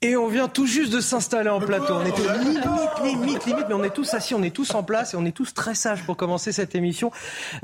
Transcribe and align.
Et 0.00 0.16
on 0.16 0.28
vient 0.28 0.46
tout 0.46 0.66
juste 0.66 0.92
de 0.92 1.00
s'installer 1.00 1.50
en 1.50 1.58
plateau. 1.58 1.94
On 1.94 2.06
était 2.06 2.22
limite, 2.38 2.64
limite, 3.02 3.46
limite, 3.46 3.64
mais 3.68 3.74
on 3.74 3.82
est 3.82 3.90
tous 3.90 4.14
assis, 4.14 4.32
on 4.32 4.44
est 4.44 4.54
tous 4.54 4.72
en 4.76 4.84
place 4.84 5.14
et 5.14 5.16
on 5.16 5.24
est 5.24 5.32
tous 5.32 5.54
très 5.54 5.74
sages 5.74 6.04
pour 6.04 6.16
commencer 6.16 6.52
cette 6.52 6.76
émission. 6.76 7.10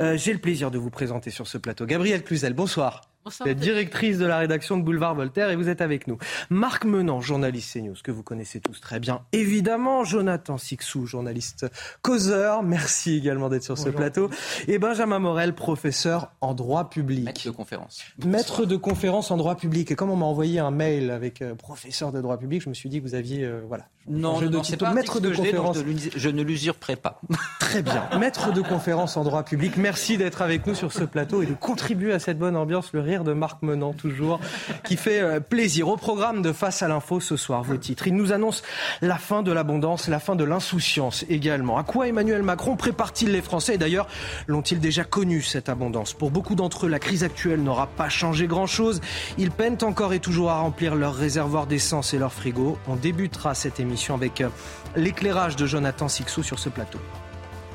Euh, 0.01 0.17
J'ai 0.17 0.33
le 0.33 0.41
plaisir 0.41 0.73
de 0.73 0.79
vous 0.79 0.91
présenter 0.91 1.31
sur 1.31 1.47
ce 1.47 1.59
plateau 1.59 1.87
Gabriel 1.87 2.25
Cluzel. 2.25 2.53
Bonsoir. 2.53 3.03
Vous 3.27 3.49
êtes 3.49 3.59
directrice 3.59 4.19
de 4.19 4.27
la 4.27 4.37
rédaction 4.37 4.77
de 4.77 4.83
Boulevard 4.83 5.15
Voltaire 5.15 5.49
et 5.49 5.57
vous 5.57 5.71
êtes 5.71 5.81
avec 5.81 6.07
nous. 6.09 6.19
Marc 6.51 6.85
Menant, 6.85 7.23
journaliste 7.23 7.73
CNews, 7.73 7.95
que 8.05 8.11
vous 8.11 8.23
connaissez 8.23 8.61
tous 8.61 8.79
très 8.83 9.01
bien. 9.01 9.23
Évidemment, 9.33 10.05
Jonathan 10.05 10.59
Sixou, 10.59 11.07
journaliste 11.07 11.65
causeur. 12.03 12.63
Merci 12.63 13.17
également 13.17 13.49
d'être 13.49 13.63
sur 13.63 13.79
ce 13.79 13.89
plateau. 13.89 14.29
Et 14.69 14.79
Benjamin 14.79 15.21
Morel, 15.21 15.55
professeur 15.55 16.33
en 16.43 16.53
droit 16.53 16.91
public. 16.91 17.25
Maître 17.25 17.47
de 17.47 17.51
conférence. 17.51 18.03
Maître 18.27 18.67
de 18.67 18.77
conférence 18.77 19.31
en 19.31 19.39
droit 19.39 19.57
public. 19.57 19.91
Et 19.91 19.95
comme 19.95 20.11
on 20.11 20.17
m'a 20.17 20.27
envoyé 20.27 20.59
un 20.59 20.71
mail 20.71 21.11
avec 21.11 21.41
euh, 21.41 21.55
professeur 21.55 22.13
de 22.13 22.21
droit 22.21 22.37
public, 22.37 22.61
je 22.61 22.69
me 22.69 22.75
suis 22.75 22.91
dit 22.91 23.01
que 23.01 23.09
vous 23.09 23.15
aviez, 23.15 23.43
euh, 23.45 23.63
voilà. 23.67 23.87
Non, 24.07 24.39
c'est 24.39 24.61
titre. 24.61 24.85
pas 24.85 24.93
maître 24.93 25.19
de 25.19 25.33
je 25.33 25.39
conférence. 25.39 25.79
je 25.79 25.83
ne 25.83 25.99
je 26.15 26.29
ne 26.29 26.43
l'usurperai 26.43 26.97
pas. 26.97 27.23
Très 27.61 27.81
bien. 27.81 28.07
Maître 28.19 28.53
de 28.53 28.61
conférence 28.61 29.17
en 29.17 29.25
droit 29.25 29.45
public, 29.45 29.79
merci 29.79 30.19
d'être 30.19 30.43
avec 30.43 30.67
nous 30.67 30.75
sur 30.75 30.93
ce 30.93 31.05
plateau 31.05 31.43
et 31.43 31.47
de 31.47 31.55
contribuer 31.55 32.13
à 32.13 32.19
cette 32.19 32.39
bonne 32.39 32.57
ambiance, 32.57 32.93
le 32.93 33.01
de 33.23 33.33
Marc 33.33 33.63
Menant 33.63 33.93
toujours, 33.93 34.41
qui 34.85 34.97
fait 34.97 35.21
euh, 35.21 35.39
plaisir. 35.39 35.89
Au 35.89 35.97
programme 35.97 36.43
de 36.43 36.53
Face 36.53 36.83
à 36.83 36.89
l'info 36.89 37.21
ce 37.21 37.37
soir, 37.37 37.63
vos 37.63 37.77
titres. 37.77 38.09
Il 38.09 38.17
nous 38.17 38.33
annonce 38.33 38.63
la 39.03 39.19
fin 39.19 39.43
de 39.43 39.53
l'abondance, 39.53 40.09
la 40.09 40.19
fin 40.19 40.35
de 40.35 40.45
l'insouciance 40.45 41.25
également. 41.29 41.79
À 41.79 41.85
quoi 41.85 42.09
Emmanuel 42.09 42.43
Macron 42.43 42.77
prépare-t-il 42.77 43.31
les 43.31 43.43
Français? 43.43 43.75
Et 43.75 43.79
D'ailleurs, 43.79 44.09
l'ont-ils 44.47 44.81
déjà 44.81 45.05
connu 45.05 45.43
cette 45.43 45.69
abondance? 45.69 46.15
Pour 46.15 46.31
beaucoup 46.31 46.55
d'entre 46.55 46.87
eux, 46.87 46.89
la 46.89 46.99
crise 46.99 47.23
actuelle 47.23 47.63
n'aura 47.63 47.87
pas 47.87 48.09
changé 48.09 48.47
grand-chose. 48.47 49.01
Ils 49.39 49.51
peinent 49.51 49.79
encore 49.83 50.15
et 50.15 50.21
toujours 50.21 50.51
à 50.51 50.59
remplir 50.59 50.95
leur 50.95 51.15
réservoir 51.15 51.67
d'essence 51.67 52.15
et 52.15 52.19
leur 52.19 52.33
frigo. 52.33 52.79
On 52.89 52.97
débutera 52.97 53.55
cette 53.55 53.79
émission 53.79 54.15
avec 54.15 54.41
euh, 54.41 54.49
l'éclairage 54.97 55.57
de 55.57 55.67
Jonathan 55.67 56.09
Sixou 56.09 56.43
sur 56.43 56.59
ce 56.59 56.69
plateau. 56.69 56.99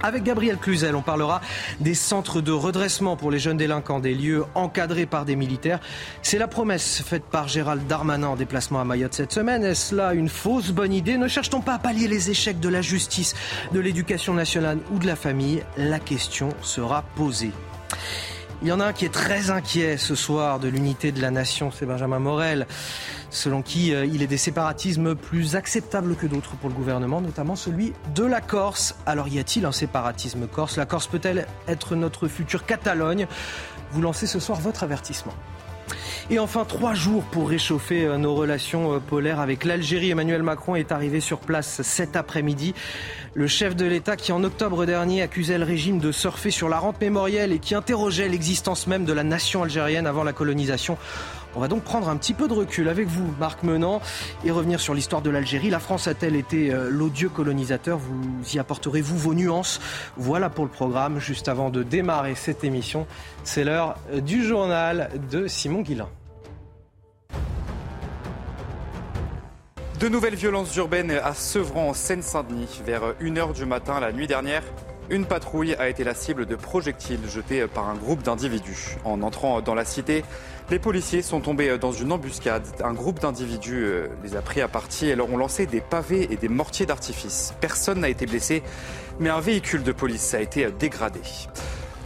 Avec 0.02 0.24
Gabriel 0.24 0.58
Cluzel, 0.58 0.96
on 0.96 1.02
parlera 1.02 1.42
des 1.82 1.94
centres 1.94 2.40
de 2.40 2.52
redressement 2.52 3.18
pour 3.18 3.32
les 3.32 3.40
jeunes 3.40 3.58
délinquants, 3.58 4.00
des 4.00 4.14
lieux 4.14 4.46
encadrés 4.56 5.06
par 5.06 5.26
des 5.26 5.36
militaires. 5.36 5.80
C'est 6.22 6.38
la 6.38 6.48
promesse 6.48 7.02
faite 7.06 7.24
par 7.24 7.48
Gérald 7.50 7.86
Darmanin 7.86 8.28
en 8.28 8.36
déplacement 8.36 8.80
à 8.80 8.86
Mayotte 8.86 9.14
cette 9.14 9.34
semaine. 9.34 9.64
Est-ce 9.64 9.94
là 9.94 10.14
une 10.14 10.30
fausse 10.30 10.72
bonne 10.72 10.94
idée? 10.94 11.18
Ne 11.18 11.28
cherche-t-on 11.28 11.62
pas 11.62 11.74
à 11.74 11.80
pallier 11.80 12.08
les 12.08 12.30
échecs 12.30 12.60
de 12.60 12.70
la 12.70 12.82
justice, 12.82 13.36
de 13.74 13.80
l'éducation 13.80 14.34
nationale 14.34 14.80
ou 14.92 15.00
de 15.00 15.06
la 15.06 15.18
famille? 15.18 15.64
La 15.76 16.00
question 16.00 16.50
sera 16.62 17.04
posée. 17.16 17.52
Il 18.62 18.68
y 18.68 18.74
en 18.74 18.82
a 18.82 18.88
un 18.88 18.94
qui 18.94 19.06
est 19.06 19.14
très 19.14 19.52
inquiet 19.52 19.96
ce 19.96 20.16
soir 20.16 20.60
de 20.60 20.68
l'unité 20.68 21.14
de 21.14 21.22
la 21.22 21.32
nation, 21.32 21.72
c'est 21.72 21.86
Benjamin 21.86 22.20
Morel, 22.20 22.68
selon 23.30 23.62
qui 23.62 23.94
euh, 23.94 24.06
il 24.06 24.22
est 24.22 24.28
des 24.28 24.38
séparatismes 24.38 25.16
plus 25.16 25.56
acceptables 25.56 26.14
que 26.18 26.28
d'autres 26.28 26.58
pour 26.58 26.68
le 26.68 26.76
gouvernement, 26.76 27.22
notamment 27.22 27.56
celui 27.56 27.94
de 28.14 28.26
la 28.26 28.42
Corse. 28.42 28.96
Alors 29.06 29.30
y 29.30 29.40
a-t-il 29.40 29.66
un 29.66 29.72
séparatisme 29.72 30.46
corse? 30.46 30.76
La 30.76 30.86
Corse 30.86 31.08
peut-elle 31.08 31.48
être 31.70 31.96
notre 31.96 32.28
future 32.28 32.66
Catalogne? 32.66 33.28
Vous 33.92 34.02
lancez 34.02 34.28
ce 34.28 34.42
soir 34.42 34.60
votre 34.60 34.84
avertissement. 34.84 35.34
Et 36.30 36.40
enfin, 36.40 36.66
trois 36.66 36.94
jours 36.94 37.24
pour 37.24 37.50
réchauffer 37.50 38.06
euh, 38.06 38.18
nos 38.18 38.36
relations 38.36 38.94
euh, 38.94 39.00
polaires 39.00 39.40
avec 39.40 39.66
l'Algérie. 39.66 40.12
Emmanuel 40.12 40.44
Macron 40.44 40.76
est 40.76 40.92
arrivé 40.92 41.20
sur 41.20 41.40
place 41.40 41.82
cet 41.82 42.16
après-midi. 42.16 42.74
Le 43.34 43.48
chef 43.48 43.76
de 43.76 43.86
l'État 43.86 44.16
qui, 44.16 44.32
en 44.32 44.44
octobre 44.44 44.86
dernier, 44.86 45.22
accusait 45.22 45.58
le 45.58 45.64
régime 45.64 46.00
de 46.00 46.12
surfer 46.12 46.52
sur 46.52 46.70
la 46.70 46.80
rente 46.80 47.00
mémorielle 47.00 47.52
et 47.52 47.60
qui 47.60 47.76
interrogeait 47.76 48.28
l'existence 48.28 48.88
même 48.88 49.06
de 49.06 49.14
la 49.14 49.24
nation 49.24 49.64
algérienne 49.64 50.08
avant 50.08 50.24
la 50.24 50.34
colonisation. 50.34 50.98
On 51.56 51.60
va 51.60 51.68
donc 51.68 51.84
prendre 51.84 52.10
un 52.10 52.18
petit 52.18 52.34
peu 52.34 52.48
de 52.48 52.54
recul 52.54 52.88
avec 52.90 53.08
vous, 53.08 53.34
Marc 53.40 53.64
Menant, 53.64 54.02
et 54.46 54.52
revenir 54.52 54.80
sur 54.80 54.94
l'histoire 54.94 55.24
de 55.24 55.32
l'Algérie. 55.32 55.72
La 55.72 55.80
France 55.80 56.08
a-t-elle 56.08 56.36
été 56.36 56.72
euh, 56.72 56.90
l'odieux 56.92 57.30
colonisateur? 57.30 57.98
Vous 57.98 58.44
y 58.54 58.60
apporterez-vous 58.60 59.18
vos 59.18 59.34
nuances? 59.34 59.80
Voilà 60.16 60.50
pour 60.50 60.66
le 60.66 60.70
programme. 60.70 61.20
Juste 61.20 61.48
avant 61.48 61.72
de 61.72 61.82
démarrer 61.82 62.36
cette 62.36 62.64
émission, 62.64 63.08
c'est 63.44 63.64
l'heure 63.64 63.96
euh, 64.12 64.22
du 64.22 64.44
journal 64.44 65.10
de 65.32 65.48
Simon 65.48 65.82
Guillain. 65.82 66.10
De 70.00 70.08
nouvelles 70.08 70.36
violences 70.36 70.76
urbaines 70.76 71.12
à 71.12 71.34
Sevran 71.34 71.90
en 71.90 71.94
Seine-Saint-Denis. 71.94 72.82
Vers 72.86 73.16
1h 73.22 73.54
du 73.54 73.66
matin 73.66 74.00
la 74.00 74.14
nuit 74.14 74.28
dernière, 74.28 74.64
une 75.10 75.26
patrouille 75.26 75.74
a 75.76 75.90
été 75.90 76.04
la 76.04 76.14
cible 76.14 76.46
de 76.46 76.56
projectiles 76.56 77.28
jetés 77.28 77.66
par 77.68 77.90
un 77.90 77.96
groupe 77.96 78.22
d'individus. 78.22 78.98
En 79.04 79.22
entrant 79.24 79.62
dans 79.62 79.74
la 79.74 79.86
cité, 79.86 80.24
les 80.70 80.78
policiers 80.78 81.24
sont 81.24 81.42
tombés 81.42 81.78
dans 81.80 81.92
une 81.92 82.12
embuscade. 82.12 82.64
Un 82.84 82.94
groupe 82.94 83.20
d'individus 83.20 83.84
euh, 83.84 84.08
les 84.24 84.36
a 84.36 84.42
pris 84.42 84.62
à 84.62 84.68
partie 84.68 85.08
et 85.08 85.16
leur 85.16 85.32
ont 85.32 85.38
lancé 85.38 85.66
des 85.66 85.82
pavés 85.82 86.28
et 86.32 86.36
des 86.36 86.48
mortiers 86.48 86.86
d'artifice. 86.86 87.56
Personne 87.60 88.02
n'a 88.02 88.10
été 88.10 88.28
blessé, 88.28 88.62
mais 89.20 89.30
un 89.30 89.40
véhicule 89.40 89.82
de 89.82 89.92
police 89.92 90.34
a 90.36 90.42
été 90.42 90.70
dégradé. 90.72 91.22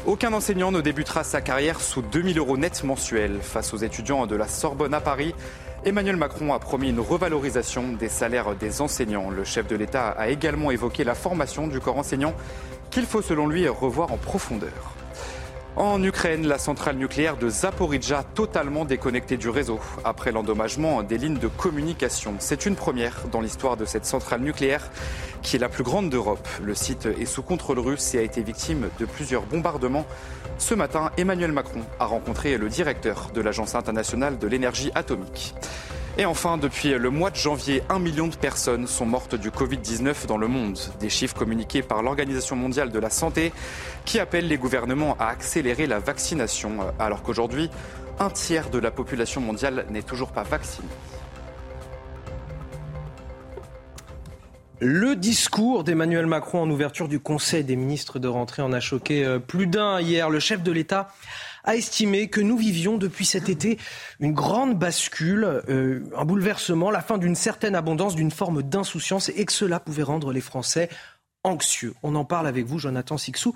Aucun 0.05 0.31
enseignant 0.33 0.71
ne 0.71 0.81
débutera 0.81 1.23
sa 1.23 1.41
carrière 1.41 1.81
sous 1.81 2.01
2000 2.01 2.37
euros 2.37 2.57
net 2.57 2.83
mensuels. 2.83 3.39
Face 3.41 3.73
aux 3.73 3.77
étudiants 3.77 4.27
de 4.27 4.35
la 4.35 4.47
Sorbonne 4.47 4.93
à 4.93 5.01
Paris, 5.01 5.33
Emmanuel 5.85 6.15
Macron 6.15 6.53
a 6.53 6.59
promis 6.59 6.89
une 6.89 7.01
revalorisation 7.01 7.91
des 7.91 8.07
salaires 8.07 8.55
des 8.55 8.79
enseignants. 8.79 9.29
Le 9.29 9.43
chef 9.43 9.67
de 9.67 9.75
l'État 9.75 10.09
a 10.09 10.29
également 10.29 10.71
évoqué 10.71 11.03
la 11.03 11.15
formation 11.15 11.67
du 11.67 11.81
corps 11.81 11.97
enseignant 11.97 12.33
qu'il 12.93 13.05
faut 13.07 13.23
selon 13.23 13.47
lui 13.47 13.67
revoir 13.67 14.11
en 14.11 14.17
profondeur. 14.17 14.93
En 15.75 16.03
Ukraine, 16.03 16.45
la 16.45 16.59
centrale 16.59 16.95
nucléaire 16.95 17.37
de 17.37 17.49
Zaporizhzhia 17.49 18.23
totalement 18.35 18.85
déconnectée 18.85 19.35
du 19.35 19.49
réseau 19.49 19.79
après 20.03 20.31
l'endommagement 20.31 21.01
des 21.01 21.17
lignes 21.17 21.39
de 21.39 21.47
communication. 21.47 22.35
C'est 22.37 22.67
une 22.67 22.75
première 22.75 23.27
dans 23.31 23.41
l'histoire 23.41 23.77
de 23.77 23.85
cette 23.85 24.05
centrale 24.05 24.41
nucléaire 24.41 24.91
qui 25.41 25.55
est 25.55 25.59
la 25.59 25.69
plus 25.69 25.83
grande 25.83 26.11
d'Europe. 26.11 26.47
Le 26.61 26.75
site 26.75 27.07
est 27.07 27.25
sous 27.25 27.41
contrôle 27.41 27.79
russe 27.79 28.13
et 28.13 28.19
a 28.19 28.21
été 28.21 28.43
victime 28.43 28.89
de 28.99 29.05
plusieurs 29.05 29.41
bombardements. 29.41 30.05
Ce 30.59 30.75
matin, 30.75 31.09
Emmanuel 31.17 31.51
Macron 31.51 31.81
a 31.99 32.05
rencontré 32.05 32.59
le 32.59 32.69
directeur 32.69 33.31
de 33.33 33.41
l'Agence 33.41 33.73
internationale 33.73 34.37
de 34.37 34.45
l'énergie 34.45 34.91
atomique. 34.93 35.55
Et 36.15 36.25
enfin, 36.25 36.57
depuis 36.59 36.89
le 36.89 37.09
mois 37.09 37.31
de 37.31 37.35
janvier, 37.35 37.81
un 37.89 37.97
million 37.97 38.27
de 38.27 38.35
personnes 38.35 38.85
sont 38.85 39.07
mortes 39.07 39.33
du 39.33 39.49
Covid-19 39.49 40.27
dans 40.27 40.37
le 40.37 40.47
monde. 40.47 40.77
Des 40.99 41.09
chiffres 41.09 41.35
communiqués 41.35 41.81
par 41.81 42.03
l'Organisation 42.03 42.55
mondiale 42.55 42.91
de 42.91 42.99
la 42.99 43.09
santé 43.09 43.51
qui 44.05 44.19
appellent 44.19 44.47
les 44.47 44.57
gouvernements 44.57 45.17
à 45.19 45.25
accélérer 45.29 45.87
la 45.87 45.97
vaccination, 45.97 46.77
alors 46.99 47.23
qu'aujourd'hui, 47.23 47.71
un 48.19 48.29
tiers 48.29 48.69
de 48.69 48.77
la 48.77 48.91
population 48.91 49.41
mondiale 49.41 49.87
n'est 49.89 50.03
toujours 50.03 50.31
pas 50.31 50.43
vaccinée. 50.43 50.87
Le 54.79 55.15
discours 55.15 55.83
d'Emmanuel 55.83 56.27
Macron 56.27 56.61
en 56.61 56.69
ouverture 56.69 57.07
du 57.07 57.19
Conseil 57.19 57.63
des 57.63 57.77
ministres 57.77 58.19
de 58.19 58.27
rentrée 58.27 58.61
en 58.61 58.73
a 58.73 58.81
choqué 58.81 59.25
euh, 59.25 59.39
plus 59.39 59.65
d'un 59.65 60.01
hier. 60.01 60.29
Le 60.29 60.39
chef 60.39 60.61
de 60.61 60.71
l'État 60.71 61.07
a 61.63 61.75
estimé 61.75 62.27
que 62.27 62.41
nous 62.41 62.57
vivions 62.57 62.97
depuis 62.97 63.25
cet 63.25 63.49
été 63.49 63.77
une 64.19 64.33
grande 64.33 64.77
bascule, 64.77 65.43
euh, 65.69 66.01
un 66.17 66.25
bouleversement, 66.25 66.91
la 66.91 67.01
fin 67.01 67.17
d'une 67.17 67.35
certaine 67.35 67.75
abondance, 67.75 68.15
d'une 68.15 68.31
forme 68.31 68.63
d'insouciance 68.63 69.29
et 69.29 69.45
que 69.45 69.53
cela 69.53 69.79
pouvait 69.79 70.03
rendre 70.03 70.31
les 70.31 70.41
Français 70.41 70.89
anxieux. 71.43 71.93
On 72.03 72.15
en 72.15 72.25
parle 72.25 72.47
avec 72.47 72.65
vous, 72.65 72.79
Jonathan 72.79 73.17
Sixou. 73.17 73.53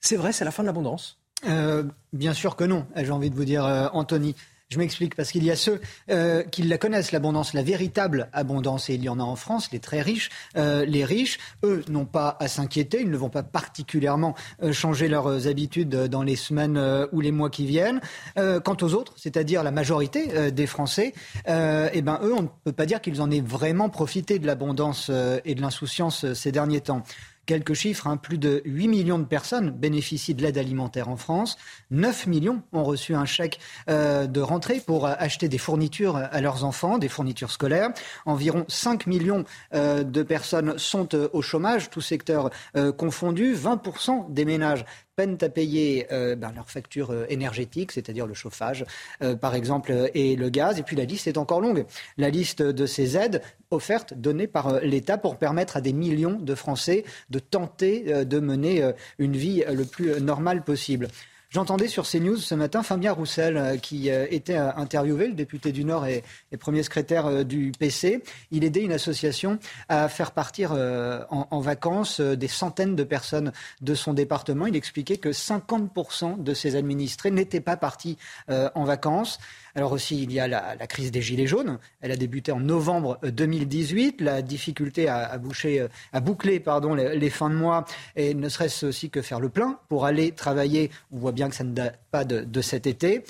C'est 0.00 0.16
vrai, 0.16 0.32
c'est 0.32 0.44
la 0.44 0.50
fin 0.50 0.62
de 0.62 0.66
l'abondance? 0.66 1.18
Euh, 1.46 1.84
bien 2.12 2.32
sûr 2.32 2.56
que 2.56 2.64
non, 2.64 2.86
j'ai 2.96 3.10
envie 3.10 3.30
de 3.30 3.36
vous 3.36 3.44
dire, 3.44 3.64
euh, 3.64 3.88
Anthony. 3.92 4.34
Je 4.70 4.78
m'explique, 4.78 5.14
parce 5.14 5.30
qu'il 5.30 5.44
y 5.44 5.50
a 5.50 5.56
ceux 5.56 5.80
euh, 6.10 6.42
qui 6.42 6.62
la 6.62 6.78
connaissent, 6.78 7.12
l'abondance, 7.12 7.52
la 7.52 7.62
véritable 7.62 8.28
abondance, 8.32 8.88
et 8.88 8.94
il 8.94 9.04
y 9.04 9.10
en 9.10 9.20
a 9.20 9.22
en 9.22 9.36
France, 9.36 9.68
les 9.72 9.78
très 9.78 10.00
riches. 10.00 10.30
Euh, 10.56 10.86
les 10.86 11.04
riches, 11.04 11.38
eux, 11.64 11.84
n'ont 11.88 12.06
pas 12.06 12.36
à 12.40 12.48
s'inquiéter, 12.48 13.02
ils 13.02 13.10
ne 13.10 13.16
vont 13.16 13.28
pas 13.28 13.42
particulièrement 13.42 14.34
euh, 14.62 14.72
changer 14.72 15.08
leurs 15.08 15.46
habitudes 15.46 15.94
dans 15.94 16.22
les 16.22 16.34
semaines 16.34 16.80
ou 17.12 17.20
les 17.20 17.30
mois 17.30 17.50
qui 17.50 17.66
viennent. 17.66 18.00
Quant 18.36 18.76
aux 18.80 18.94
autres, 18.94 19.12
c'est-à-dire 19.16 19.62
la 19.62 19.70
majorité 19.70 20.50
des 20.50 20.66
Français, 20.66 21.12
eh 21.46 22.02
ben, 22.02 22.18
eux, 22.22 22.34
on 22.34 22.42
ne 22.42 22.48
peut 22.64 22.72
pas 22.72 22.86
dire 22.86 23.00
qu'ils 23.00 23.20
en 23.20 23.30
aient 23.30 23.40
vraiment 23.40 23.88
profité 23.88 24.38
de 24.38 24.46
l'abondance 24.46 25.10
et 25.44 25.54
de 25.54 25.60
l'insouciance 25.60 26.32
ces 26.32 26.52
derniers 26.52 26.80
temps. 26.80 27.02
Quelques 27.46 27.74
chiffres, 27.74 28.06
hein. 28.06 28.16
plus 28.16 28.38
de 28.38 28.62
8 28.64 28.88
millions 28.88 29.18
de 29.18 29.24
personnes 29.24 29.70
bénéficient 29.70 30.34
de 30.34 30.42
l'aide 30.42 30.56
alimentaire 30.56 31.08
en 31.08 31.16
France. 31.16 31.58
9 31.90 32.26
millions 32.26 32.62
ont 32.72 32.84
reçu 32.84 33.14
un 33.14 33.26
chèque 33.26 33.60
euh, 33.90 34.26
de 34.26 34.40
rentrée 34.40 34.80
pour 34.80 35.06
euh, 35.06 35.12
acheter 35.18 35.48
des 35.48 35.58
fournitures 35.58 36.16
à 36.16 36.40
leurs 36.40 36.64
enfants, 36.64 36.96
des 36.96 37.08
fournitures 37.08 37.50
scolaires. 37.50 37.90
Environ 38.24 38.64
5 38.68 39.06
millions 39.06 39.44
euh, 39.74 40.04
de 40.04 40.22
personnes 40.22 40.78
sont 40.78 41.14
au 41.14 41.42
chômage, 41.42 41.90
tous 41.90 42.00
secteurs 42.00 42.50
confondus. 42.96 43.54
20% 43.54 44.32
des 44.32 44.44
ménages 44.44 44.84
peinent 45.16 45.38
à 45.40 45.48
payer 45.48 46.06
euh, 46.12 46.36
ben, 46.36 46.52
leur 46.52 46.70
facture 46.70 47.10
euh, 47.10 47.26
énergétique, 47.28 47.92
c'est-à-dire 47.92 48.26
le 48.26 48.34
chauffage, 48.34 48.84
euh, 49.22 49.36
par 49.36 49.54
exemple, 49.54 50.10
et 50.14 50.36
le 50.36 50.48
gaz. 50.48 50.78
Et 50.78 50.82
puis 50.82 50.96
la 50.96 51.04
liste 51.04 51.26
est 51.26 51.38
encore 51.38 51.60
longue. 51.60 51.86
La 52.18 52.30
liste 52.30 52.62
de 52.62 52.86
ces 52.86 53.16
aides 53.16 53.42
offertes, 53.70 54.14
données 54.14 54.46
par 54.46 54.80
l'État 54.80 55.18
pour 55.18 55.36
permettre 55.36 55.76
à 55.76 55.80
des 55.80 55.92
millions 55.92 56.38
de 56.38 56.54
Français 56.54 57.04
de 57.30 57.38
tenter 57.38 58.24
de 58.24 58.38
mener 58.38 58.92
une 59.18 59.36
vie 59.36 59.64
le 59.68 59.84
plus 59.84 60.20
normale 60.20 60.62
possible. 60.62 61.08
J'entendais 61.54 61.86
sur 61.86 62.04
CNews 62.04 62.38
ce 62.38 62.56
matin 62.56 62.82
Fabien 62.82 63.12
Roussel 63.12 63.56
euh, 63.56 63.76
qui 63.76 64.10
euh, 64.10 64.26
était 64.28 64.56
euh, 64.56 64.74
interviewé, 64.74 65.28
le 65.28 65.34
député 65.34 65.70
du 65.70 65.84
Nord 65.84 66.04
et, 66.04 66.24
premier 66.58 66.82
secrétaire 66.82 67.44
du 67.44 67.70
PC. 67.78 68.24
Il 68.50 68.64
aidait 68.64 68.82
une 68.82 68.90
association 68.90 69.60
à 69.88 70.08
faire 70.08 70.32
partir 70.32 70.72
en, 70.72 71.60
vacances 71.60 72.20
des 72.20 72.48
centaines 72.48 72.96
de 72.96 73.02
personnes 73.02 73.52
de 73.82 73.94
son 73.94 74.14
département. 74.14 74.66
Il 74.66 74.76
expliquait 74.76 75.16
que 75.16 75.28
50% 75.28 76.42
de 76.42 76.54
ses 76.54 76.76
administrés 76.76 77.30
n'étaient 77.32 77.60
pas 77.60 77.76
partis 77.76 78.16
en 78.48 78.84
vacances. 78.84 79.40
Alors 79.74 79.92
aussi, 79.92 80.22
il 80.22 80.32
y 80.32 80.38
a 80.38 80.46
la, 80.46 80.86
crise 80.86 81.10
des 81.10 81.20
Gilets 81.20 81.46
jaunes. 81.46 81.78
Elle 82.00 82.12
a 82.12 82.16
débuté 82.16 82.52
en 82.52 82.60
novembre 82.60 83.18
2018. 83.24 84.20
La 84.20 84.42
difficulté 84.42 85.08
à, 85.08 85.36
boucher, 85.38 85.86
à 86.12 86.20
boucler 86.20 86.60
pardon, 86.60 86.94
les, 86.94 87.30
fins 87.30 87.50
de 87.50 87.56
mois, 87.56 87.84
et 88.14 88.34
ne 88.34 88.48
serait-ce 88.48 88.86
aussi 88.86 89.10
que 89.10 89.20
faire 89.20 89.40
le 89.40 89.48
plein 89.48 89.78
pour 89.88 90.04
aller 90.04 90.32
travailler. 90.32 90.90
On 91.12 91.18
voit 91.18 91.32
bien 91.32 91.48
que 91.48 91.56
ça 91.56 91.64
ne 91.64 91.72
date 91.72 91.98
pas 92.10 92.24
de 92.24 92.60
cet 92.60 92.86
été. 92.86 93.24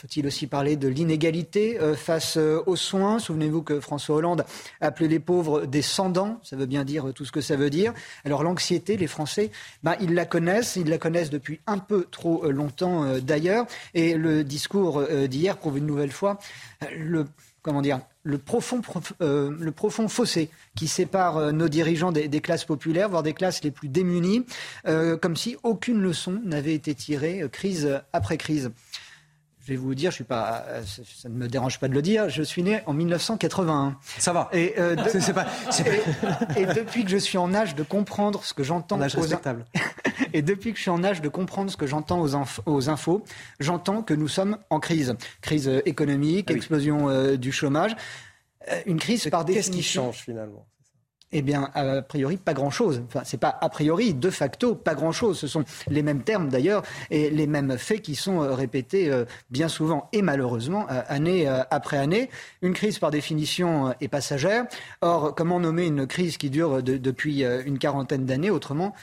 Faut-il 0.00 0.28
aussi 0.28 0.46
parler 0.46 0.76
de 0.76 0.86
l'inégalité 0.86 1.80
euh, 1.80 1.96
face 1.96 2.36
euh, 2.36 2.62
aux 2.66 2.76
soins? 2.76 3.18
Souvenez-vous 3.18 3.62
que 3.62 3.80
François 3.80 4.14
Hollande 4.14 4.44
appelait 4.80 5.08
les 5.08 5.18
pauvres 5.18 5.66
des 5.66 5.82
sans-dents. 5.82 6.38
Ça 6.44 6.54
veut 6.54 6.66
bien 6.66 6.84
dire 6.84 7.12
tout 7.16 7.24
ce 7.24 7.32
que 7.32 7.40
ça 7.40 7.56
veut 7.56 7.68
dire. 7.68 7.92
Alors 8.24 8.44
l'anxiété, 8.44 8.96
les 8.96 9.08
Français, 9.08 9.50
ben, 9.82 9.96
ils 10.00 10.14
la 10.14 10.24
connaissent. 10.24 10.76
Ils 10.76 10.88
la 10.88 10.98
connaissent 10.98 11.30
depuis 11.30 11.58
un 11.66 11.78
peu 11.78 12.06
trop 12.12 12.44
euh, 12.44 12.52
longtemps 12.52 13.18
d'ailleurs. 13.18 13.66
Et 13.92 14.14
le 14.14 14.44
discours 14.44 15.02
d'hier 15.26 15.56
prouve 15.56 15.78
une 15.78 15.86
nouvelle 15.86 16.12
fois 16.12 16.38
le 16.96 17.26
comment 17.62 17.82
dire 17.82 18.00
le 18.22 18.38
profond, 18.38 18.80
le 19.20 19.70
profond 19.70 20.06
fossé 20.06 20.48
qui 20.76 20.86
sépare 20.86 21.52
nos 21.52 21.68
dirigeants 21.68 22.12
des, 22.12 22.40
classes 22.40 22.64
populaires, 22.64 23.08
voire 23.08 23.22
des 23.22 23.32
classes 23.32 23.64
les 23.64 23.70
plus 23.70 23.88
démunies, 23.88 24.44
comme 24.84 25.36
si 25.36 25.56
aucune 25.62 26.00
leçon 26.00 26.40
n'avait 26.44 26.74
été 26.74 26.94
tirée, 26.94 27.42
crise 27.50 28.00
après 28.12 28.36
crise 28.36 28.70
je 29.68 29.74
vais 29.74 29.78
vous 29.78 29.94
dire, 29.94 30.10
je 30.10 30.14
suis 30.14 30.24
pas, 30.24 30.64
ça 30.86 31.28
ne 31.28 31.34
me 31.34 31.46
dérange 31.46 31.78
pas 31.78 31.88
de 31.88 31.92
le 31.92 32.00
dire, 32.00 32.30
je 32.30 32.42
suis 32.42 32.62
né 32.62 32.80
en 32.86 32.94
1981. 32.94 33.98
Ça 34.16 34.32
va. 34.32 34.48
Et, 34.54 34.74
euh, 34.78 34.96
pas, 34.96 35.46
et, 36.56 36.64
depuis 36.64 37.04
que 37.04 37.10
je 37.10 37.18
suis 37.18 37.36
en 37.36 37.52
âge 37.52 37.74
de 37.74 37.82
comprendre 37.82 38.42
ce 38.44 38.54
que 38.54 38.62
j'entends 38.62 38.98
aux 38.98 39.26
et 40.32 40.40
depuis 40.40 40.72
que 40.72 40.78
je 40.78 40.82
suis 40.82 40.90
en 40.90 41.04
âge 41.04 41.20
de 41.20 41.28
comprendre 41.28 41.70
ce 41.70 41.76
que 41.76 41.86
j'entends 41.86 42.18
aux, 42.22 42.34
aux, 42.64 42.88
infos, 42.88 43.22
j'entends 43.60 44.02
que 44.02 44.14
nous 44.14 44.28
sommes 44.28 44.56
en 44.70 44.80
crise, 44.80 45.14
crise 45.42 45.70
économique, 45.84 46.46
ah 46.50 46.54
explosion 46.54 47.10
euh, 47.10 47.36
du 47.36 47.52
chômage, 47.52 47.94
euh, 48.70 48.80
une 48.86 48.98
crise 48.98 49.28
par 49.28 49.44
définition. 49.44 49.72
Qu'est-ce 50.06 50.16
qui 50.16 50.22
change 50.22 50.24
finalement? 50.24 50.66
Eh 51.32 51.42
bien, 51.42 51.70
a 51.74 52.00
priori, 52.02 52.38
pas 52.38 52.54
grand-chose. 52.54 53.02
Enfin, 53.06 53.20
c'est 53.24 53.38
pas 53.38 53.58
a 53.60 53.68
priori, 53.68 54.14
de 54.14 54.30
facto, 54.30 54.74
pas 54.74 54.94
grand-chose. 54.94 55.38
Ce 55.38 55.46
sont 55.46 55.64
les 55.88 56.02
mêmes 56.02 56.22
termes 56.22 56.48
d'ailleurs 56.48 56.82
et 57.10 57.28
les 57.30 57.46
mêmes 57.46 57.76
faits 57.76 58.02
qui 58.02 58.14
sont 58.14 58.42
euh, 58.42 58.54
répétés 58.54 59.10
euh, 59.10 59.24
bien 59.50 59.68
souvent 59.68 60.08
et 60.12 60.22
malheureusement 60.22 60.86
euh, 60.90 61.02
année 61.06 61.46
après 61.70 61.98
année. 61.98 62.30
Une 62.62 62.72
crise, 62.72 62.98
par 62.98 63.10
définition, 63.10 63.94
est 64.00 64.08
passagère. 64.08 64.64
Or, 65.02 65.34
comment 65.34 65.60
nommer 65.60 65.86
une 65.86 66.06
crise 66.06 66.38
qui 66.38 66.50
dure 66.50 66.82
depuis 66.82 67.42
une 67.42 67.78
quarantaine 67.78 68.24
d'années 68.24 68.50
autrement 68.50 68.94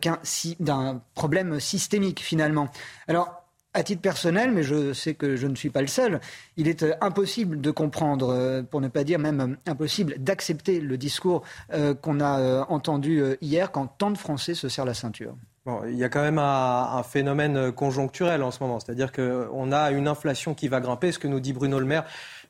qu'un 0.00 1.00
problème 1.14 1.60
systémique 1.60 2.20
finalement? 2.20 2.68
Alors, 3.08 3.45
à 3.76 3.82
titre 3.82 4.00
personnel, 4.00 4.52
mais 4.52 4.62
je 4.62 4.94
sais 4.94 5.14
que 5.14 5.36
je 5.36 5.46
ne 5.46 5.54
suis 5.54 5.68
pas 5.68 5.82
le 5.82 5.86
seul, 5.86 6.20
il 6.56 6.66
est 6.66 6.82
euh, 6.82 6.94
impossible 7.02 7.60
de 7.60 7.70
comprendre, 7.70 8.30
euh, 8.30 8.62
pour 8.62 8.80
ne 8.80 8.88
pas 8.88 9.04
dire 9.04 9.18
même 9.18 9.40
euh, 9.40 9.70
impossible 9.70 10.14
d'accepter 10.18 10.80
le 10.80 10.96
discours 10.96 11.42
qu'on 12.00 12.20
a 12.20 12.64
entendu 12.68 13.22
hier 13.40 13.70
quand 13.70 13.86
tant 13.86 14.10
de 14.10 14.16
Français 14.18 14.54
se 14.54 14.68
serrent 14.68 14.86
la 14.86 14.94
ceinture. 14.94 15.34
Il 15.88 15.96
y 15.96 16.04
a 16.04 16.08
quand 16.08 16.22
même 16.22 16.38
un, 16.38 17.02
phénomène 17.02 17.72
conjoncturel 17.72 18.42
en 18.42 18.50
ce 18.50 18.62
moment, 18.62 18.78
c'est-à-dire 18.78 19.10
qu'on 19.12 19.72
a 19.72 19.90
une 19.90 20.08
inflation 20.08 20.54
qui 20.54 20.68
va 20.68 20.80
grimper, 20.80 21.12
ce 21.12 21.18
que 21.18 21.28
nous 21.28 21.40
dit 21.40 21.52
Bruno 21.52 21.78
Le 21.78 21.86
Maire 21.86 22.04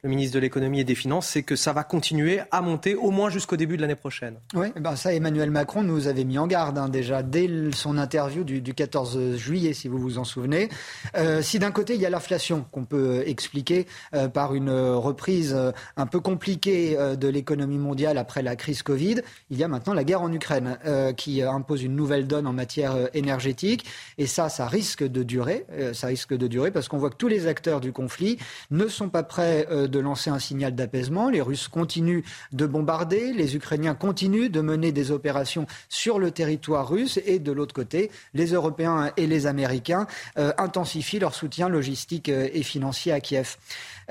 le 0.07 0.11
ministre 0.11 0.37
de 0.37 0.41
l'économie 0.41 0.81
et 0.81 0.85
des 0.85 0.95
finances, 0.95 1.27
c'est 1.27 1.43
que 1.43 1.57
ça 1.57 1.73
va 1.73 1.83
continuer 1.83 2.41
à 2.53 2.61
monter 2.61 2.95
au 2.95 3.11
moins 3.11 3.29
jusqu'au 3.29 3.57
début 3.57 3.77
de 3.77 3.83
l'année 3.83 3.97
prochaine. 3.97 4.37
Oui, 4.55 4.69
ben 4.79 4.95
ça, 4.95 5.13
Emmanuel 5.13 5.51
Macron 5.51 5.83
nous 5.83 6.07
avait 6.07 6.25
mis 6.25 6.39
en 6.39 6.47
garde 6.47 6.79
hein, 6.79 6.89
déjà 6.89 7.23
dès 7.25 7.51
son 7.73 7.99
interview 7.99 8.45
du, 8.45 8.63
14 8.75 9.37
juillet, 9.37 9.73
si 9.73 9.89
vous 9.89 9.99
vous 9.99 10.19
en 10.19 10.25
souvenez. 10.25 10.69
Euh, 11.17 11.43
si 11.43 11.59
d'un 11.59 11.73
côté, 11.73 11.95
il 11.95 12.01
y 12.01 12.07
a 12.07 12.11
l'inflation 12.11 12.65
qu'on 12.71 12.85
peut 12.85 13.25
expliquer 13.27 13.87
euh, 14.15 14.29
par 14.29 14.55
une 14.55 14.71
reprise 14.71 15.55
euh, 15.57 15.73
un 15.97 16.07
peu 16.07 16.21
compliquée 16.21 16.97
de 16.97 17.29
l'économie 17.29 17.79
mondiale 17.79 18.17
après 18.17 18.43
la 18.43 18.55
crise 18.55 18.83
Covid, 18.83 19.23
il 19.51 19.59
y 19.59 19.65
a 19.65 19.69
maintenant 19.69 19.93
la 19.93 20.05
guerre 20.05 20.23
en 20.23 20.33
Ukraine 20.33 20.79
qui 21.17 21.43
impose 21.43 21.83
une 21.83 21.97
nouvelle 21.97 22.27
donne 22.27 22.47
en 22.47 22.53
matière 22.53 22.95
énergétique. 23.15 23.85
Et 24.19 24.27
ça, 24.27 24.49
ça 24.49 24.67
risque 24.67 25.03
de 25.03 25.23
durer. 25.23 25.67
ça 25.93 26.07
risque 26.07 26.35
de 26.35 26.47
durer 26.47 26.71
parce 26.71 26.89
qu'on 26.89 26.99
voit 26.99 27.11
que 27.11 27.17
tous 27.17 27.29
les 27.29 27.47
acteurs 27.47 27.81
du 27.81 27.93
conflit 27.93 28.39
ne 28.71 28.87
sont 28.89 29.09
pas 29.09 29.23
prêts 29.23 29.67
de 29.71 29.96
lancer 29.99 30.31
un 30.31 30.39
signal 30.39 30.75
d'apaisement. 30.75 31.29
Les 31.29 31.41
Russes 31.41 31.69
continuent 31.69 32.23
de 32.53 32.67
bombarder, 32.67 33.33
les 33.33 33.57
Ukrainiens 33.57 33.95
continuent 33.95 34.51
de 34.51 34.61
mener 34.61 34.93
des 34.93 35.11
opérations 35.11 35.67
sur 35.89 36.19
le 36.19 36.31
territoire 36.31 36.89
russe 36.89 37.21
et 37.25 37.39
de 37.39 37.53
l'autre 37.53 37.75
côté, 37.75 38.11
les 38.35 38.53
Européens 38.53 39.11
et 39.17 39.27
les 39.27 39.47
Américains 39.47 40.07
euh, 40.39 40.53
intensifient 40.59 41.19
leur 41.19 41.35
soutien 41.35 41.69
logistique 41.69 42.29
euh, 42.29 42.49
et 42.53 42.63
financier 42.63 43.13
à 43.13 43.21
Kiev. 43.21 43.57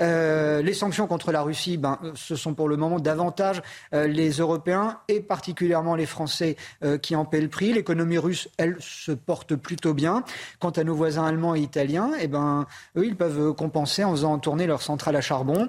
Euh, 0.00 0.62
les 0.62 0.74
sanctions 0.74 1.06
contre 1.06 1.32
la 1.32 1.42
Russie, 1.42 1.76
ben, 1.78 1.98
ce 2.14 2.36
sont 2.36 2.54
pour 2.54 2.68
le 2.68 2.76
moment 2.76 3.00
davantage 3.00 3.62
les 3.92 4.30
Européens 4.30 4.98
et 5.08 5.20
particulièrement 5.20 5.94
les 5.94 6.06
Français 6.06 6.56
qui 7.02 7.16
en 7.16 7.24
paient 7.24 7.40
le 7.40 7.48
prix. 7.48 7.72
L'économie 7.72 8.18
russe, 8.18 8.48
elle, 8.58 8.76
se 8.78 9.12
porte 9.12 9.54
plutôt 9.56 9.94
bien. 9.94 10.22
Quant 10.60 10.70
à 10.70 10.84
nos 10.84 10.94
voisins 10.94 11.24
allemands 11.24 11.54
et 11.54 11.60
italiens, 11.60 12.10
eh 12.20 12.28
ben, 12.28 12.66
eux, 12.96 13.06
ils 13.06 13.16
peuvent 13.16 13.54
compenser 13.54 14.04
en 14.04 14.10
faisant 14.12 14.38
tourner 14.38 14.66
leurs 14.66 14.82
centrales 14.82 15.16
à 15.16 15.20
charbon. 15.20 15.68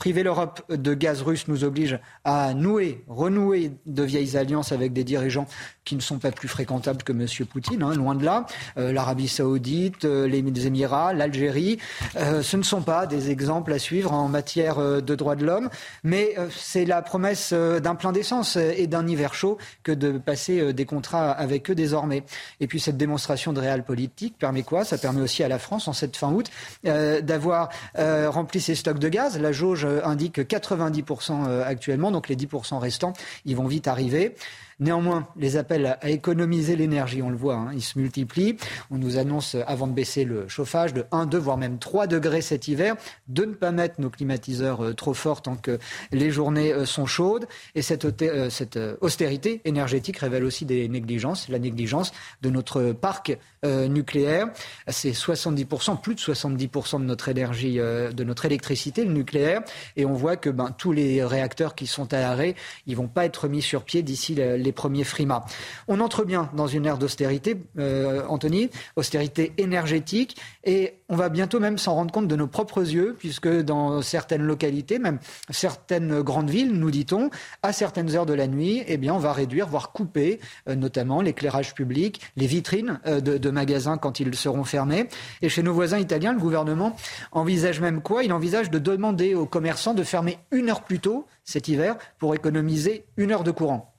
Priver 0.00 0.22
l'Europe 0.22 0.62
de 0.70 0.94
gaz 0.94 1.20
russe 1.20 1.46
nous 1.46 1.62
oblige 1.62 1.98
à 2.24 2.54
nouer, 2.54 3.04
renouer 3.06 3.72
de 3.84 4.02
vieilles 4.02 4.34
alliances 4.34 4.72
avec 4.72 4.94
des 4.94 5.04
dirigeants 5.04 5.46
qui 5.84 5.94
ne 5.94 6.00
sont 6.00 6.18
pas 6.18 6.30
plus 6.30 6.48
fréquentables 6.48 7.02
que 7.02 7.12
M. 7.12 7.26
Poutine, 7.46 7.82
hein, 7.82 7.94
loin 7.94 8.14
de 8.14 8.24
là. 8.24 8.46
Euh, 8.78 8.92
L'Arabie 8.92 9.28
saoudite, 9.28 10.06
euh, 10.06 10.26
les 10.26 10.66
Émirats, 10.66 11.12
l'Algérie, 11.12 11.78
euh, 12.16 12.40
ce 12.42 12.56
ne 12.56 12.62
sont 12.62 12.80
pas 12.80 13.06
des 13.06 13.30
exemples 13.30 13.74
à 13.74 13.78
suivre 13.78 14.14
en 14.14 14.28
matière 14.28 14.78
de 14.78 15.14
droits 15.14 15.36
de 15.36 15.44
l'homme, 15.44 15.68
mais 16.02 16.34
c'est 16.50 16.86
la 16.86 17.02
promesse 17.02 17.52
d'un 17.52 17.94
plein 17.94 18.12
d'essence 18.12 18.56
et 18.56 18.86
d'un 18.86 19.06
hiver 19.06 19.34
chaud 19.34 19.58
que 19.82 19.92
de 19.92 20.16
passer 20.16 20.72
des 20.72 20.86
contrats 20.86 21.30
avec 21.30 21.70
eux 21.70 21.74
désormais. 21.74 22.24
Et 22.60 22.66
puis 22.66 22.80
cette 22.80 22.96
démonstration 22.96 23.52
de 23.52 23.60
réel 23.60 23.82
politique 23.82 24.38
permet 24.38 24.62
quoi? 24.62 24.84
Ça 24.84 24.96
permet 24.96 25.20
aussi 25.20 25.42
à 25.42 25.48
la 25.48 25.58
France, 25.58 25.88
en 25.88 25.92
cette 25.92 26.16
fin 26.16 26.32
août, 26.32 26.50
d'avoir 26.84 27.68
rempli 27.96 28.60
ses 28.60 28.74
stocks 28.74 28.98
de 28.98 29.08
gaz. 29.08 29.38
La 29.38 29.52
jauge 29.52 29.86
indique 30.04 30.38
90% 30.38 31.62
actuellement, 31.62 32.10
donc 32.10 32.28
les 32.28 32.36
10% 32.36 32.78
restants, 32.78 33.12
ils 33.44 33.56
vont 33.56 33.66
vite 33.66 33.88
arriver. 33.88 34.34
Néanmoins, 34.80 35.28
les 35.36 35.58
appels 35.58 35.98
à 36.00 36.08
économiser 36.08 36.74
l'énergie, 36.74 37.20
on 37.20 37.28
le 37.28 37.36
voit, 37.36 37.56
hein, 37.56 37.70
ils 37.74 37.82
se 37.82 37.98
multiplient. 37.98 38.56
On 38.90 38.96
nous 38.96 39.18
annonce, 39.18 39.54
avant 39.66 39.86
de 39.86 39.92
baisser 39.92 40.24
le 40.24 40.48
chauffage, 40.48 40.94
de 40.94 41.04
1, 41.12 41.26
2, 41.26 41.36
voire 41.36 41.58
même 41.58 41.78
3 41.78 42.06
degrés 42.06 42.40
cet 42.40 42.66
hiver, 42.66 42.96
de 43.28 43.44
ne 43.44 43.52
pas 43.52 43.72
mettre 43.72 44.00
nos 44.00 44.08
climatiseurs 44.08 44.82
euh, 44.82 44.94
trop 44.94 45.12
forts 45.12 45.42
tant 45.42 45.56
que 45.56 45.78
les 46.12 46.30
journées 46.30 46.72
euh, 46.72 46.86
sont 46.86 47.04
chaudes. 47.04 47.46
Et 47.74 47.82
cette, 47.82 48.22
euh, 48.22 48.96
austérité 49.02 49.60
énergétique 49.66 50.16
révèle 50.16 50.44
aussi 50.44 50.64
des 50.64 50.88
négligences, 50.88 51.50
la 51.50 51.58
négligence 51.58 52.12
de 52.40 52.48
notre 52.48 52.92
parc 52.92 53.36
nucléaire. 53.62 54.48
C'est 54.88 55.10
70%, 55.10 56.00
plus 56.00 56.14
de 56.14 56.20
70% 56.20 57.00
de 57.00 57.04
notre 57.04 57.28
énergie, 57.28 57.76
de 57.76 58.24
notre 58.24 58.46
électricité, 58.46 59.04
le 59.04 59.12
nucléaire. 59.12 59.60
Et 59.96 60.06
on 60.06 60.14
voit 60.14 60.36
que 60.36 60.48
ben, 60.48 60.74
tous 60.76 60.92
les 60.92 61.22
réacteurs 61.22 61.74
qui 61.74 61.86
sont 61.86 62.12
à 62.14 62.20
l'arrêt, 62.20 62.54
ils 62.86 62.96
vont 62.96 63.08
pas 63.08 63.26
être 63.26 63.48
mis 63.48 63.60
sur 63.60 63.84
pied 63.84 64.02
d'ici 64.02 64.34
les 64.34 64.69
les 64.70 64.72
premiers 64.72 65.02
frimas. 65.02 65.44
On 65.88 65.98
entre 65.98 66.24
bien 66.24 66.48
dans 66.54 66.68
une 66.68 66.86
ère 66.86 66.96
d'austérité, 66.96 67.56
euh, 67.76 68.22
Anthony, 68.28 68.70
austérité 68.94 69.52
énergétique, 69.58 70.40
et 70.62 70.94
on 71.08 71.16
va 71.16 71.28
bientôt 71.28 71.58
même 71.58 71.76
s'en 71.76 71.94
rendre 71.96 72.12
compte 72.12 72.28
de 72.28 72.36
nos 72.36 72.46
propres 72.46 72.82
yeux, 72.82 73.16
puisque 73.18 73.48
dans 73.48 74.00
certaines 74.00 74.42
localités, 74.42 75.00
même 75.00 75.18
certaines 75.50 76.22
grandes 76.22 76.50
villes, 76.50 76.72
nous 76.72 76.92
dit-on, 76.92 77.30
à 77.64 77.72
certaines 77.72 78.14
heures 78.14 78.26
de 78.26 78.34
la 78.34 78.46
nuit, 78.46 78.84
eh 78.86 78.96
bien, 78.96 79.12
on 79.12 79.18
va 79.18 79.32
réduire, 79.32 79.66
voire 79.66 79.90
couper, 79.90 80.38
euh, 80.68 80.76
notamment 80.76 81.20
l'éclairage 81.20 81.74
public, 81.74 82.20
les 82.36 82.46
vitrines 82.46 83.00
de, 83.04 83.38
de 83.38 83.50
magasins 83.50 83.98
quand 83.98 84.20
ils 84.20 84.36
seront 84.36 84.62
fermés. 84.62 85.08
Et 85.42 85.48
chez 85.48 85.64
nos 85.64 85.72
voisins 85.72 85.98
italiens, 85.98 86.32
le 86.32 86.38
gouvernement 86.38 86.94
envisage 87.32 87.80
même 87.80 88.02
quoi? 88.02 88.22
Il 88.22 88.32
envisage 88.32 88.70
de 88.70 88.78
demander 88.78 89.34
aux 89.34 89.46
commerçants 89.46 89.94
de 89.94 90.04
fermer 90.04 90.38
une 90.52 90.70
heure 90.70 90.82
plus 90.82 91.00
tôt 91.00 91.26
cet 91.44 91.66
hiver 91.66 91.96
pour 92.18 92.34
économiser 92.34 93.06
une 93.16 93.32
heure 93.32 93.42
de 93.42 93.50
courant. 93.50 93.89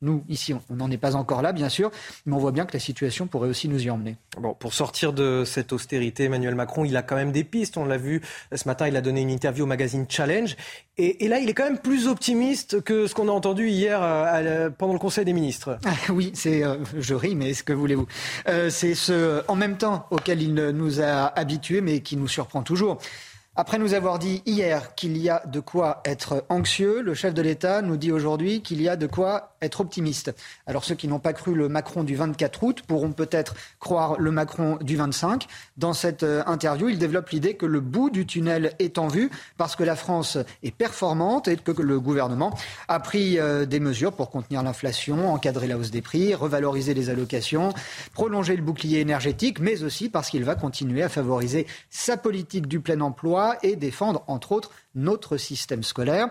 Nous, 0.00 0.22
ici, 0.28 0.54
on 0.54 0.76
n'en 0.76 0.88
est 0.92 0.96
pas 0.96 1.16
encore 1.16 1.42
là, 1.42 1.52
bien 1.52 1.68
sûr, 1.68 1.90
mais 2.24 2.36
on 2.36 2.38
voit 2.38 2.52
bien 2.52 2.66
que 2.66 2.72
la 2.72 2.78
situation 2.78 3.26
pourrait 3.26 3.48
aussi 3.48 3.68
nous 3.68 3.84
y 3.84 3.90
emmener. 3.90 4.16
Bon, 4.40 4.54
pour 4.54 4.72
sortir 4.72 5.12
de 5.12 5.42
cette 5.44 5.72
austérité, 5.72 6.24
Emmanuel 6.24 6.54
Macron, 6.54 6.84
il 6.84 6.96
a 6.96 7.02
quand 7.02 7.16
même 7.16 7.32
des 7.32 7.42
pistes. 7.42 7.76
On 7.76 7.84
l'a 7.84 7.96
vu 7.96 8.22
ce 8.54 8.68
matin, 8.68 8.86
il 8.86 8.94
a 8.96 9.00
donné 9.00 9.22
une 9.22 9.30
interview 9.30 9.64
au 9.64 9.66
magazine 9.66 10.06
Challenge. 10.08 10.56
Et, 10.98 11.26
là, 11.26 11.40
il 11.40 11.48
est 11.48 11.54
quand 11.54 11.64
même 11.64 11.78
plus 11.78 12.06
optimiste 12.06 12.80
que 12.80 13.08
ce 13.08 13.14
qu'on 13.14 13.28
a 13.28 13.32
entendu 13.32 13.68
hier 13.68 13.98
euh, 14.00 14.70
pendant 14.70 14.92
le 14.92 15.00
Conseil 15.00 15.24
des 15.24 15.32
ministres. 15.32 15.78
Ah, 15.84 16.12
oui, 16.12 16.30
c'est, 16.34 16.62
euh, 16.62 16.76
je 16.96 17.14
ris, 17.14 17.34
mais 17.34 17.52
ce 17.52 17.64
que 17.64 17.72
voulez-vous 17.72 18.06
euh, 18.48 18.70
C'est 18.70 18.94
ce 18.94 19.42
en 19.48 19.56
même 19.56 19.78
temps 19.78 20.06
auquel 20.10 20.42
il 20.42 20.54
nous 20.54 21.00
a 21.00 21.26
habitués, 21.36 21.80
mais 21.80 22.00
qui 22.00 22.16
nous 22.16 22.28
surprend 22.28 22.62
toujours. 22.62 22.98
Après 23.60 23.78
nous 23.78 23.94
avoir 23.94 24.20
dit 24.20 24.40
hier 24.46 24.94
qu'il 24.94 25.16
y 25.16 25.28
a 25.28 25.42
de 25.44 25.58
quoi 25.58 26.00
être 26.04 26.44
anxieux, 26.48 27.02
le 27.02 27.12
chef 27.14 27.34
de 27.34 27.42
l'État 27.42 27.82
nous 27.82 27.96
dit 27.96 28.12
aujourd'hui 28.12 28.62
qu'il 28.62 28.80
y 28.80 28.88
a 28.88 28.94
de 28.94 29.08
quoi 29.08 29.56
être 29.62 29.80
optimiste. 29.80 30.34
Alors 30.66 30.84
ceux 30.84 30.94
qui 30.94 31.08
n'ont 31.08 31.18
pas 31.18 31.32
cru 31.32 31.54
le 31.54 31.68
Macron 31.68 32.04
du 32.04 32.16
24 32.16 32.62
août 32.62 32.82
pourront 32.86 33.12
peut-être 33.12 33.54
croire 33.80 34.18
le 34.18 34.30
Macron 34.30 34.78
du 34.80 34.96
25. 34.96 35.46
Dans 35.76 35.92
cette 35.92 36.22
euh, 36.22 36.42
interview, 36.46 36.88
il 36.88 36.98
développe 36.98 37.30
l'idée 37.30 37.54
que 37.54 37.66
le 37.66 37.80
bout 37.80 38.10
du 38.10 38.26
tunnel 38.26 38.72
est 38.78 38.98
en 38.98 39.08
vue 39.08 39.30
parce 39.56 39.76
que 39.76 39.84
la 39.84 39.96
France 39.96 40.38
est 40.62 40.70
performante 40.70 41.48
et 41.48 41.56
que 41.56 41.72
le 41.82 42.00
gouvernement 42.00 42.56
a 42.88 43.00
pris 43.00 43.38
euh, 43.38 43.66
des 43.66 43.80
mesures 43.80 44.12
pour 44.12 44.30
contenir 44.30 44.62
l'inflation, 44.62 45.32
encadrer 45.32 45.66
la 45.66 45.76
hausse 45.76 45.90
des 45.90 46.02
prix, 46.02 46.34
revaloriser 46.34 46.94
les 46.94 47.10
allocations, 47.10 47.72
prolonger 48.12 48.56
le 48.56 48.62
bouclier 48.62 49.00
énergétique, 49.00 49.60
mais 49.60 49.82
aussi 49.82 50.08
parce 50.08 50.30
qu'il 50.30 50.44
va 50.44 50.54
continuer 50.54 51.02
à 51.02 51.08
favoriser 51.08 51.66
sa 51.90 52.16
politique 52.16 52.66
du 52.66 52.80
plein 52.80 53.00
emploi 53.00 53.56
et 53.62 53.76
défendre, 53.76 54.24
entre 54.26 54.52
autres, 54.52 54.70
notre 54.94 55.36
système 55.36 55.82
scolaire. 55.82 56.28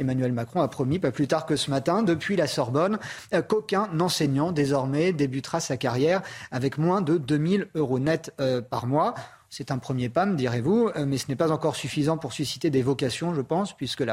Emmanuel 0.00 0.32
Macron 0.32 0.62
a 0.62 0.68
promis, 0.68 0.98
pas 0.98 1.12
plus 1.12 1.28
tard 1.28 1.46
que 1.46 1.56
ce 1.56 1.70
matin, 1.70 2.02
depuis 2.02 2.34
la 2.34 2.46
Sorbonne, 2.46 2.98
euh, 3.34 3.42
qu'aucun 3.42 3.88
enseignant 4.00 4.50
désormais 4.50 5.12
débutera 5.12 5.60
sa 5.60 5.76
carrière 5.76 6.22
avec 6.50 6.78
moins 6.78 7.02
de 7.02 7.18
2000 7.18 7.68
euros 7.74 7.98
net 7.98 8.34
euh, 8.40 8.62
par 8.62 8.86
mois. 8.86 9.14
C'est 9.52 9.72
un 9.72 9.78
premier 9.78 10.08
pas, 10.08 10.26
me 10.26 10.36
direz-vous, 10.36 10.90
euh, 10.96 11.04
mais 11.06 11.18
ce 11.18 11.26
n'est 11.28 11.36
pas 11.36 11.50
encore 11.50 11.74
suffisant 11.74 12.16
pour 12.16 12.32
susciter 12.32 12.70
des 12.70 12.82
vocations, 12.82 13.34
je 13.34 13.40
pense, 13.40 13.76
puisque 13.76 14.04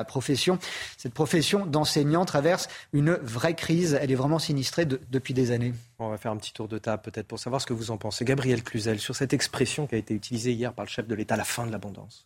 cette 0.98 1.13
profession 1.13 1.65
d'enseignant 1.67 2.25
traverse 2.25 2.67
une 2.91 3.13
vraie 3.22 3.53
crise. 3.53 3.98
Elle 4.01 4.12
est 4.12 4.15
vraiment 4.15 4.39
sinistrée 4.39 4.86
depuis 4.86 5.36
des 5.36 5.51
années. 5.51 5.74
On 6.00 6.10
va 6.10 6.17
faire 6.17 6.32
un 6.32 6.38
petit 6.38 6.53
tour 6.53 6.67
de 6.67 6.79
table 6.79 7.03
peut-être 7.03 7.27
pour 7.27 7.39
savoir 7.39 7.62
ce 7.62 7.67
que 7.67 7.74
vous 7.74 7.91
en 7.91 7.98
pensez. 7.98 8.25
Gabriel 8.25 8.63
Cluzel, 8.63 9.00
sur 9.00 9.15
cette 9.15 9.32
expression 9.32 9.86
qui 9.86 9.96
a 9.96 10.00
été 10.00 10.15
utilisée 10.15 10.53
hier 10.53 10.74
par 10.74 10.86
le 10.86 10.89
chef 10.89 11.08
de 11.08 11.15
l'État, 11.15 11.38
la 11.38 11.44
fin 11.44 11.67
de 11.67 11.72
l'abondance. 11.72 12.25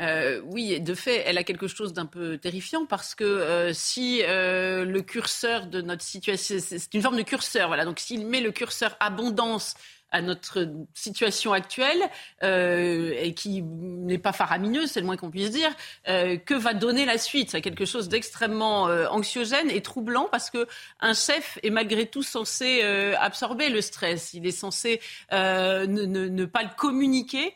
Euh, 0.00 0.40
oui, 0.46 0.80
de 0.80 0.94
fait, 0.94 1.22
elle 1.26 1.36
a 1.36 1.44
quelque 1.44 1.68
chose 1.68 1.92
d'un 1.92 2.06
peu 2.06 2.38
terrifiant 2.38 2.86
parce 2.86 3.14
que 3.14 3.24
euh, 3.24 3.72
si 3.74 4.22
euh, 4.22 4.86
le 4.86 5.02
curseur 5.02 5.66
de 5.66 5.82
notre 5.82 6.02
situation, 6.02 6.56
c'est 6.60 6.94
une 6.94 7.02
forme 7.02 7.16
de 7.16 7.22
curseur, 7.22 7.68
voilà. 7.68 7.84
Donc 7.84 8.00
s'il 8.00 8.26
met 8.26 8.40
le 8.40 8.52
curseur 8.52 8.96
abondance 9.00 9.74
à 10.12 10.20
notre 10.20 10.68
situation 10.94 11.52
actuelle 11.52 12.00
euh, 12.42 13.14
et 13.18 13.32
qui 13.32 13.62
n'est 13.62 14.18
pas 14.18 14.32
faramineuse, 14.32 14.90
c'est 14.90 15.00
le 15.00 15.06
moins 15.06 15.16
qu'on 15.16 15.30
puisse 15.30 15.50
dire, 15.50 15.70
euh, 16.08 16.36
que 16.36 16.54
va 16.54 16.74
donner 16.74 17.06
la 17.06 17.18
suite? 17.18 17.50
C'est 17.50 17.62
quelque 17.62 17.86
chose 17.86 18.08
d'extrêmement 18.08 18.88
euh, 18.88 19.08
anxiogène 19.08 19.70
et 19.70 19.80
troublant 19.80 20.28
parce 20.30 20.50
que 20.50 20.68
un 21.00 21.14
chef 21.14 21.58
est 21.62 21.70
malgré 21.70 22.06
tout 22.06 22.22
censé 22.22 22.82
absorber 23.18 23.70
le 23.70 23.80
stress. 23.80 24.34
Il 24.34 24.46
est 24.46 24.50
censé 24.50 25.00
ne, 25.30 26.44
pas 26.44 26.62
le 26.62 26.68
communiquer. 26.76 27.54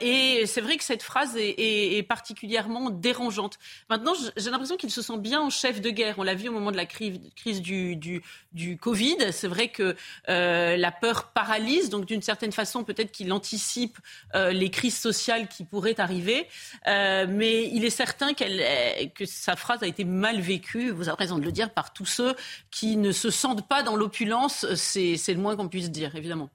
et 0.00 0.44
c'est 0.46 0.60
vrai 0.60 0.76
que 0.76 0.84
cette 0.84 1.02
phrase 1.02 1.36
est, 1.36 2.02
particulièrement 2.08 2.90
dérangeante. 2.90 3.58
Maintenant, 3.88 4.14
j'ai 4.36 4.50
l'impression 4.50 4.76
qu'il 4.76 4.90
se 4.90 5.02
sent 5.02 5.18
bien 5.18 5.40
en 5.40 5.50
chef 5.50 5.80
de 5.80 5.90
guerre. 5.90 6.16
On 6.18 6.22
l'a 6.24 6.34
vu 6.34 6.48
au 6.48 6.52
moment 6.52 6.72
de 6.72 6.76
la 6.76 6.86
crise, 6.86 7.62
du, 7.62 7.96
du 7.96 8.76
Covid. 8.76 9.32
C'est 9.32 9.48
vrai 9.48 9.68
que 9.68 9.94
la 10.26 10.90
peur 10.90 11.30
paralyse 11.32 11.75
donc 11.84 12.06
d'une 12.06 12.22
certaine 12.22 12.52
façon, 12.52 12.84
peut-être 12.84 13.12
qu'il 13.12 13.32
anticipe 13.32 13.98
euh, 14.34 14.50
les 14.50 14.70
crises 14.70 14.98
sociales 14.98 15.48
qui 15.48 15.64
pourraient 15.64 16.00
arriver. 16.00 16.46
Euh, 16.86 17.26
mais 17.28 17.68
il 17.68 17.84
est 17.84 17.90
certain 17.90 18.34
que 18.34 19.24
sa 19.24 19.56
phrase 19.56 19.82
a 19.82 19.86
été 19.86 20.04
mal 20.04 20.40
vécue, 20.40 20.90
vous 20.90 21.08
avez 21.08 21.16
raison 21.18 21.38
de 21.38 21.44
le 21.44 21.52
dire, 21.52 21.70
par 21.70 21.92
tous 21.92 22.06
ceux 22.06 22.34
qui 22.70 22.96
ne 22.96 23.12
se 23.12 23.30
sentent 23.30 23.66
pas 23.68 23.82
dans 23.82 23.96
l'opulence. 23.96 24.66
C'est 24.74 25.16
le 25.28 25.38
moins 25.40 25.56
qu'on 25.56 25.68
puisse 25.68 25.90
dire, 25.90 26.14
évidemment. 26.16 26.50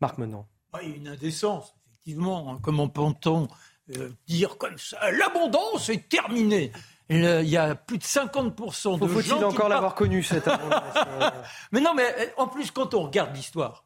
Marc 0.00 0.18
Menon. 0.18 0.46
Il 0.82 0.88
y 0.88 0.92
a 0.92 0.96
une 0.96 1.08
indécence, 1.08 1.74
effectivement. 1.86 2.52
Hein. 2.52 2.58
Comment 2.62 2.88
peut-on 2.88 3.48
euh, 3.96 4.10
dire 4.26 4.56
comme 4.58 4.78
ça 4.78 5.10
L'abondance 5.12 5.88
est 5.88 6.08
terminée? 6.08 6.72
Il 7.10 7.48
y 7.48 7.58
a 7.58 7.74
plus 7.74 7.98
de 7.98 8.04
50% 8.04 8.98
de 8.98 9.06
Faut 9.06 9.20
gens. 9.20 9.36
Faut-il 9.36 9.44
encore 9.44 9.68
l'avoir 9.68 9.94
connu, 9.94 10.22
cette 10.22 10.48
abondance 10.48 10.96
Mais 11.72 11.80
non, 11.80 11.92
mais 11.94 12.32
en 12.38 12.46
plus, 12.46 12.70
quand 12.70 12.94
on 12.94 13.02
regarde 13.02 13.36
l'histoire, 13.36 13.84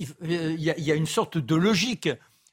il 0.00 0.60
y, 0.60 0.90
a, 0.90 0.94
une 0.94 1.06
sorte 1.06 1.38
de 1.38 1.54
logique. 1.54 2.08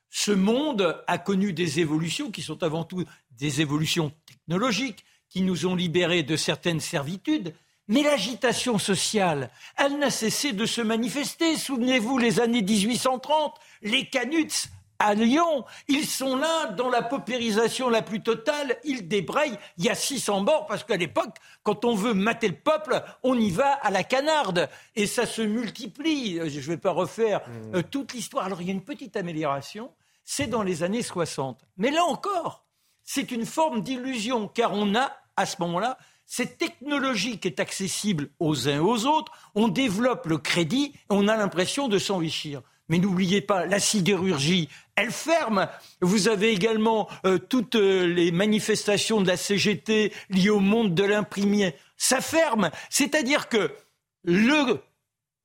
Ce 0.10 0.32
monde 0.32 1.04
a 1.08 1.18
connu 1.18 1.54
des 1.54 1.80
évolutions 1.80 2.32
qui 2.32 2.42
sont 2.42 2.62
avant 2.64 2.84
tout 2.84 3.06
des 3.32 3.62
évolutions 3.62 4.12
technologiques, 4.26 5.06
qui 5.30 5.42
nous 5.42 5.66
ont 5.66 5.76
libérés 5.76 6.24
de 6.24 6.36
certaines 6.36 6.80
servitudes. 6.80 7.54
Mais 7.88 8.04
l'agitation 8.04 8.78
sociale, 8.78 9.50
elle 9.78 9.98
n'a 9.98 10.10
cessé 10.10 10.52
de 10.52 10.66
se 10.66 10.82
manifester. 10.82 11.56
Souvenez-vous 11.56 12.18
les 12.18 12.40
années 12.42 12.62
1830, 12.62 13.56
les 13.82 14.06
canuts 14.10 14.68
à 15.00 15.14
Lyon. 15.14 15.66
Ils 15.88 16.06
sont 16.06 16.36
là 16.36 16.68
dans 16.68 16.90
la 16.90 17.02
paupérisation 17.02 17.90
la 17.90 18.02
plus 18.02 18.22
totale. 18.22 18.78
Ils 18.84 19.08
débrayent. 19.08 19.58
Il 19.78 19.86
y 19.86 19.90
a 19.90 19.96
600 19.96 20.42
morts 20.42 20.66
parce 20.66 20.84
qu'à 20.84 20.98
l'époque, 20.98 21.36
quand 21.64 21.86
on 21.86 21.96
veut 21.96 22.14
mater 22.14 22.48
le 22.48 22.56
peuple, 22.56 23.02
on 23.24 23.38
y 23.38 23.50
va 23.50 23.74
à 23.74 23.92
la 23.92 24.04
canarde. 24.04 24.70
Et 24.96 25.08
ça 25.08 25.26
se 25.26 25.42
multiplie. 25.42 26.40
Je 26.50 26.58
ne 26.58 26.66
vais 26.66 26.78
pas 26.78 26.92
refaire 26.92 27.42
mmh. 27.48 27.76
euh, 27.76 27.82
toute 27.90 28.14
l'histoire. 28.14 28.46
Alors 28.46 28.62
il 28.62 28.68
y 28.68 28.72
a 28.72 28.74
une 28.74 28.84
petite 28.84 29.18
amélioration. 29.18 29.92
C'est 30.24 30.48
dans 30.48 30.64
les 30.64 30.84
années 30.84 31.04
60. 31.04 31.62
Mais 31.78 31.92
là 31.92 32.04
encore, 32.04 32.66
c'est 33.04 33.32
une 33.32 33.46
forme 33.46 33.82
d'illusion 33.82 34.48
car 34.48 34.74
on 34.74 34.94
a, 34.96 35.12
à 35.38 35.46
ce 35.46 35.56
moment-là, 35.62 35.98
cette 36.26 36.58
technologie 36.58 37.40
qui 37.40 37.48
est 37.48 37.62
accessible 37.62 38.30
aux 38.40 38.68
uns 38.68 38.76
et 38.76 38.80
aux 38.80 39.06
autres. 39.06 39.32
On 39.56 39.70
développe 39.70 40.28
le 40.28 40.38
crédit 40.38 40.92
et 40.94 41.00
on 41.10 41.28
a 41.28 41.38
l'impression 41.38 41.88
de 41.88 41.98
s'enrichir. 41.98 42.62
Mais 42.90 43.00
n'oubliez 43.00 43.42
pas, 43.42 43.66
la 43.66 43.80
sidérurgie, 43.80 44.70
elle 44.96 45.12
ferme. 45.12 45.68
Vous 46.02 46.28
avez 46.28 46.52
également 46.52 47.10
euh, 47.26 47.38
toutes 47.38 47.76
euh, 47.76 48.06
les 48.08 48.32
manifestations 48.32 49.22
de 49.22 49.28
la 49.28 49.38
CGT 49.38 50.14
liées 50.30 50.50
au 50.50 50.60
monde 50.60 50.96
de 50.96 51.04
l'imprimé. 51.04 51.76
Ça 51.98 52.22
ferme. 52.22 52.72
C'est-à-dire 52.90 53.50
que 53.50 53.72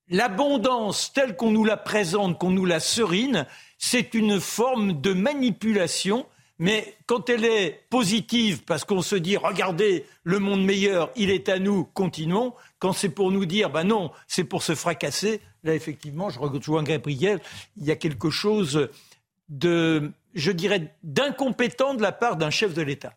l'abondance 0.08 1.12
telle 1.12 1.36
qu'on 1.36 1.50
nous 1.50 1.64
la 1.64 1.76
présente, 1.76 2.38
qu'on 2.38 2.50
nous 2.50 2.64
la 2.64 2.80
serine, 2.80 3.46
c'est 3.78 4.14
une 4.14 4.40
forme 4.40 5.00
de 5.00 5.12
manipulation. 5.12 6.26
Mais 6.62 6.94
quand 7.06 7.28
elle 7.28 7.44
est 7.44 7.80
positive, 7.90 8.62
parce 8.62 8.84
qu'on 8.84 9.02
se 9.02 9.16
dit, 9.16 9.36
regardez, 9.36 10.06
le 10.22 10.38
monde 10.38 10.64
meilleur, 10.64 11.10
il 11.16 11.28
est 11.30 11.48
à 11.48 11.58
nous, 11.58 11.82
continuons. 11.82 12.54
Quand 12.78 12.92
c'est 12.92 13.08
pour 13.08 13.32
nous 13.32 13.46
dire, 13.46 13.68
ben 13.68 13.82
non, 13.82 14.12
c'est 14.28 14.44
pour 14.44 14.62
se 14.62 14.76
fracasser, 14.76 15.40
là, 15.64 15.74
effectivement, 15.74 16.30
je 16.30 16.38
rejoins 16.38 16.84
Gabriel, 16.84 17.40
il 17.76 17.84
y 17.84 17.90
a 17.90 17.96
quelque 17.96 18.30
chose 18.30 18.88
de, 19.48 20.12
je 20.34 20.52
dirais, 20.52 20.94
d'incompétent 21.02 21.94
de 21.94 22.02
la 22.02 22.12
part 22.12 22.36
d'un 22.36 22.50
chef 22.50 22.74
de 22.74 22.82
l'État. 22.82 23.14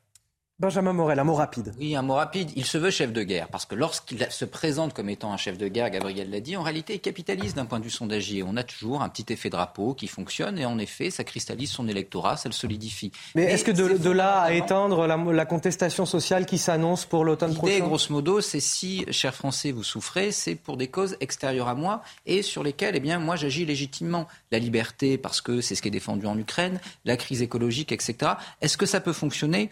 Benjamin 0.57 0.93
Morel, 0.93 1.19
un 1.19 1.25
mot 1.25 1.33
rapide. 1.33 1.73
Oui, 1.77 1.97
un 1.97 2.01
mot 2.01 2.13
rapide. 2.13 2.49
Il 2.55 2.63
se 2.63 2.77
veut 2.77 2.89
chef 2.89 3.11
de 3.11 3.23
guerre 3.23 3.49
parce 3.49 3.65
que 3.65 3.75
lorsqu'il 3.75 4.25
se 4.29 4.45
présente 4.45 4.93
comme 4.93 5.09
étant 5.09 5.33
un 5.33 5.37
chef 5.37 5.57
de 5.57 5.67
guerre, 5.67 5.89
Gabriel 5.89 6.29
l'a 6.29 6.39
dit, 6.39 6.55
en 6.55 6.63
réalité, 6.63 6.93
il 6.93 7.01
capitalise 7.01 7.55
d'un 7.55 7.65
point 7.65 7.79
de 7.79 7.83
vue 7.83 7.89
sondagier. 7.89 8.41
On 8.41 8.55
a 8.55 8.63
toujours 8.63 9.01
un 9.01 9.09
petit 9.09 9.33
effet 9.33 9.49
drapeau 9.49 9.93
qui 9.93 10.07
fonctionne 10.07 10.57
et 10.57 10.65
en 10.65 10.79
effet, 10.79 11.09
ça 11.09 11.25
cristallise 11.25 11.71
son 11.71 11.89
électorat, 11.89 12.37
ça 12.37 12.47
le 12.47 12.53
solidifie. 12.53 13.11
Mais, 13.35 13.43
est-ce 13.43 13.65
que 13.65 13.71
de, 13.71 14.09
là 14.09 14.39
à 14.39 14.53
éteindre 14.53 15.05
la, 15.05 15.45
contestation 15.45 16.05
sociale 16.05 16.45
qui 16.45 16.57
s'annonce 16.57 17.05
pour 17.05 17.25
l'automne 17.25 17.53
prochain? 17.53 17.73
L'idée, 17.73 17.85
grosso 17.85 18.13
modo, 18.13 18.39
c'est 18.39 18.61
si, 18.61 19.03
chers 19.11 19.35
Français, 19.35 19.73
vous 19.73 19.83
souffrez, 19.83 20.31
c'est 20.31 20.55
pour 20.55 20.77
des 20.77 20.87
causes 20.87 21.17
extérieures 21.19 21.67
à 21.67 21.75
moi 21.75 22.01
et 22.25 22.41
sur 22.41 22.63
lesquelles, 22.63 22.95
eh 22.95 23.01
bien, 23.01 23.19
moi, 23.19 23.35
j'agis 23.35 23.65
légitimement. 23.65 24.25
La 24.53 24.59
liberté, 24.59 25.17
parce 25.17 25.41
que 25.41 25.59
c'est 25.59 25.75
ce 25.75 25.81
qui 25.81 25.89
est 25.89 25.91
défendu 25.91 26.27
en 26.27 26.37
Ukraine, 26.37 26.79
la 27.03 27.17
crise 27.17 27.41
écologique, 27.41 27.91
etc. 27.91 28.35
Est-ce 28.61 28.77
que 28.77 28.85
ça 28.85 29.01
peut 29.01 29.11
fonctionner? 29.11 29.69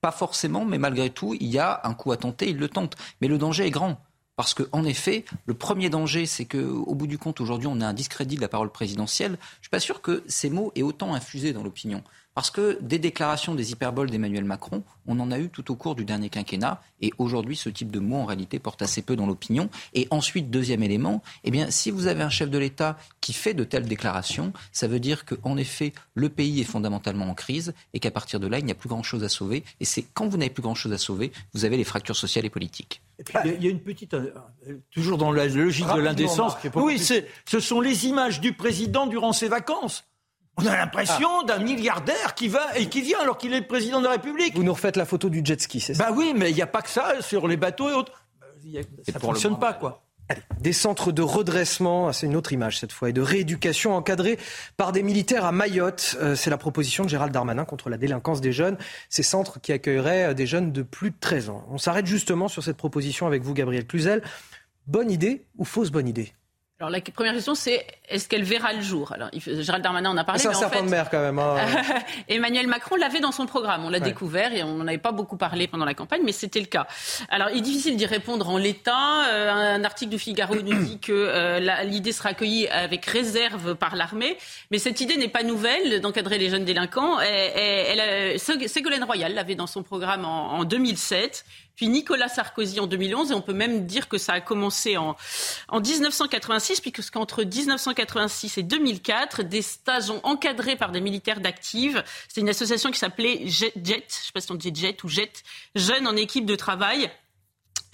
Pas 0.00 0.12
forcément, 0.12 0.64
mais 0.64 0.78
malgré 0.78 1.10
tout, 1.10 1.34
il 1.34 1.48
y 1.48 1.58
a 1.58 1.80
un 1.84 1.94
coup 1.94 2.12
à 2.12 2.16
tenter, 2.16 2.48
il 2.48 2.58
le 2.58 2.68
tente. 2.68 2.96
Mais 3.20 3.28
le 3.28 3.38
danger 3.38 3.66
est 3.66 3.70
grand. 3.70 4.00
Parce 4.36 4.52
qu'en 4.52 4.84
effet, 4.84 5.24
le 5.46 5.54
premier 5.54 5.88
danger, 5.88 6.26
c'est 6.26 6.44
qu'au 6.44 6.94
bout 6.94 7.06
du 7.06 7.16
compte, 7.16 7.40
aujourd'hui, 7.40 7.68
on 7.68 7.80
a 7.80 7.86
un 7.86 7.94
discrédit 7.94 8.36
de 8.36 8.42
la 8.42 8.48
parole 8.48 8.70
présidentielle. 8.70 9.38
Je 9.40 9.58
ne 9.58 9.62
suis 9.62 9.70
pas 9.70 9.80
sûr 9.80 10.02
que 10.02 10.22
ces 10.26 10.50
mots 10.50 10.72
aient 10.74 10.82
autant 10.82 11.14
infusé 11.14 11.54
dans 11.54 11.62
l'opinion. 11.62 12.02
Parce 12.36 12.50
que 12.50 12.76
des 12.82 12.98
déclarations, 12.98 13.54
des 13.54 13.72
hyperboles 13.72 14.10
d'Emmanuel 14.10 14.44
Macron, 14.44 14.82
on 15.06 15.18
en 15.20 15.30
a 15.30 15.38
eu 15.38 15.48
tout 15.48 15.72
au 15.72 15.74
cours 15.74 15.94
du 15.94 16.04
dernier 16.04 16.28
quinquennat. 16.28 16.82
Et 17.00 17.14
aujourd'hui, 17.16 17.56
ce 17.56 17.70
type 17.70 17.90
de 17.90 17.98
mots, 17.98 18.18
en 18.18 18.26
réalité, 18.26 18.58
porte 18.58 18.82
assez 18.82 19.00
peu 19.00 19.16
dans 19.16 19.24
l'opinion. 19.24 19.70
Et 19.94 20.06
ensuite, 20.10 20.50
deuxième 20.50 20.82
élément, 20.82 21.22
eh 21.44 21.50
bien, 21.50 21.70
si 21.70 21.90
vous 21.90 22.08
avez 22.08 22.22
un 22.22 22.28
chef 22.28 22.50
de 22.50 22.58
l'État 22.58 22.98
qui 23.22 23.32
fait 23.32 23.54
de 23.54 23.64
telles 23.64 23.88
déclarations, 23.88 24.52
ça 24.70 24.86
veut 24.86 25.00
dire 25.00 25.24
qu'en 25.24 25.56
effet, 25.56 25.94
le 26.12 26.28
pays 26.28 26.60
est 26.60 26.64
fondamentalement 26.64 27.24
en 27.24 27.32
crise 27.32 27.72
et 27.94 28.00
qu'à 28.00 28.10
partir 28.10 28.38
de 28.38 28.46
là, 28.48 28.58
il 28.58 28.66
n'y 28.66 28.72
a 28.72 28.74
plus 28.74 28.90
grand-chose 28.90 29.24
à 29.24 29.30
sauver. 29.30 29.64
Et 29.80 29.86
c'est 29.86 30.02
quand 30.02 30.28
vous 30.28 30.36
n'avez 30.36 30.50
plus 30.50 30.62
grand-chose 30.62 30.92
à 30.92 30.98
sauver, 30.98 31.32
vous 31.54 31.64
avez 31.64 31.78
les 31.78 31.84
fractures 31.84 32.16
sociales 32.16 32.44
et 32.44 32.50
politiques. 32.50 33.00
Et 33.18 33.24
puis, 33.24 33.34
il 33.46 33.64
y 33.64 33.66
a 33.66 33.70
une 33.70 33.80
petite, 33.80 34.12
euh, 34.12 34.30
toujours 34.90 35.16
dans 35.16 35.32
la 35.32 35.46
logique 35.46 35.86
de 35.86 36.00
l'indécence. 36.00 36.52
Oui, 36.74 36.98
ce 36.98 37.60
sont 37.60 37.80
les 37.80 38.04
images 38.04 38.42
du 38.42 38.52
président 38.52 39.06
durant 39.06 39.32
ses 39.32 39.48
vacances. 39.48 40.04
On 40.58 40.66
a 40.66 40.76
l'impression 40.76 41.28
ah. 41.42 41.44
d'un 41.44 41.58
milliardaire 41.58 42.34
qui 42.34 42.48
va 42.48 42.76
et 42.76 42.88
qui 42.88 43.02
vient 43.02 43.20
alors 43.20 43.36
qu'il 43.36 43.52
est 43.52 43.60
le 43.60 43.66
président 43.66 44.00
de 44.00 44.04
la 44.04 44.12
République. 44.12 44.54
Vous 44.54 44.62
nous 44.62 44.72
refaites 44.72 44.96
la 44.96 45.04
photo 45.04 45.28
du 45.28 45.42
jet 45.44 45.60
ski, 45.60 45.80
c'est 45.80 45.94
ça? 45.94 46.08
Bah 46.08 46.14
oui, 46.16 46.32
mais 46.34 46.50
il 46.50 46.54
n'y 46.54 46.62
a 46.62 46.66
pas 46.66 46.82
que 46.82 46.88
ça 46.88 47.20
sur 47.20 47.46
les 47.46 47.56
bateaux 47.56 47.90
et 47.90 47.92
autres. 47.92 48.24
Ça 49.04 49.12
ne 49.14 49.18
fonctionne 49.18 49.58
pas, 49.58 49.74
quoi. 49.74 50.02
des 50.60 50.72
centres 50.72 51.12
de 51.12 51.22
redressement, 51.22 52.08
ah, 52.08 52.12
c'est 52.12 52.26
une 52.26 52.36
autre 52.36 52.52
image 52.52 52.80
cette 52.80 52.92
fois, 52.92 53.10
et 53.10 53.12
de 53.12 53.20
rééducation 53.20 53.94
encadrés 53.94 54.38
par 54.76 54.92
des 54.92 55.02
militaires 55.02 55.44
à 55.44 55.52
Mayotte. 55.52 56.16
Euh, 56.20 56.34
c'est 56.34 56.50
la 56.50 56.58
proposition 56.58 57.04
de 57.04 57.10
Gérald 57.10 57.32
Darmanin 57.32 57.64
contre 57.64 57.90
la 57.90 57.98
délinquance 57.98 58.40
des 58.40 58.52
jeunes. 58.52 58.76
Ces 59.08 59.22
centres 59.22 59.60
qui 59.60 59.72
accueilleraient 59.72 60.30
euh, 60.30 60.34
des 60.34 60.46
jeunes 60.46 60.72
de 60.72 60.82
plus 60.82 61.10
de 61.10 61.16
13 61.20 61.50
ans. 61.50 61.66
On 61.70 61.78
s'arrête 61.78 62.06
justement 62.06 62.48
sur 62.48 62.64
cette 62.64 62.76
proposition 62.76 63.26
avec 63.26 63.42
vous, 63.42 63.54
Gabriel 63.54 63.86
Cluzel. 63.86 64.22
Bonne 64.86 65.10
idée 65.10 65.44
ou 65.58 65.64
fausse 65.64 65.90
bonne 65.90 66.08
idée? 66.08 66.32
Alors 66.78 66.90
la 66.90 67.00
première 67.00 67.32
question, 67.32 67.54
c'est 67.54 67.86
est-ce 68.06 68.28
qu'elle 68.28 68.44
verra 68.44 68.74
le 68.74 68.82
jour? 68.82 69.10
Alors 69.12 69.30
Gérald 69.34 69.82
Darmanin 69.82 70.10
en 70.10 70.16
a 70.18 70.24
parlé. 70.24 70.42
C'est 70.42 70.48
un 70.48 70.52
serpent 70.52 70.82
de 70.82 70.90
mer 70.90 71.08
quand 71.08 71.22
même. 71.22 71.38
Hein. 71.38 71.56
Emmanuel 72.28 72.66
Macron 72.66 72.96
l'avait 72.96 73.20
dans 73.20 73.32
son 73.32 73.46
programme. 73.46 73.86
On 73.86 73.88
l'a 73.88 73.98
découvert 73.98 74.52
et 74.52 74.62
on 74.62 74.74
n'en 74.74 74.86
avait 74.86 74.98
pas 74.98 75.12
beaucoup 75.12 75.38
parlé 75.38 75.68
pendant 75.68 75.86
la 75.86 75.94
campagne, 75.94 76.20
mais 76.22 76.32
c'était 76.32 76.60
le 76.60 76.66
cas. 76.66 76.86
Alors 77.30 77.48
il 77.50 77.58
est 77.58 77.62
difficile 77.62 77.96
d'y 77.96 78.04
répondre 78.04 78.50
en 78.50 78.58
l'état. 78.58 79.26
Euh, 79.30 79.50
un 79.50 79.84
article 79.84 80.10
du 80.10 80.18
Figaro 80.18 80.54
nous 80.54 80.84
dit 80.84 80.98
que 80.98 81.12
euh, 81.12 81.82
l'idée 81.84 82.12
sera 82.12 82.30
accueillie 82.30 82.68
avec 82.68 83.06
réserve 83.06 83.74
par 83.74 83.96
l'armée, 83.96 84.36
mais 84.70 84.76
cette 84.76 85.00
idée 85.00 85.16
n'est 85.16 85.28
pas 85.28 85.44
nouvelle 85.44 86.02
d'encadrer 86.02 86.36
les 86.36 86.50
jeunes 86.50 86.66
délinquants. 86.66 87.18
Elle, 87.20 88.38
Ségolène 88.38 89.04
Royal 89.04 89.32
l'avait 89.32 89.54
dans 89.54 89.66
son 89.66 89.82
programme 89.82 90.26
en, 90.26 90.58
en 90.58 90.64
2007 90.64 91.46
puis 91.76 91.88
Nicolas 91.88 92.28
Sarkozy 92.28 92.80
en 92.80 92.86
2011, 92.86 93.30
et 93.30 93.34
on 93.34 93.42
peut 93.42 93.52
même 93.52 93.86
dire 93.86 94.08
que 94.08 94.18
ça 94.18 94.32
a 94.32 94.40
commencé 94.40 94.96
en, 94.96 95.16
en 95.68 95.80
1986, 95.80 96.80
puisqu'entre 96.80 97.44
1986 97.44 98.58
et 98.58 98.62
2004, 98.62 99.42
des 99.42 99.62
stages 99.62 100.10
ont 100.10 100.20
encadrés 100.24 100.76
par 100.76 100.90
des 100.90 101.00
militaires 101.00 101.40
d'active. 101.40 102.02
C'est 102.28 102.40
une 102.40 102.48
association 102.48 102.90
qui 102.90 102.98
s'appelait 102.98 103.46
JET, 103.46 103.74
je 103.76 103.90
ne 103.94 104.00
sais 104.08 104.32
pas 104.32 104.40
si 104.40 104.50
on 104.50 104.54
dit 104.54 104.72
JET 104.74 105.04
ou 105.04 105.08
JET, 105.08 105.42
Jeunes 105.74 106.06
en 106.06 106.16
équipe 106.16 106.46
de 106.46 106.56
travail 106.56 107.10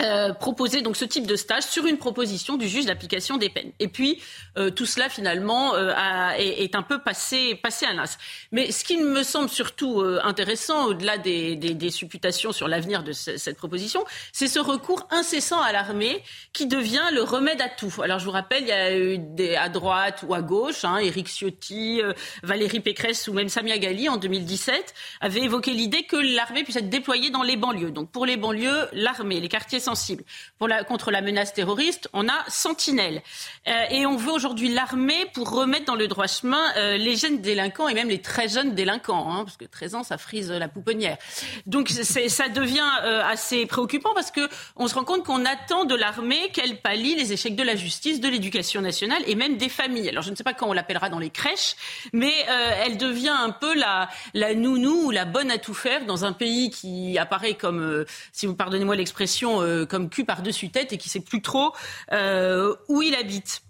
euh, 0.03 0.33
proposer 0.33 0.83
donc 0.83 0.97
ce 0.97 1.05
type 1.05 1.27
de 1.27 1.37
stage 1.37 1.63
sur 1.63 1.87
une 1.87 1.97
proposition 1.97 2.57
du 2.57 2.69
juge 2.69 2.87
d'application 2.87 3.37
des 3.37 3.49
peines. 3.49 3.73
Et 3.79 3.89
puis 3.89 4.21
euh, 4.59 4.71
tout 4.71 4.87
cela 4.87 5.09
finalement 5.09 5.75
euh, 5.75 5.93
est, 6.39 6.75
un 6.75 6.83
peu 6.83 6.99
passé 6.99 7.55
passé 7.55 7.87
à 7.87 7.95
nas. 7.95 8.19
Mais 8.51 8.73
ce 8.73 8.85
qui 8.85 8.97
me 8.97 9.23
semble 9.23 9.49
surtout 9.49 10.03
intéressant, 10.23 10.87
au-delà 10.87 11.19
des, 11.19 11.57
des, 11.57 11.91
supputations 11.91 12.53
sur 12.53 12.69
l'avenir 12.69 13.03
de 13.03 13.13
cette 13.13 13.57
proposition, 13.57 14.05
c'est 14.33 14.49
ce 14.49 14.59
recours 14.59 15.07
incessant 15.11 15.61
à 15.61 15.73
l'armée 15.73 16.23
qui 16.53 16.67
devient 16.67 17.09
le 17.13 17.23
remède 17.23 17.61
à 17.61 17.69
tout. 17.69 17.95
Alors 18.03 18.19
je 18.19 18.25
vous 18.25 18.31
rappelle, 18.31 18.63
il 18.63 18.69
y 18.69 18.73
a 18.73 18.97
eu 18.97 19.21
à 19.57 19.69
droite 19.69 20.25
ou 20.27 20.35
à 20.35 20.41
gauche, 20.41 20.85
hein, 20.85 20.99
Éric 20.99 21.29
Ciotti, 21.29 22.01
Valérie 22.43 22.81
Pécresse 22.81 23.29
ou 23.29 23.35
même 23.35 23.49
Samia 23.49 23.79
Ghali 23.79 24.09
en 24.09 24.17
2017 24.17 24.95
avaient 25.21 25.43
évoqué 25.43 25.73
l'idée 25.73 26.05
que 26.05 26.17
l'armée 26.17 26.65
puisse 26.65 26.77
être 26.77 26.91
déployée 26.91 27.31
dans 27.31 27.43
les 27.43 27.57
banlieues. 27.57 27.91
Donc 27.91 28.11
pour 28.11 28.27
les 28.27 28.37
banlieues, 28.37 28.89
l'armée, 28.93 29.41
les 29.41 29.49
quartiers 29.49 29.81
pour 30.59 30.69
la, 30.69 30.85
contre 30.85 31.11
la 31.11 31.21
menace 31.21 31.53
terroriste, 31.53 32.09
on 32.13 32.29
a 32.29 32.45
Sentinelle. 32.49 33.23
Euh, 33.69 33.85
et 33.91 34.07
on 34.07 34.17
veut 34.17 34.33
aujourd'hui 34.33 34.73
l'armée 34.73 35.27
pour 35.35 35.51
remettre 35.51 35.87
dans 35.87 35.95
le 35.95 36.09
droit 36.09 36.27
chemin 36.27 36.63
euh, 36.77 36.97
les 36.97 37.17
jeunes 37.17 37.41
délinquants 37.41 37.89
et 37.89 37.95
même 37.95 38.09
les 38.09 38.21
très 38.21 38.49
jeunes 38.49 38.75
délinquants, 38.75 39.33
hein, 39.33 39.45
parce 39.45 39.57
que 39.57 39.65
13 39.65 39.95
ans, 39.95 40.03
ça 40.03 40.19
frise 40.19 40.51
la 40.51 40.69
pouponnière. 40.69 41.17
Donc 41.67 41.89
ça 41.89 42.49
devient 42.49 42.81
euh, 43.03 43.23
assez 43.25 43.67
préoccupant 43.67 44.11
parce 44.15 44.31
que 44.31 44.49
on 44.77 44.89
se 44.89 44.95
rend 44.95 45.05
compte 45.05 45.25
qu'on 45.25 45.45
attend 45.45 45.85
de 45.85 45.95
l'armée 45.95 46.51
qu'elle 46.51 46.81
pallie 46.81 47.15
les 47.15 47.33
échecs 47.33 47.57
de 47.57 47.63
la 47.63 47.77
justice, 47.77 48.21
de 48.21 48.29
l'éducation 48.29 48.81
nationale 48.81 49.23
et 49.27 49.35
même 49.35 49.57
des 49.57 49.69
familles. 49.69 50.09
Alors 50.09 50.23
je 50.23 50.31
ne 50.31 50.37
sais 50.37 50.45
pas 50.45 50.55
quand 50.55 50.69
on 50.69 50.73
l'appellera 50.73 51.09
dans 51.09 51.19
les 51.19 51.31
crèches, 51.31 51.77
mais 52.13 52.33
elle 52.85 52.97
devient 52.97 53.29
un 53.29 53.51
peu 53.51 53.75
la, 53.75 54.09
la 54.35 54.55
nounou 54.55 55.07
ou 55.07 55.11
la 55.11 55.25
bonne 55.25 55.51
à 55.51 55.59
tout 55.59 55.75
faire 55.75 56.05
dans 56.07 56.25
un 56.25 56.33
pays 56.33 56.71
qui 56.71 57.19
apparaît 57.19 57.55
comme, 57.55 58.05
si 58.33 58.47
vous 58.47 58.55
pardonnez-moi 58.55 58.97
l'expression, 58.97 59.82
comme 59.85 60.09
cul 60.09 60.25
par-dessus 60.25 60.71
tête 60.71 60.93
et 60.93 60.99
qui 60.99 61.09
sait 61.09 61.21
plus 61.21 61.43
trop 61.43 61.73
euh, 62.13 62.75
où 62.89 63.03
il 63.03 63.15
habite. 63.15 63.63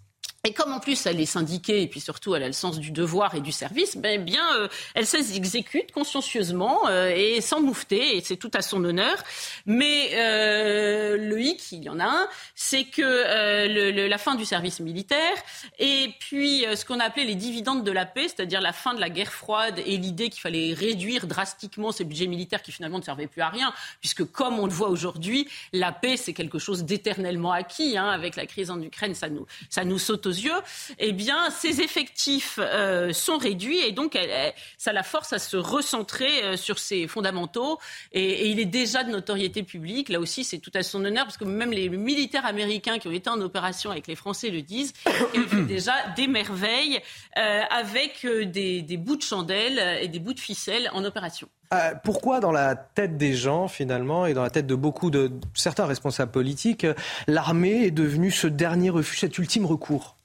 Et 0.45 0.55
comme 0.55 0.73
en 0.73 0.81
plus 0.81 1.07
elle 1.07 1.21
est 1.21 1.27
syndiquée 1.27 1.83
et 1.83 1.87
puis 1.87 2.01
surtout 2.01 2.35
elle 2.35 2.43
a 2.43 2.49
le 2.49 2.53
sens 2.53 2.81
du 2.81 2.91
devoir 2.91 3.37
et 3.37 3.41
du 3.41 3.53
service, 3.53 3.97
ben 3.97 4.25
bien 4.25 4.43
euh, 4.57 4.67
elle 4.97 5.07
s'exécute 5.07 5.93
consciencieusement 5.93 6.89
euh, 6.89 7.15
et 7.15 7.41
sans 7.41 7.61
moufter 7.61 8.17
et 8.17 8.23
c'est 8.23 8.39
tout 8.39 8.51
à 8.53 8.61
son 8.61 8.85
honneur. 8.85 9.23
Mais 9.67 10.11
euh, 10.15 11.17
le 11.17 11.41
hic, 11.41 11.71
il 11.71 11.85
y 11.85 11.89
en 11.89 12.01
a 12.01 12.07
un, 12.07 12.29
c'est 12.57 12.83
que 12.87 13.03
le, 13.03 14.09
la 14.09 14.19
fin 14.19 14.35
du 14.35 14.45
service 14.45 14.81
militaire 14.81 15.37
et 15.79 16.11
puis 16.19 16.65
ce 16.75 16.85
qu'on 16.85 16.99
a 16.99 17.05
appelé 17.05 17.25
les 17.25 17.37
dividendes 17.37 17.85
de 17.85 17.93
la 17.93 18.05
paix, 18.05 18.27
c'est-à-dire 18.27 18.61
la 18.61 18.73
fin 18.73 18.95
de 18.95 19.01
la 19.01 19.11
guerre 19.11 19.33
froide 19.33 19.81
et 19.87 19.97
l'idée 19.97 20.29
qu'il 20.29 20.41
fallait 20.41 20.75
réduire 20.75 21.29
drastiquement 21.29 21.93
ces 21.93 22.03
budgets 22.03 22.27
militaires 22.27 22.63
qui 22.63 22.73
finalement 22.73 22.99
ne 22.99 23.05
servaient 23.05 23.29
plus 23.29 23.43
à 23.43 23.49
rien, 23.49 23.73
puisque 24.01 24.25
comme 24.25 24.59
on 24.59 24.67
le 24.67 24.73
voit 24.73 24.89
aujourd'hui, 24.89 25.47
la 25.73 25.93
paix 25.93 26.17
c'est 26.17 26.33
quelque 26.33 26.59
chose 26.59 26.83
d'éternellement 26.83 27.53
acquis. 27.53 27.97
Hein, 27.97 28.09
avec 28.09 28.35
la 28.35 28.47
crise 28.47 28.73
en 28.73 28.83
Ukraine, 28.83 29.15
ça 29.15 29.29
nous 29.29 29.47
ça 29.71 29.85
nous 29.85 30.01
saute 30.01 30.32
yeux, 30.33 30.53
eh 30.99 31.13
bien, 31.13 31.51
ses 31.51 31.81
effectifs 31.81 32.59
euh, 32.59 33.13
sont 33.13 33.39
réduits 33.39 33.81
et 33.81 33.93
donc 33.93 34.19
ça 34.79 34.93
la 34.93 35.03
force 35.03 35.33
à 35.33 35.39
se 35.39 35.57
recentrer 35.57 36.43
euh, 36.43 36.57
sur 36.57 36.79
ses 36.79 37.07
fondamentaux. 37.07 37.79
Et, 38.13 38.51
il 38.51 38.61
est 38.61 38.67
déjà 38.67 39.05
de 39.05 39.11
notoriété 39.11 39.63
publique. 39.63 40.09
Là 40.09 40.21
aussi, 40.21 40.45
c'est 40.45 40.59
tout 40.59 40.71
à 40.75 40.83
son 40.83 41.05
honneur 41.05 41.25
parce 41.25 41.37
que 41.37 41.45
même 41.45 41.71
les 41.71 41.89
militaires 41.89 42.47
américains 42.47 42.99
qui 42.99 43.09
ont 43.09 43.13
été 43.13 43.31
en 43.31 43.41
opération 43.41 43.91
avec 43.91 44.07
les 44.07 44.17
Français 44.17 44.51
le 44.51 44.63
disent. 44.63 44.93
Il 45.35 45.47
fait 45.47 45.63
déjà 45.63 45.95
des 46.17 46.27
merveilles 46.27 47.01
euh, 47.39 47.63
avec 47.71 48.27
des, 48.27 48.83
des 48.83 48.97
bouts 48.97 49.17
de 49.17 49.23
chandelle 49.23 49.99
et 50.01 50.09
des 50.09 50.19
bouts 50.19 50.35
de 50.35 50.41
ficelle 50.41 50.91
en 50.93 51.05
opération. 51.05 51.49
pourquoi 52.05 52.41
dans 52.41 52.53
la 52.53 52.75
tête 52.77 53.17
des 53.17 53.35
gens 53.35 53.69
finalement 53.69 54.27
et 54.27 54.35
dans 54.35 54.43
la 54.43 54.51
tête 54.51 54.67
de 54.67 54.75
beaucoup 54.75 55.11
de 55.11 55.33
certains 55.55 55.87
responsables 55.87 56.33
politiques, 56.33 56.87
l'armée 57.27 57.87
est 57.87 57.91
devenue 57.91 58.31
ce 58.31 58.47
dernier 58.47 58.91
refuge, 58.91 59.21
cet 59.21 59.39
ultime 59.39 59.67
recours? 59.67 60.17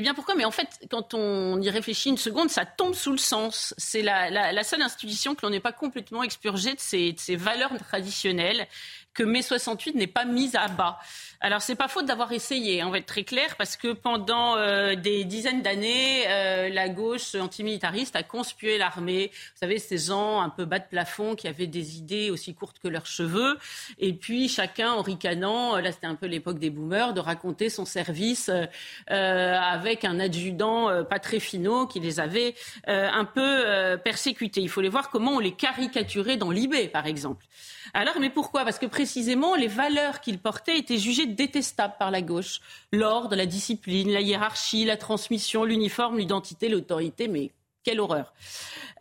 Eh 0.00 0.02
bien 0.02 0.14
pourquoi? 0.14 0.34
Mais 0.34 0.46
en 0.46 0.50
fait, 0.50 0.80
quand 0.90 1.12
on 1.12 1.60
y 1.60 1.68
réfléchit 1.68 2.08
une 2.08 2.16
seconde, 2.16 2.48
ça 2.48 2.64
tombe 2.64 2.94
sous 2.94 3.12
le 3.12 3.18
sens. 3.18 3.74
C'est 3.76 4.00
la, 4.00 4.64
seule 4.64 4.80
institution 4.80 5.34
que 5.34 5.44
l'on 5.44 5.50
n'est 5.50 5.60
pas 5.60 5.72
complètement 5.72 6.22
expurgé 6.22 6.72
de 6.72 6.80
ses, 6.80 7.12
de 7.12 7.20
ses 7.20 7.36
valeurs 7.36 7.70
traditionnelles 7.86 8.66
que 9.12 9.22
mai 9.22 9.42
68 9.42 9.96
n'est 9.96 10.06
pas 10.06 10.24
mise 10.24 10.54
à 10.54 10.68
bas. 10.68 10.98
Alors 11.42 11.62
c'est 11.62 11.74
pas 11.74 11.88
faute 11.88 12.04
d'avoir 12.04 12.32
essayé, 12.32 12.84
on 12.84 12.90
va 12.90 12.98
être 12.98 13.06
très 13.06 13.24
clair, 13.24 13.56
parce 13.56 13.78
que 13.78 13.94
pendant 13.94 14.58
euh, 14.58 14.94
des 14.94 15.24
dizaines 15.24 15.62
d'années, 15.62 16.24
euh, 16.28 16.68
la 16.68 16.90
gauche 16.90 17.34
antimilitariste 17.34 18.14
a 18.14 18.22
conspué 18.22 18.76
l'armée. 18.76 19.30
Vous 19.32 19.60
savez, 19.60 19.78
ces 19.78 19.96
gens 19.96 20.42
un 20.42 20.50
peu 20.50 20.66
bas 20.66 20.78
de 20.78 20.84
plafond 20.84 21.34
qui 21.36 21.48
avaient 21.48 21.66
des 21.66 21.96
idées 21.96 22.30
aussi 22.30 22.54
courtes 22.54 22.78
que 22.78 22.88
leurs 22.88 23.06
cheveux, 23.06 23.56
et 23.98 24.12
puis 24.12 24.50
chacun 24.50 24.92
en 24.92 25.00
ricanant, 25.00 25.76
là 25.76 25.92
c'était 25.92 26.06
un 26.06 26.14
peu 26.14 26.26
l'époque 26.26 26.58
des 26.58 26.68
boomers, 26.68 27.14
de 27.14 27.20
raconter 27.20 27.70
son 27.70 27.86
service 27.86 28.50
euh, 28.50 29.56
avec 29.58 30.04
un 30.04 30.20
adjudant 30.20 31.04
pas 31.06 31.20
très 31.20 31.40
finot 31.40 31.86
qui 31.86 32.00
les 32.00 32.20
avait 32.20 32.54
un 32.86 33.24
peu 33.24 33.96
persécutés. 34.04 34.60
Il 34.60 34.68
faut 34.68 34.82
les 34.82 34.90
voir 34.90 35.08
comment 35.08 35.36
on 35.36 35.38
les 35.38 35.52
caricaturait 35.52 36.36
dans 36.36 36.50
l'IB, 36.50 36.90
par 36.92 37.06
exemple. 37.06 37.46
Alors, 37.92 38.14
mais 38.20 38.30
pourquoi? 38.30 38.64
Parce 38.64 38.78
que 38.78 38.86
précisément, 38.86 39.56
les 39.56 39.66
valeurs 39.66 40.20
qu'il 40.20 40.38
portait 40.38 40.78
étaient 40.78 40.98
jugées 40.98 41.26
détestables 41.30 41.94
par 41.98 42.10
la 42.10 42.22
gauche. 42.22 42.60
L'ordre, 42.92 43.36
la 43.36 43.46
discipline, 43.46 44.12
la 44.12 44.20
hiérarchie, 44.20 44.84
la 44.84 44.96
transmission, 44.96 45.64
l'uniforme, 45.64 46.18
l'identité, 46.18 46.68
l'autorité, 46.68 47.28
mais 47.28 47.50
quelle 47.82 48.00
horreur. 48.00 48.32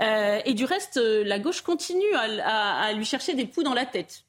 Euh, 0.01 0.39
et 0.45 0.53
du 0.53 0.65
reste, 0.65 0.97
euh, 0.97 1.23
la 1.23 1.39
gauche 1.39 1.61
continue 1.61 2.13
à, 2.15 2.91
lui 2.93 3.05
chercher 3.05 3.33
des 3.33 3.45
poux 3.45 3.63
dans 3.63 3.73
la 3.73 3.85
tête. 3.85 4.23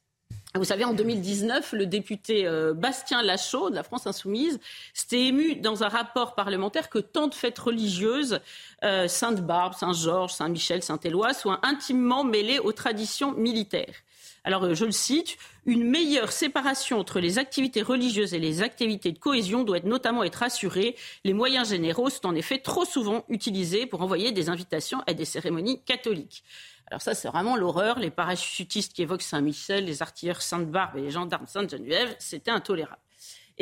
Vous 0.56 0.64
savez, 0.64 0.84
en 0.84 0.94
2019, 0.94 1.74
le 1.74 1.86
député 1.86 2.44
euh, 2.44 2.74
Bastien 2.74 3.22
Lachaud 3.22 3.70
de 3.70 3.76
la 3.76 3.84
France 3.84 4.08
Insoumise 4.08 4.58
s'était 4.92 5.26
ému 5.26 5.54
dans 5.54 5.84
un 5.84 5.88
rapport 5.88 6.34
parlementaire 6.34 6.90
que 6.90 6.98
tant 6.98 7.28
de 7.28 7.34
fêtes 7.34 7.58
religieuses, 7.58 8.40
Sainte-Barbe, 8.82 9.74
Saint-Georges, 9.74 10.32
Saint-Michel, 10.32 10.82
Saint-Éloi, 10.82 11.34
soient 11.34 11.60
intimement 11.62 12.24
mêlées 12.24 12.58
aux 12.58 12.72
traditions 12.72 13.32
militaires. 13.32 13.94
Alors, 14.44 14.64
euh, 14.64 14.74
je 14.74 14.84
le 14.84 14.92
cite, 14.92 15.36
une 15.66 15.84
meilleure 15.84 16.32
séparation 16.32 16.98
entre 16.98 17.20
les 17.20 17.38
activités 17.38 17.82
religieuses 17.82 18.32
et 18.32 18.38
les 18.38 18.62
activités 18.62 19.12
de 19.12 19.18
cohésion 19.18 19.64
doit 19.64 19.80
notamment 19.80 20.24
être 20.24 20.42
assurée. 20.42 20.96
Les 21.24 21.34
moyens 21.34 21.68
généraux 21.68 22.08
sont 22.08 22.26
en 22.26 22.34
effet 22.34 22.58
trop 22.58 22.84
souvent 22.84 23.24
utilisés 23.28 23.86
pour 23.86 24.00
envoyer 24.00 24.32
des 24.32 24.48
invitations 24.48 25.02
à 25.06 25.12
des 25.12 25.26
cérémonies 25.26 25.82
catholiques. 25.84 26.42
Alors 26.86 27.02
ça, 27.02 27.14
c'est 27.14 27.28
vraiment 27.28 27.56
l'horreur. 27.56 27.98
Les 27.98 28.10
parachutistes 28.10 28.94
qui 28.94 29.02
évoquent 29.02 29.22
Saint-Michel, 29.22 29.84
les 29.84 30.02
artilleurs 30.02 30.42
Sainte-Barbe 30.42 30.96
et 30.96 31.02
les 31.02 31.10
gendarmes 31.10 31.46
Sainte-Geneviève, 31.46 32.14
c'était 32.18 32.50
intolérable. 32.50 33.00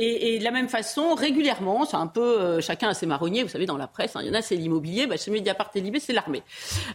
Et, 0.01 0.39
de 0.39 0.45
la 0.45 0.53
même 0.53 0.69
façon, 0.69 1.17
régulièrement, 1.17 1.85
c'est 1.85 1.97
un 1.97 2.07
peu 2.07 2.21
euh, 2.21 2.61
chacun 2.61 2.89
a 2.89 2.95
ses 2.95 3.07
marronniers. 3.07 3.43
Vous 3.43 3.49
savez, 3.49 3.67
dans 3.67 3.77
la 3.77 3.89
presse, 3.89 4.15
hein, 4.15 4.21
il 4.23 4.29
y 4.29 4.31
en 4.31 4.35
a 4.35 4.43
c'est 4.43 4.55
l'immobilier, 4.55 5.09
bah, 5.09 5.17
chez 5.17 5.33
Mediapart 5.33 5.71
et 5.75 5.81
Libé, 5.81 5.99
c'est 5.99 6.13
l'armée. 6.13 6.45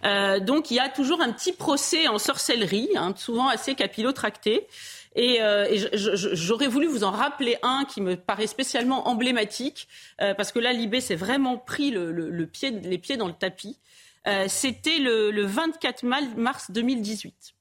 Euh, 0.05 0.39
donc 0.39 0.71
il 0.71 0.75
y 0.75 0.79
a 0.79 0.87
toujours 0.87 1.19
un 1.19 1.33
petit 1.33 1.51
procès 1.51 2.07
en 2.07 2.17
sorcellerie, 2.17 2.87
hein, 2.95 3.13
souvent 3.17 3.49
assez 3.49 3.75
capillotracté. 3.75 4.67
Et, 5.15 5.41
euh, 5.41 5.67
et 5.69 5.77
j'aurais 5.93 6.67
voulu 6.67 6.87
vous 6.87 7.03
en 7.03 7.11
rappeler 7.11 7.57
un 7.61 7.85
qui 7.85 8.01
me 8.01 8.15
paraît 8.15 8.47
spécialement 8.47 9.07
emblématique, 9.07 9.87
euh, 10.21 10.33
parce 10.33 10.51
que 10.51 10.59
là, 10.59 10.71
Libé 10.73 11.01
s'est 11.01 11.15
vraiment 11.15 11.57
pris 11.57 11.91
le, 11.91 12.11
le, 12.11 12.29
le 12.29 12.47
pied, 12.47 12.71
les 12.71 12.97
pieds 12.97 13.17
dans 13.17 13.27
le 13.27 13.33
tapis. 13.33 13.77
Euh, 14.27 14.45
C'était 14.47 14.99
le, 14.99 15.29
le 15.29 15.43
24 15.45 16.03
mars 16.37 16.71
2018. 16.71 17.52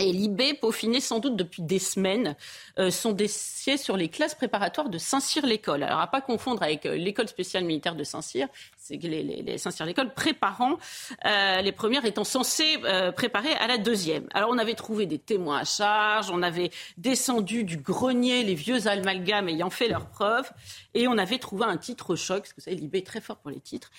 Et 0.00 0.12
l'IB 0.12 0.58
peaufinait 0.58 1.00
sans 1.00 1.18
doute 1.18 1.36
depuis 1.36 1.62
des 1.62 1.78
semaines 1.78 2.34
euh, 2.78 2.90
son 2.90 3.12
dossier 3.12 3.76
sur 3.76 3.98
les 3.98 4.08
classes 4.08 4.34
préparatoires 4.34 4.88
de 4.88 4.96
Saint-Cyr-l'École. 4.96 5.82
Alors, 5.82 6.00
à 6.00 6.06
pas 6.06 6.22
confondre 6.22 6.62
avec 6.62 6.86
euh, 6.86 6.96
l'école 6.96 7.28
spéciale 7.28 7.64
militaire 7.64 7.94
de 7.94 8.02
Saint-Cyr, 8.02 8.48
c'est 8.78 8.96
les, 8.96 9.22
les, 9.22 9.58
Saint-Cyr-l'École 9.58 10.14
préparant 10.14 10.78
euh, 11.26 11.60
les 11.60 11.72
premières 11.72 12.06
étant 12.06 12.24
censées 12.24 12.78
euh, 12.84 13.12
préparer 13.12 13.52
à 13.52 13.66
la 13.66 13.76
deuxième. 13.76 14.26
Alors, 14.32 14.48
on 14.50 14.56
avait 14.56 14.74
trouvé 14.74 15.04
des 15.04 15.18
témoins 15.18 15.58
à 15.58 15.64
charge, 15.64 16.30
on 16.30 16.42
avait 16.42 16.70
descendu 16.96 17.64
du 17.64 17.76
grenier 17.76 18.42
les 18.42 18.54
vieux 18.54 18.88
amalgames 18.88 19.50
ayant 19.50 19.70
fait 19.70 19.88
leurs 19.88 20.06
preuves, 20.06 20.50
et 20.94 21.08
on 21.08 21.18
avait 21.18 21.38
trouvé 21.38 21.66
un 21.66 21.76
titre 21.76 22.16
choc, 22.16 22.40
parce 22.40 22.52
que 22.54 22.60
vous 22.62 22.64
savez, 22.64 22.76
l'IB 22.76 22.96
est 22.96 23.06
très 23.06 23.20
fort 23.20 23.36
pour 23.36 23.50
les 23.50 23.60
titres. 23.60 23.90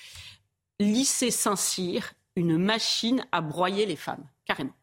Lycée 0.79 1.29
Saint-Cyr, 1.29 2.13
une 2.35 2.57
machine 2.57 3.23
à 3.31 3.41
broyer 3.41 3.85
les 3.85 3.95
femmes, 3.95 4.25
carrément. 4.45 4.73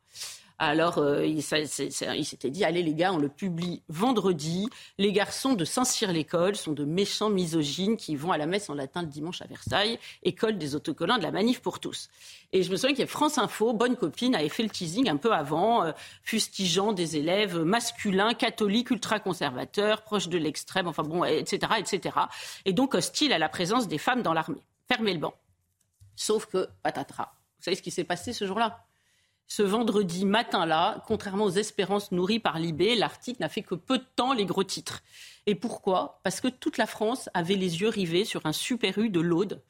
Alors, 0.61 0.99
euh, 0.99 1.25
il, 1.25 1.41
s'était 1.41 2.51
dit, 2.51 2.65
allez 2.65 2.83
les 2.83 2.95
gars, 2.95 3.13
on 3.13 3.19
le 3.19 3.29
publie 3.29 3.81
vendredi. 3.89 4.69
Les 4.99 5.13
garçons 5.13 5.53
de 5.53 5.65
Saint-Cyr-l'École 5.65 6.57
sont 6.57 6.73
de 6.73 6.85
méchants 6.85 7.31
misogynes 7.31 7.97
qui 7.97 8.17
vont 8.17 8.33
à 8.33 8.39
la 8.39 8.47
messe 8.47 8.69
en 8.69 8.75
latin 8.75 9.03
le 9.03 9.09
dimanche 9.09 9.41
à 9.41 9.47
Versailles, 9.47 10.01
école 10.25 10.59
des 10.59 10.75
autocollants 10.75 11.19
de 11.19 11.23
la 11.23 11.31
manif 11.31 11.61
pour 11.61 11.79
tous. 11.79 12.09
Et 12.53 12.65
je 12.65 12.73
me 12.73 12.77
souviens 12.77 12.91
qu'il 12.91 13.05
y 13.05 13.05
a 13.05 13.07
France 13.07 13.39
Info, 13.39 13.73
bonne 13.73 13.95
copine, 13.95 14.35
avait 14.35 14.49
fait 14.49 14.65
le 14.65 14.71
teasing 14.71 15.09
un 15.09 15.17
peu 15.17 15.33
avant, 15.33 15.85
euh, 15.85 15.93
fustigeant 16.25 16.93
des 16.93 17.17
élèves 17.17 17.61
masculins, 17.61 18.35
catholiques, 18.35 18.91
ultra-conservateurs, 18.91 20.03
proches 20.03 20.29
de 20.29 20.39
l'extrême, 20.39 20.89
enfin 20.89 21.05
bon, 21.05 21.23
etc., 21.23 21.75
etc. 21.79 22.17
Et 22.65 22.73
donc 22.73 22.95
hostile 22.95 23.33
à 23.33 23.39
la 23.39 23.49
présence 23.49 23.87
des 23.87 23.99
femmes 23.99 24.23
dans 24.23 24.33
l'armée. 24.33 24.65
Fermez 24.89 25.13
le 25.13 25.21
banc. 25.21 25.35
Sauf 26.17 26.47
que, 26.47 26.67
patatras. 26.83 27.33
Vous 27.59 27.65
savez 27.65 27.77
ce 27.77 27.83
qui 27.83 27.93
s'est 27.93 28.03
passé 28.03 28.33
ce 28.33 28.45
jour-là? 28.45 28.88
Ce 29.49 29.63
vendredi 29.63 30.27
matin-là, 30.27 31.03
contrairement 31.07 31.47
aux 31.47 31.51
espérances 31.51 32.13
nourries 32.13 32.39
par 32.39 32.59
Libé, 32.59 32.95
l'article 32.95 33.41
n'a 33.41 33.49
fait 33.49 33.63
que 33.63 33.75
peu 33.75 33.97
de 33.97 34.05
temps 34.15 34.35
les 34.35 34.45
gros 34.45 34.63
titres. 34.63 35.03
Et 35.47 35.55
pourquoi? 35.55 36.21
Parce 36.23 36.43
que 36.43 36.49
toute 36.49 36.77
la 36.77 36.87
France 36.87 37.31
avait 37.33 37.57
les 37.57 37.81
yeux 37.81 37.89
rivés 37.89 38.27
sur 38.27 38.45
un 38.45 38.53
super 38.53 38.99
U 38.99 39.09
de 39.09 39.21
l'Aude, 39.21 39.63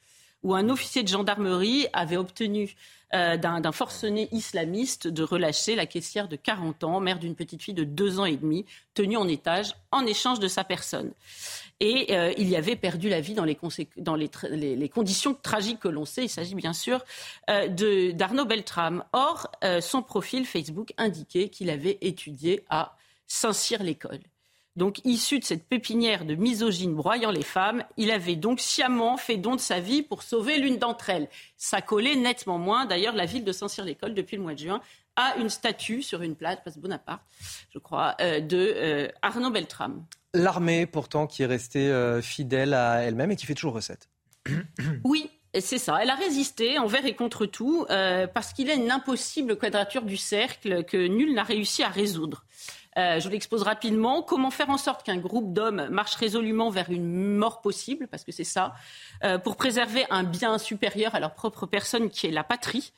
où 0.43 0.55
un 0.55 0.69
officier 0.69 1.03
de 1.03 1.07
gendarmerie 1.07 1.87
avait 1.93 2.17
obtenu 2.17 2.75
euh, 3.15 3.37
d'un 3.37 3.71
forcené 3.71 4.29
islamiste 4.31 5.07
de 5.07 5.23
relâcher 5.23 5.75
la 5.75 5.87
caissière 5.87 6.27
de 6.27 6.35
40 6.35 6.83
ans, 6.83 6.99
mère 6.99 7.17
d'une 7.17 7.33
petite 7.33 7.63
fille 7.63 7.73
de 7.73 7.83
2 7.83 8.19
ans 8.19 8.25
et 8.25 8.37
demi, 8.37 8.67
tenue 8.93 9.17
en 9.17 9.27
étage 9.27 9.73
en 9.91 10.05
échange 10.05 10.39
de 10.39 10.47
sa 10.47 10.63
personne. 10.63 11.11
Et 11.79 12.15
euh, 12.15 12.31
il 12.37 12.47
y 12.49 12.55
avait 12.55 12.75
perdu 12.75 13.09
la 13.09 13.19
vie 13.19 13.33
dans 13.33 13.45
les, 13.45 14.89
conditions 14.89 15.33
tragiques 15.33 15.79
que 15.79 15.87
l'on 15.87 16.05
sait. 16.05 16.25
Il 16.25 16.29
s'agit 16.29 16.53
bien 16.53 16.73
sûr 16.73 17.03
euh, 17.49 18.11
d'Arnaud 18.13 18.45
Beltrame. 18.45 19.03
Or, 19.11 19.49
son 19.81 20.03
profil 20.03 20.45
Facebook 20.45 20.93
indiquait 20.99 21.49
qu'il 21.49 21.71
avait 21.71 21.97
étudié 22.01 22.63
à 22.69 22.95
Saint-Cyr-l'École. 23.25 24.19
Donc, 24.75 25.01
issu 25.03 25.39
de 25.39 25.43
cette 25.43 25.67
pépinière 25.67 26.25
de 26.25 26.35
misogyne 26.35 26.93
broyant 26.95 27.31
les 27.31 27.43
femmes, 27.43 27.83
il 27.97 28.11
avait 28.11 28.35
donc 28.35 28.59
sciemment 28.59 29.17
fait 29.17 29.37
don 29.37 29.55
de 29.55 29.59
sa 29.59 29.79
vie 29.79 30.03
pour 30.03 30.23
sauver 30.23 30.57
l'une 30.57 30.77
d'entre 30.77 31.09
elles. 31.09 31.27
Ça 31.57 31.81
collait 31.81 32.15
nettement 32.15 32.57
moins. 32.57 32.85
D'ailleurs, 32.85 33.15
la 33.15 33.25
ville 33.25 33.43
de 33.43 33.51
Saint-Cyr-l'École, 33.51 34.13
depuis 34.13 34.37
le 34.37 34.43
mois 34.43 34.53
de 34.53 34.59
juin, 34.59 34.81
a 35.15 35.35
une 35.37 35.49
statue 35.49 36.01
sur 36.01 36.21
une 36.21 36.35
place, 36.35 36.59
place 36.61 36.77
Bonaparte, 36.77 37.21
je 37.73 37.79
crois, 37.79 38.15
euh, 38.21 38.39
de 38.39 38.73
euh, 38.75 39.07
Arnaud 39.21 39.49
Beltrame. 39.49 40.05
L'armée, 40.33 40.85
pourtant, 40.85 41.27
qui 41.27 41.43
est 41.43 41.47
restée 41.47 41.89
euh, 41.89 42.21
fidèle 42.21 42.73
à 42.73 43.01
elle-même 43.01 43.31
et 43.31 43.35
qui 43.35 43.45
fait 43.45 43.55
toujours 43.55 43.73
recette. 43.73 44.09
Oui, 45.03 45.29
c'est 45.57 45.79
ça. 45.79 45.97
Elle 46.01 46.11
a 46.11 46.15
résisté 46.15 46.77
envers 46.77 47.05
et 47.05 47.15
contre 47.15 47.45
tout 47.45 47.85
euh, 47.89 48.27
parce 48.27 48.53
qu'il 48.53 48.67
y 48.67 48.71
a 48.71 48.75
une 48.75 48.91
impossible 48.91 49.57
quadrature 49.57 50.03
du 50.03 50.17
cercle 50.17 50.83
que 50.83 51.07
nul 51.07 51.33
n'a 51.33 51.43
réussi 51.43 51.81
à 51.81 51.89
résoudre. 51.89 52.45
Euh, 52.99 53.19
je 53.19 53.29
l'expose 53.29 53.63
rapidement. 53.63 54.21
Comment 54.21 54.51
faire 54.51 54.69
en 54.69 54.77
sorte 54.77 55.03
qu'un 55.03 55.17
groupe 55.17 55.53
d'hommes 55.53 55.87
marche 55.89 56.15
résolument 56.15 56.69
vers 56.69 56.89
une 56.89 57.37
mort 57.37 57.61
possible, 57.61 58.07
parce 58.07 58.25
que 58.25 58.33
c'est 58.33 58.43
ça, 58.43 58.75
euh, 59.23 59.37
pour 59.37 59.55
préserver 59.55 60.05
un 60.09 60.23
bien 60.23 60.57
supérieur 60.57 61.15
à 61.15 61.21
leur 61.21 61.33
propre 61.33 61.65
personne 61.65 62.09
qui 62.09 62.27
est 62.27 62.31
la 62.31 62.43
patrie 62.43 62.91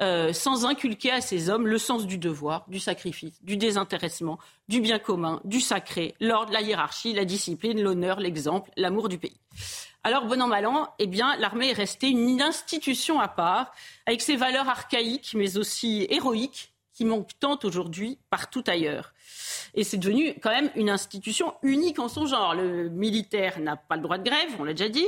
euh, 0.00 0.32
sans 0.32 0.66
inculquer 0.66 1.12
à 1.12 1.20
ces 1.20 1.50
hommes 1.50 1.68
le 1.68 1.78
sens 1.78 2.04
du 2.04 2.18
devoir, 2.18 2.64
du 2.66 2.80
sacrifice, 2.80 3.40
du 3.44 3.56
désintéressement, 3.56 4.40
du 4.68 4.80
bien 4.80 4.98
commun, 4.98 5.40
du 5.44 5.60
sacré, 5.60 6.16
l'ordre, 6.18 6.52
la 6.52 6.62
hiérarchie, 6.62 7.12
la 7.12 7.24
discipline, 7.24 7.80
l'honneur, 7.80 8.18
l'exemple, 8.18 8.72
l'amour 8.76 9.08
du 9.08 9.18
pays. 9.18 9.38
Alors, 10.02 10.26
bon 10.26 10.42
an, 10.42 10.48
mal 10.48 10.66
an, 10.66 10.88
eh 10.98 11.06
bien, 11.06 11.36
l'armée 11.36 11.70
est 11.70 11.74
restée 11.74 12.08
une 12.08 12.42
institution 12.42 13.20
à 13.20 13.28
part, 13.28 13.72
avec 14.06 14.20
ses 14.20 14.34
valeurs 14.34 14.68
archaïques, 14.68 15.32
mais 15.34 15.56
aussi 15.58 16.08
héroïques, 16.10 16.72
qui 16.92 17.04
manquent 17.04 17.38
tant 17.38 17.58
aujourd'hui 17.62 18.18
partout 18.30 18.64
ailleurs. 18.66 19.13
Et 19.74 19.82
c'est 19.82 19.96
devenu 19.96 20.34
quand 20.40 20.50
même 20.50 20.70
une 20.76 20.88
institution 20.88 21.54
unique 21.62 21.98
en 21.98 22.08
son 22.08 22.26
genre. 22.26 22.54
Le 22.54 22.88
militaire 22.88 23.58
n'a 23.58 23.76
pas 23.76 23.96
le 23.96 24.02
droit 24.02 24.18
de 24.18 24.24
grève, 24.24 24.48
on 24.58 24.64
l'a 24.64 24.72
déjà 24.72 24.88
dit. 24.88 25.06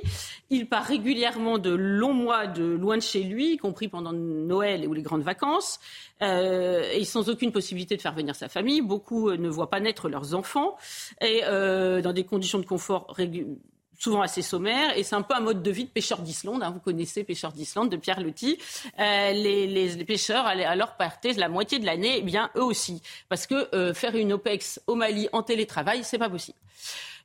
Il 0.51 0.69
part 0.69 0.85
régulièrement 0.85 1.59
de 1.59 1.71
longs 1.71 2.13
mois 2.13 2.47
de 2.47 2.65
loin 2.65 2.97
de 2.97 3.03
chez 3.03 3.23
lui, 3.23 3.55
y 3.55 3.57
compris 3.57 3.89
pendant 3.89 4.13
Noël 4.13 4.87
ou 4.89 4.93
les 4.93 5.03
grandes 5.03 5.23
vacances, 5.23 5.79
euh, 6.23 6.91
et 6.93 7.05
sans 7.05 7.29
aucune 7.29 7.53
possibilité 7.53 7.97
de 7.97 8.03
faire 8.03 8.15
venir 8.15 8.35
sa 8.35 8.49
famille. 8.49 8.81
Beaucoup 8.81 9.31
ne 9.31 9.49
voient 9.49 9.71
pas 9.71 9.81
naître 9.81 10.09
leurs 10.09 10.35
enfants, 10.35 10.77
et 11.21 11.43
euh, 11.45 12.03
dans 12.03 12.13
des 12.13 12.25
conditions 12.25 12.59
de 12.59 12.67
confort 12.67 13.07
régulières 13.09 13.57
souvent 13.99 14.23
assez 14.23 14.43
sommaire, 14.43 14.97
et 14.97 15.03
c'est 15.03 15.15
un 15.15 15.23
peu 15.23 15.35
un 15.35 15.41
mode 15.41 15.63
de 15.63 15.71
vie 15.71 15.85
de 15.85 15.91
pêcheur 15.91 16.19
d'Islande. 16.19 16.63
Hein. 16.63 16.71
Vous 16.71 16.81
connaissez 16.81 17.25
Pêcheur 17.25 17.53
d'Islande 17.53 17.91
de 17.91 17.97
Pierre 17.97 18.21
Loti. 18.21 18.59
Euh, 18.99 19.33
les, 19.33 19.67
les, 19.67 19.89
les, 19.89 20.05
pêcheurs, 20.05 20.47
alors 20.47 20.97
partaient 20.97 21.33
la 21.33 21.49
moitié 21.49 21.79
de 21.79 21.87
l'année, 21.87 22.17
eh 22.19 22.23
bien 22.23 22.51
eux 22.57 22.65
aussi, 22.65 23.03
parce 23.29 23.47
que 23.47 23.75
euh, 23.75 23.95
faire 23.95 24.15
une 24.17 24.33
OPEX 24.33 24.81
au 24.87 24.95
Mali 24.95 25.29
en 25.33 25.43
télétravail, 25.43 26.05
c'est 26.05 26.19
pas 26.19 26.31
possible. 26.31 26.59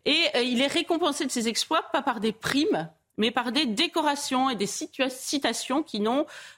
Et 0.05 0.19
euh, 0.35 0.41
il 0.41 0.61
est 0.61 0.67
récompensé 0.67 1.25
de 1.25 1.31
ses 1.31 1.47
exploits 1.47 1.83
pas 1.91 2.01
par 2.01 2.19
des 2.19 2.31
primes, 2.31 2.89
mais 3.17 3.31
par 3.31 3.51
des 3.51 3.65
décorations 3.65 4.49
et 4.49 4.55
des 4.55 4.67
citations 4.67 5.83
qui, 5.83 6.03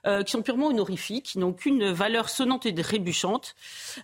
euh, 0.05 0.23
qui 0.23 0.31
sont 0.31 0.41
purement 0.41 0.67
honorifiques, 0.67 1.25
qui 1.25 1.39
n'ont 1.39 1.53
qu'une 1.53 1.91
valeur 1.91 2.29
sonnante 2.29 2.65
et 2.65 2.73
trébuchante. 2.73 3.55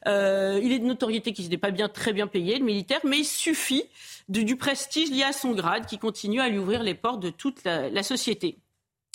Euh, 0.07 0.59
il 0.63 0.71
est 0.71 0.79
de 0.79 0.85
notoriété 0.85 1.33
qu'il 1.33 1.47
n'est 1.49 1.57
pas 1.57 1.71
bien, 1.71 1.89
très 1.89 2.13
bien 2.13 2.27
payé, 2.27 2.57
le 2.57 2.65
militaire, 2.65 3.01
mais 3.03 3.19
il 3.19 3.25
suffit 3.25 3.83
du 4.27 4.55
prestige 4.55 5.09
lié 5.09 5.23
à 5.23 5.33
son 5.33 5.51
grade 5.51 5.85
qui 5.85 5.97
continue 5.97 6.41
à 6.41 6.49
lui 6.49 6.57
ouvrir 6.57 6.83
les 6.83 6.95
portes 6.95 7.19
de 7.19 7.29
toute 7.29 7.63
la, 7.63 7.89
la 7.89 8.03
société. 8.03 8.57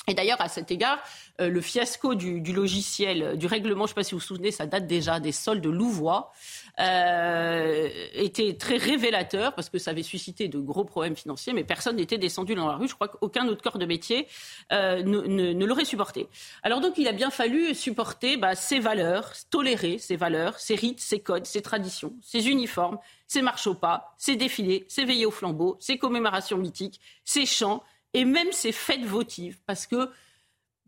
Et 0.07 0.15
d'ailleurs, 0.15 0.41
à 0.41 0.49
cet 0.49 0.71
égard, 0.71 0.99
euh, 1.41 1.49
le 1.49 1.61
fiasco 1.63 2.15
du, 2.15 2.41
du, 2.41 2.53
logiciel, 2.53 3.39
du 3.39 3.47
règlement, 3.47 3.81
je 3.81 3.83
ne 3.85 3.89
sais 3.89 3.95
pas 3.95 4.05
si 4.05 4.13
vous 4.13 4.21
vous 4.21 4.27
souvenez, 4.27 4.51
ça 4.51 4.67
date 4.67 4.87
déjà 4.87 5.19
des 5.19 5.33
soldes 5.33 5.65
Louvois, 5.65 6.31
euh, 6.81 7.89
était 8.15 8.55
très 8.55 8.77
révélateur 8.77 9.55
parce 9.55 9.71
que 9.71 9.79
ça 9.79 9.93
avait 9.93 10.03
suscité 10.03 10.49
de 10.49 10.59
gros 10.59 10.85
problèmes 10.85 11.17
financiers, 11.17 11.53
mais 11.53 11.65
personne 11.65 11.97
n'était 11.97 12.19
descendu 12.19 12.55
dans 12.55 12.67
la 12.67 12.77
rue. 12.77 12.89
Je 12.89 12.95
crois 12.95 13.09
qu'aucun 13.09 13.47
autre 13.49 13.63
corps 13.63 13.79
de 13.79 13.87
métier 13.87 14.27
euh, 14.73 15.03
ne, 15.03 15.21
ne, 15.21 15.53
ne 15.53 15.67
l'aurait 15.67 15.85
supporté. 15.85 16.27
Alors 16.63 16.81
donc, 16.81 16.99
il 16.99 17.07
a 17.07 17.13
bien 17.13 17.31
fallu 17.31 17.75
supporter 17.75 18.37
bah, 18.37 18.55
ses 18.57 18.81
valeurs, 18.81 19.33
tolérer 19.51 19.99
ses 19.99 20.17
valeurs, 20.17 20.59
ses 20.59 20.75
rites, 20.75 21.01
ses 21.01 21.21
codes, 21.21 21.47
ses 21.47 21.63
traditions, 21.63 22.15
ses 22.23 22.49
uniformes, 22.49 22.99
ses 23.29 23.43
marches 23.43 23.67
au 23.67 23.75
pas, 23.75 24.15
ses 24.19 24.37
défilés, 24.37 24.85
ses 24.89 25.05
veillées 25.05 25.27
au 25.27 25.31
flambeau, 25.31 25.77
ses 25.81 25.99
commémorations 25.99 26.59
mythiques, 26.59 27.01
ses 27.25 27.47
chants 27.47 27.83
et 28.15 28.25
même 28.25 28.53
ses 28.53 28.73
fêtes 28.73 29.05
votives, 29.05 29.59
parce 29.67 29.87
que 29.87 30.11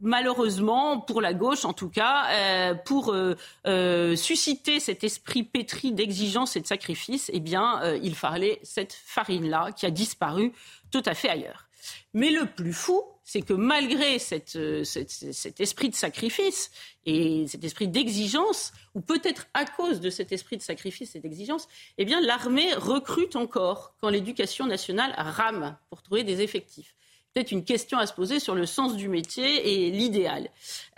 malheureusement, 0.01 1.01
pour 1.01 1.21
la 1.21 1.35
gauche 1.35 1.65
en 1.65 1.73
tout 1.73 1.89
cas, 1.89 2.27
euh, 2.31 2.75
pour 2.75 3.13
euh, 3.13 3.37
euh, 3.67 4.17
susciter 4.17 4.81
cet 4.81 5.05
esprit 5.05 5.43
pétri 5.43 5.93
d'exigence 5.93 6.57
et 6.57 6.61
de 6.61 6.67
sacrifice, 6.67 7.31
eh 7.33 7.41
bien, 7.41 7.81
il 8.03 8.15
fallait 8.15 8.61
cette 8.63 8.93
farine-là 8.93 9.73
qui 9.73 9.87
a 9.87 9.91
disparu 9.91 10.53
tout 10.91 11.03
à 11.05 11.15
fait 11.15 11.29
ailleurs. 11.29 11.69
Mais 12.15 12.31
le 12.31 12.47
plus 12.47 12.73
fou, 12.73 13.03
c'est 13.23 13.43
que 13.43 13.53
malgré 13.53 14.19
cet 14.19 14.57
esprit 14.57 15.89
de 15.89 15.95
sacrifice 15.95 16.71
et 17.05 17.47
cet 17.47 17.65
esprit 17.65 17.89
d'exigence, 17.89 18.73
ou 18.95 19.01
peut-être 19.01 19.47
à 19.55 19.65
cause 19.65 20.01
de 20.01 20.11
cet 20.11 20.33
esprit 20.33 20.57
de 20.57 20.63
sacrifice 20.63 21.15
et 21.15 21.21
d'exigence, 21.21 21.69
eh 21.99 22.05
bien, 22.05 22.21
l'armée 22.21 22.73
recrute 22.75 23.37
encore 23.37 23.95
quand 24.01 24.09
l'éducation 24.09 24.67
nationale 24.67 25.15
rame 25.17 25.77
pour 25.91 26.03
trouver 26.03 26.25
des 26.25 26.41
effectifs 26.41 26.97
peut-être 27.37 27.53
une 27.53 27.64
question 27.64 27.99
à 27.99 28.07
se 28.07 28.14
poser 28.14 28.40
sur 28.40 28.55
le 28.55 28.64
sens 28.64 28.96
du 28.96 29.11
métier 29.11 29.87
et 29.87 29.90
l'idéal 29.90 30.49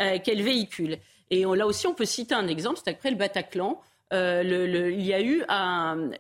euh, 0.01 0.21
qu'elle 0.21 0.41
véhicule. 0.43 0.99
Et 1.31 1.43
là 1.43 1.67
aussi, 1.67 1.89
on 1.89 1.95
peut 1.95 2.05
citer 2.05 2.33
un 2.33 2.47
exemple, 2.47 2.79
c'est 2.83 2.93
après 2.93 3.11
le 3.11 3.17
Bataclan. 3.17 3.81
Euh, 4.13 4.45
le, 4.45 4.93
il 4.93 5.05
y 5.05 5.13
a 5.13 5.21
eu 5.21 5.43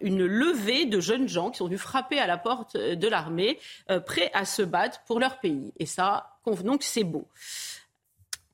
une 0.00 0.26
levée 0.26 0.86
de 0.86 0.98
jeunes 0.98 1.28
gens 1.28 1.50
qui 1.50 1.58
sont 1.58 1.66
venus 1.66 1.80
frapper 1.80 2.18
à 2.18 2.26
la 2.26 2.36
porte 2.36 2.76
de 2.76 3.08
l'armée, 3.08 3.60
euh, 3.90 4.00
prêts 4.00 4.30
à 4.34 4.44
se 4.44 4.62
battre 4.62 5.00
pour 5.06 5.20
leur 5.20 5.38
pays. 5.38 5.72
Et 5.78 5.86
ça, 5.86 6.36
convenons 6.42 6.78
que 6.78 6.84
c'est 6.84 7.04
beau. 7.04 7.28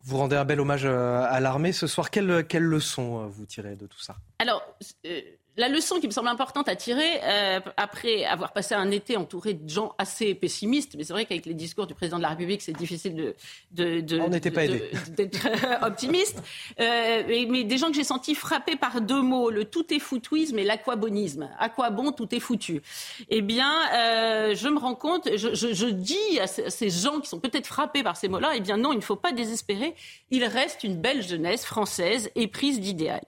Vous 0.03 0.19
rendez 0.19 0.37
un 0.37 0.45
bel 0.45 0.61
hommage 0.61 0.85
à 0.85 1.41
l'armée 1.41 1.73
ce 1.73 1.87
soir. 1.87 2.11
Quelle, 2.11 2.47
quelle 2.47 2.63
leçon 2.63 3.27
vous 3.29 3.47
tirez 3.47 3.75
de 3.75 3.87
tout 3.87 4.01
ça? 4.01 4.17
Alors, 4.39 4.63
la 5.57 5.69
leçon 5.69 6.01
qui 6.01 6.07
me 6.07 6.13
semble 6.13 6.29
importante 6.29 6.69
à 6.69 6.75
tirer, 6.75 7.21
euh, 7.23 7.61
après 7.77 8.25
avoir 8.25 8.53
passé 8.53 8.75
un 8.75 8.91
été 8.91 9.17
entouré 9.17 9.55
de 9.55 9.69
gens 9.69 9.95
assez 9.99 10.35
pessimistes, 10.35 10.95
mais 10.97 11.05
c'est 11.05 11.13
vrai 11.13 11.27
qu'avec 11.27 11.47
les 11.47 11.55
discours 11.55 11.87
du 11.87 11.95
président 11.95 12.17
de 12.17 12.23
la 12.23 12.31
République, 12.31 12.61
c'est 12.61 12.73
difficile 12.73 13.15
de, 13.15 13.35
de, 13.71 14.01
d'être 15.17 15.47
euh, 15.47 15.87
optimiste, 15.87 16.43
euh, 16.81 17.45
mais, 17.49 17.63
des 17.63 17.79
gens 17.79 17.89
que 17.89 17.95
j'ai 17.95 18.05
sentis 18.05 18.35
frappés 18.35 18.75
par 18.75 19.01
deux 19.01 19.23
mots, 19.23 19.51
le 19.51 19.65
tout 19.65 19.95
est 19.95 20.01
foutouisme 20.01 20.59
et 20.59 20.65
l'aquabonisme. 20.65 21.49
À 21.59 21.69
quoi 21.69 21.91
bon 21.91 22.11
tout 22.11 22.35
est 22.35 22.41
foutu? 22.41 22.83
Eh 23.29 23.41
bien, 23.41 23.71
je 24.55 24.69
me 24.69 24.79
rends 24.79 24.97
compte, 24.97 25.29
je, 25.37 25.55
je, 25.55 25.87
dis 25.87 26.41
à 26.41 26.47
ces 26.47 26.91
gens 26.91 27.21
qui 27.21 27.29
sont 27.29 27.39
peut-être 27.39 27.67
frappés 27.67 28.03
par 28.03 28.17
ces 28.17 28.29
mots-là, 28.29 28.53
eh 28.57 28.61
bien 28.61 28.77
non, 28.77 28.93
il 28.93 28.97
ne 28.97 29.03
faut 29.03 29.17
pas 29.17 29.33
désespérer, 29.33 29.95
il 30.31 30.45
reste 30.45 30.83
une 30.83 30.97
belle 30.97 31.23
jeunesse 31.23 31.65
française 31.65 32.31
éprise 32.35 32.81
d'idéal. 32.81 33.23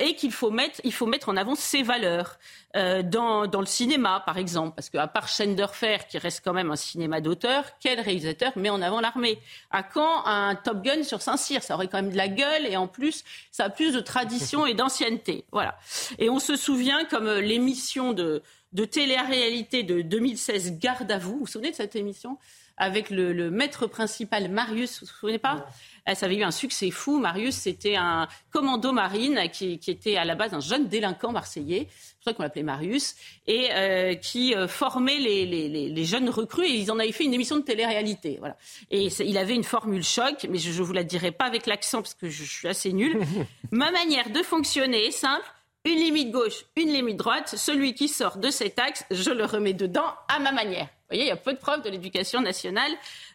et 0.00 0.14
qu'il 0.14 0.32
faut 0.32 0.50
mettre, 0.50 0.80
il 0.84 0.92
faut 0.92 1.07
mettre 1.08 1.28
en 1.28 1.36
avant 1.36 1.54
ses 1.54 1.82
valeurs. 1.82 2.38
Euh, 2.76 3.02
dans, 3.02 3.46
dans, 3.46 3.60
le 3.60 3.66
cinéma, 3.66 4.22
par 4.26 4.36
exemple, 4.36 4.74
parce 4.76 4.90
qu'à 4.90 5.06
part 5.06 5.26
Schenderfer, 5.26 6.06
qui 6.08 6.18
reste 6.18 6.42
quand 6.44 6.52
même 6.52 6.70
un 6.70 6.76
cinéma 6.76 7.20
d'auteur, 7.20 7.64
quel 7.80 7.98
réalisateur 8.00 8.52
met 8.56 8.70
en 8.70 8.82
avant 8.82 9.00
l'armée? 9.00 9.38
À 9.70 9.82
quand 9.82 10.26
un 10.26 10.54
Top 10.54 10.82
Gun 10.82 11.02
sur 11.02 11.22
Saint-Cyr? 11.22 11.62
Ça 11.62 11.74
aurait 11.74 11.88
quand 11.88 12.02
même 12.02 12.12
de 12.12 12.16
la 12.16 12.28
gueule 12.28 12.66
et 12.66 12.76
en 12.76 12.86
plus, 12.86 13.24
ça 13.50 13.64
a 13.64 13.70
plus 13.70 13.94
de 13.94 14.00
tradition 14.00 14.66
et 14.66 14.74
d'ancienneté. 14.74 15.44
Voilà. 15.50 15.78
Et 16.18 16.28
on 16.28 16.38
se 16.38 16.56
souvient 16.56 17.04
comme 17.06 17.26
euh, 17.26 17.40
l'émission 17.40 18.12
de, 18.12 18.42
de 18.72 18.84
télé-réalité 18.84 19.82
de 19.82 20.02
2016, 20.02 20.78
Garde 20.78 21.10
à 21.10 21.18
vous. 21.18 21.32
Vous 21.32 21.38
vous 21.40 21.46
souvenez 21.46 21.70
de 21.70 21.76
cette 21.76 21.96
émission? 21.96 22.38
Avec 22.78 23.10
le, 23.10 23.32
le, 23.32 23.50
maître 23.50 23.86
principal 23.86 24.48
Marius, 24.48 25.00
vous 25.00 25.06
vous 25.06 25.12
souvenez 25.20 25.38
pas 25.38 25.66
Ça 26.14 26.26
avait 26.26 26.36
eu 26.36 26.42
un 26.42 26.50
succès 26.50 26.90
fou. 26.90 27.18
Marius, 27.18 27.56
c'était 27.56 27.96
un 27.96 28.28
commando 28.50 28.92
marine 28.92 29.48
qui, 29.52 29.78
qui, 29.78 29.90
était 29.90 30.16
à 30.16 30.24
la 30.24 30.34
base 30.34 30.54
un 30.54 30.60
jeune 30.60 30.88
délinquant 30.88 31.32
marseillais, 31.32 31.88
qu'on 32.32 32.42
l'appelait 32.42 32.62
Marius, 32.62 33.14
et 33.46 33.68
euh, 33.72 34.14
qui 34.14 34.54
euh, 34.54 34.68
formait 34.68 35.18
les, 35.18 35.46
les, 35.46 35.68
les, 35.88 36.04
jeunes 36.04 36.28
recrues. 36.28 36.66
Et 36.66 36.74
ils 36.74 36.90
en 36.90 36.98
avaient 36.98 37.12
fait 37.12 37.24
une 37.24 37.34
émission 37.34 37.56
de 37.56 37.62
télé-réalité. 37.62 38.36
Voilà. 38.38 38.56
Et 38.90 39.06
il 39.06 39.38
avait 39.38 39.54
une 39.54 39.64
formule 39.64 40.04
choc, 40.04 40.46
mais 40.48 40.58
je, 40.58 40.70
ne 40.70 40.84
vous 40.84 40.92
la 40.92 41.04
dirai 41.04 41.30
pas 41.30 41.44
avec 41.44 41.66
l'accent 41.66 42.02
parce 42.02 42.14
que 42.14 42.28
je, 42.28 42.44
je 42.44 42.50
suis 42.50 42.68
assez 42.68 42.92
nulle. 42.92 43.20
Ma 43.70 43.90
manière 43.90 44.30
de 44.30 44.42
fonctionner 44.42 45.06
est 45.06 45.12
simple 45.12 45.46
une 45.84 45.98
limite 45.98 46.30
gauche, 46.30 46.64
une 46.76 46.88
limite 46.88 47.16
droite. 47.16 47.54
Celui 47.56 47.94
qui 47.94 48.08
sort 48.08 48.38
de 48.38 48.50
cet 48.50 48.78
axe, 48.78 49.04
je 49.10 49.30
le 49.30 49.44
remets 49.44 49.74
dedans 49.74 50.12
à 50.28 50.38
ma 50.38 50.52
manière. 50.52 50.88
Voyez, 51.08 51.24
il 51.24 51.28
y 51.28 51.32
a 51.32 51.36
peu 51.36 51.52
de 51.52 51.58
preuves 51.58 51.82
de 51.82 51.90
l'éducation 51.90 52.40
nationale 52.40 52.92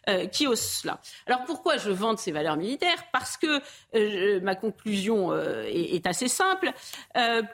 euh, 0.08 0.26
qui 0.26 0.46
osent 0.46 0.60
cela. 0.60 1.00
Alors 1.26 1.44
pourquoi 1.44 1.76
je 1.76 1.90
vante 1.90 2.18
ces 2.18 2.32
valeurs 2.32 2.56
militaires? 2.56 3.04
Parce 3.12 3.36
que 3.36 3.60
euh, 3.94 4.40
ma 4.40 4.54
conclusion 4.54 5.32
euh, 5.32 5.64
est, 5.64 5.96
est, 5.96 6.06
assez 6.06 6.28
simple. 6.28 6.72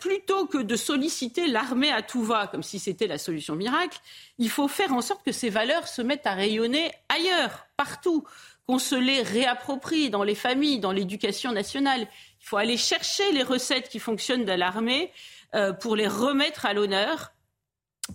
plutôt 0.01 0.47
que 0.47 0.59
de 0.59 0.77
solliciter 0.77 1.47
l'armée 1.47 1.91
à 1.91 2.03
tout 2.03 2.23
va, 2.23 2.47
comme 2.47 2.63
si 2.63 2.79
c'était 2.79 3.07
la 3.07 3.19
solution 3.19 3.55
miracle, 3.55 3.99
il 4.39 4.51
faut 4.51 4.69
faire 4.69 4.93
en 4.93 5.01
sorte 5.01 5.25
que 5.25 5.33
ces 5.33 5.51
valeurs 5.51 5.89
se 5.89 6.03
mettent 6.03 6.27
à 6.27 6.35
rayonner 6.35 6.91
ailleurs, 7.09 7.67
partout, 7.77 8.25
qu'on 8.67 8.79
se 8.79 8.95
les 8.95 9.23
réapproprie 9.23 10.11
dans 10.11 10.23
les 10.23 10.35
familles, 10.35 10.79
dans 10.79 10.93
l'éducation 10.93 11.53
nationale. 11.53 12.07
Il 12.41 12.47
faut 12.47 12.57
aller 12.57 12.77
chercher 12.77 13.33
les 13.33 13.43
recettes 13.43 13.89
qui 13.89 13.99
fonctionnent 13.99 14.45
de 14.45 14.53
l'armée 14.53 15.13
euh, 15.57 15.73
pour 15.73 15.97
les 15.97 16.07
remettre 16.07 16.67
à 16.67 16.73
l'honneur. 16.73 17.33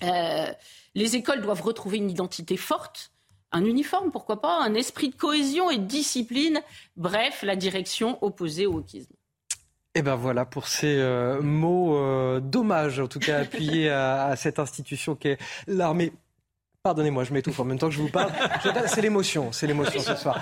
Euh, 0.03 0.51
les 0.93 1.15
écoles 1.15 1.41
doivent 1.41 1.61
retrouver 1.61 1.97
une 1.97 2.09
identité 2.09 2.57
forte, 2.57 3.11
un 3.51 3.63
uniforme, 3.65 4.11
pourquoi 4.11 4.41
pas, 4.41 4.61
un 4.61 4.73
esprit 4.73 5.09
de 5.09 5.15
cohésion 5.15 5.69
et 5.69 5.77
de 5.77 5.85
discipline. 5.85 6.61
Bref, 6.97 7.43
la 7.43 7.55
direction 7.55 8.17
opposée 8.23 8.65
au 8.65 8.73
wokisme. 8.73 9.13
Et 9.93 9.99
eh 9.99 10.01
ben 10.01 10.15
voilà 10.15 10.45
pour 10.45 10.67
ces 10.67 10.97
euh, 10.97 11.41
mots 11.41 11.97
d'hommage, 12.41 12.99
en 12.99 13.07
tout 13.07 13.19
cas 13.19 13.39
appuyés 13.39 13.89
à, 13.89 14.25
à 14.25 14.35
cette 14.35 14.59
institution 14.59 15.15
qu'est 15.15 15.37
l'armée 15.67 16.11
Pardonnez-moi, 16.85 17.23
je 17.23 17.33
m'étouffe 17.33 17.59
en 17.59 17.63
même 17.63 17.79
temps 17.79 17.87
que 17.87 17.95
je 17.95 17.99
vous 17.99 18.11
parle. 18.11 18.31
C'est 18.85 19.01
l'émotion, 19.01 19.51
c'est 19.51 19.65
l'émotion 19.65 19.99
ce 19.99 20.15
soir. 20.15 20.39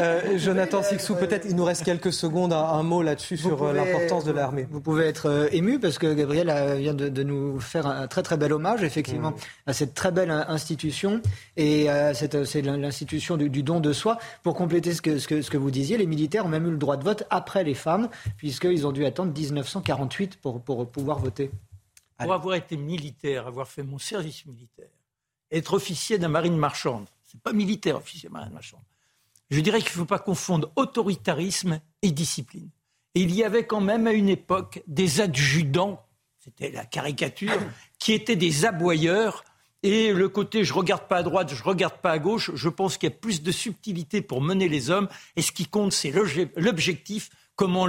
Euh, 0.00 0.36
Jonathan 0.38 0.82
Sixou, 0.82 1.14
peut-être 1.14 1.46
il 1.48 1.54
nous 1.54 1.62
reste 1.62 1.84
quelques 1.84 2.12
secondes, 2.12 2.52
un, 2.52 2.82
mot 2.82 3.00
là-dessus 3.00 3.36
sur 3.36 3.62
euh, 3.62 3.72
l'importance 3.72 4.24
de 4.24 4.32
l'armée. 4.32 4.66
Vous 4.68 4.80
pouvez 4.80 5.04
être 5.04 5.26
euh, 5.26 5.48
ému 5.52 5.78
parce 5.78 5.98
que 5.98 6.12
Gabriel 6.12 6.52
vient 6.78 6.94
de, 6.94 7.22
nous 7.22 7.60
faire 7.60 7.86
un 7.86 8.08
très 8.08 8.24
très 8.24 8.36
bel 8.36 8.52
hommage, 8.52 8.82
effectivement, 8.82 9.30
mmh. 9.30 9.36
à 9.68 9.72
cette 9.72 9.94
très 9.94 10.10
belle 10.10 10.32
institution 10.32 11.22
et 11.56 11.86
c'est 12.12 12.62
l'institution 12.62 13.36
du, 13.36 13.62
don 13.62 13.78
de 13.78 13.92
soi. 13.92 14.18
Pour 14.42 14.54
compléter 14.54 14.94
ce 14.94 15.00
que, 15.00 15.20
ce, 15.20 15.28
que, 15.28 15.42
ce 15.42 15.50
que 15.50 15.56
vous 15.56 15.70
disiez, 15.70 15.96
les 15.96 16.06
militaires 16.06 16.46
ont 16.46 16.48
même 16.48 16.66
eu 16.66 16.72
le 16.72 16.76
droit 16.76 16.96
de 16.96 17.04
vote 17.04 17.22
après 17.30 17.62
les 17.62 17.74
femmes, 17.74 18.08
puisqu'ils 18.36 18.84
ont 18.84 18.92
dû 18.92 19.06
attendre 19.06 19.32
1948 19.32 20.40
pour, 20.40 20.60
pour 20.60 20.90
pouvoir 20.90 21.20
voter. 21.20 21.52
Pour 22.18 22.32
avoir 22.32 22.56
été 22.56 22.76
militaire, 22.76 23.46
avoir 23.46 23.68
fait 23.68 23.84
mon 23.84 23.98
service 23.98 24.44
militaire, 24.44 24.88
être 25.56 25.74
officier 25.74 26.18
de 26.18 26.26
marine 26.26 26.56
marchande. 26.56 27.06
C'est 27.24 27.40
pas 27.40 27.52
militaire, 27.52 27.96
officier 27.96 28.28
de 28.28 28.32
marine 28.32 28.52
marchande. 28.52 28.82
Je 29.50 29.60
dirais 29.60 29.80
qu'il 29.80 29.90
ne 29.90 29.96
faut 29.96 30.04
pas 30.04 30.18
confondre 30.18 30.72
autoritarisme 30.76 31.80
et 32.02 32.10
discipline. 32.10 32.70
Et 33.14 33.20
il 33.20 33.34
y 33.34 33.44
avait 33.44 33.66
quand 33.66 33.80
même 33.80 34.06
à 34.06 34.12
une 34.12 34.28
époque 34.28 34.82
des 34.86 35.20
adjudants, 35.20 36.04
c'était 36.38 36.70
la 36.70 36.84
caricature, 36.84 37.58
qui 37.98 38.12
étaient 38.12 38.36
des 38.36 38.64
aboyeurs. 38.64 39.44
Et 39.82 40.12
le 40.12 40.28
côté 40.28 40.64
je 40.64 40.72
regarde 40.72 41.06
pas 41.08 41.18
à 41.18 41.22
droite, 41.22 41.52
je 41.54 41.62
regarde 41.62 41.98
pas 41.98 42.12
à 42.12 42.18
gauche, 42.18 42.50
je 42.54 42.68
pense 42.68 42.96
qu'il 42.96 43.10
y 43.10 43.12
a 43.12 43.16
plus 43.16 43.42
de 43.42 43.52
subtilité 43.52 44.22
pour 44.22 44.40
mener 44.40 44.68
les 44.68 44.90
hommes. 44.90 45.08
Et 45.36 45.42
ce 45.42 45.52
qui 45.52 45.66
compte, 45.66 45.92
c'est 45.92 46.12
l'objectif, 46.56 47.30
comment 47.54 47.86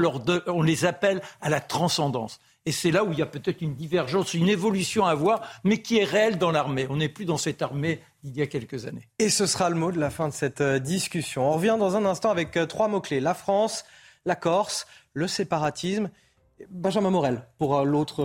on 0.48 0.62
les 0.62 0.86
appelle 0.86 1.22
à 1.42 1.50
la 1.50 1.62
transcendance. 1.62 2.40
Et 2.66 2.72
c'est 2.72 2.90
là 2.90 3.04
où 3.04 3.12
il 3.12 3.20
y 3.20 3.22
a 3.22 3.28
peut-être 3.28 3.62
une 3.62 3.76
divergence, 3.76 4.34
une 4.34 4.50
évolution 4.50 5.06
à 5.06 5.14
voir, 5.14 5.42
mais 5.64 5.82
qui 5.82 6.00
est 6.00 6.04
réelle 6.04 6.40
dans 6.40 6.52
l'armée. 6.52 6.88
On 6.90 6.98
n'est 6.98 7.10
plus 7.10 7.26
dans 7.26 7.38
cette 7.38 7.62
armée 7.62 8.02
d'il 8.24 8.36
y 8.36 8.42
a 8.42 8.48
quelques 8.48 8.88
années. 8.88 9.08
Et 9.20 9.30
ce 9.30 9.46
sera 9.46 9.70
le 9.70 9.76
mot 9.76 9.92
de 9.92 10.00
la 10.00 10.10
fin 10.10 10.28
de 10.28 10.34
cette 10.34 10.62
euh, 10.62 10.80
discussion. 10.80 11.48
On 11.48 11.54
revient 11.54 11.76
dans 11.78 11.96
un 11.96 12.06
instant 12.06 12.32
avec 12.32 12.58
euh, 12.58 12.66
trois 12.66 12.88
mots-clés. 12.88 13.20
La 13.20 13.36
France, 13.36 13.86
la 14.26 14.36
Corse, 14.36 14.88
le 15.14 15.28
séparatisme. 15.28 16.10
Benjamin 16.70 17.10
Morel 17.10 17.44
pour 17.60 17.78
euh, 17.78 17.84
l'autre 17.84 18.24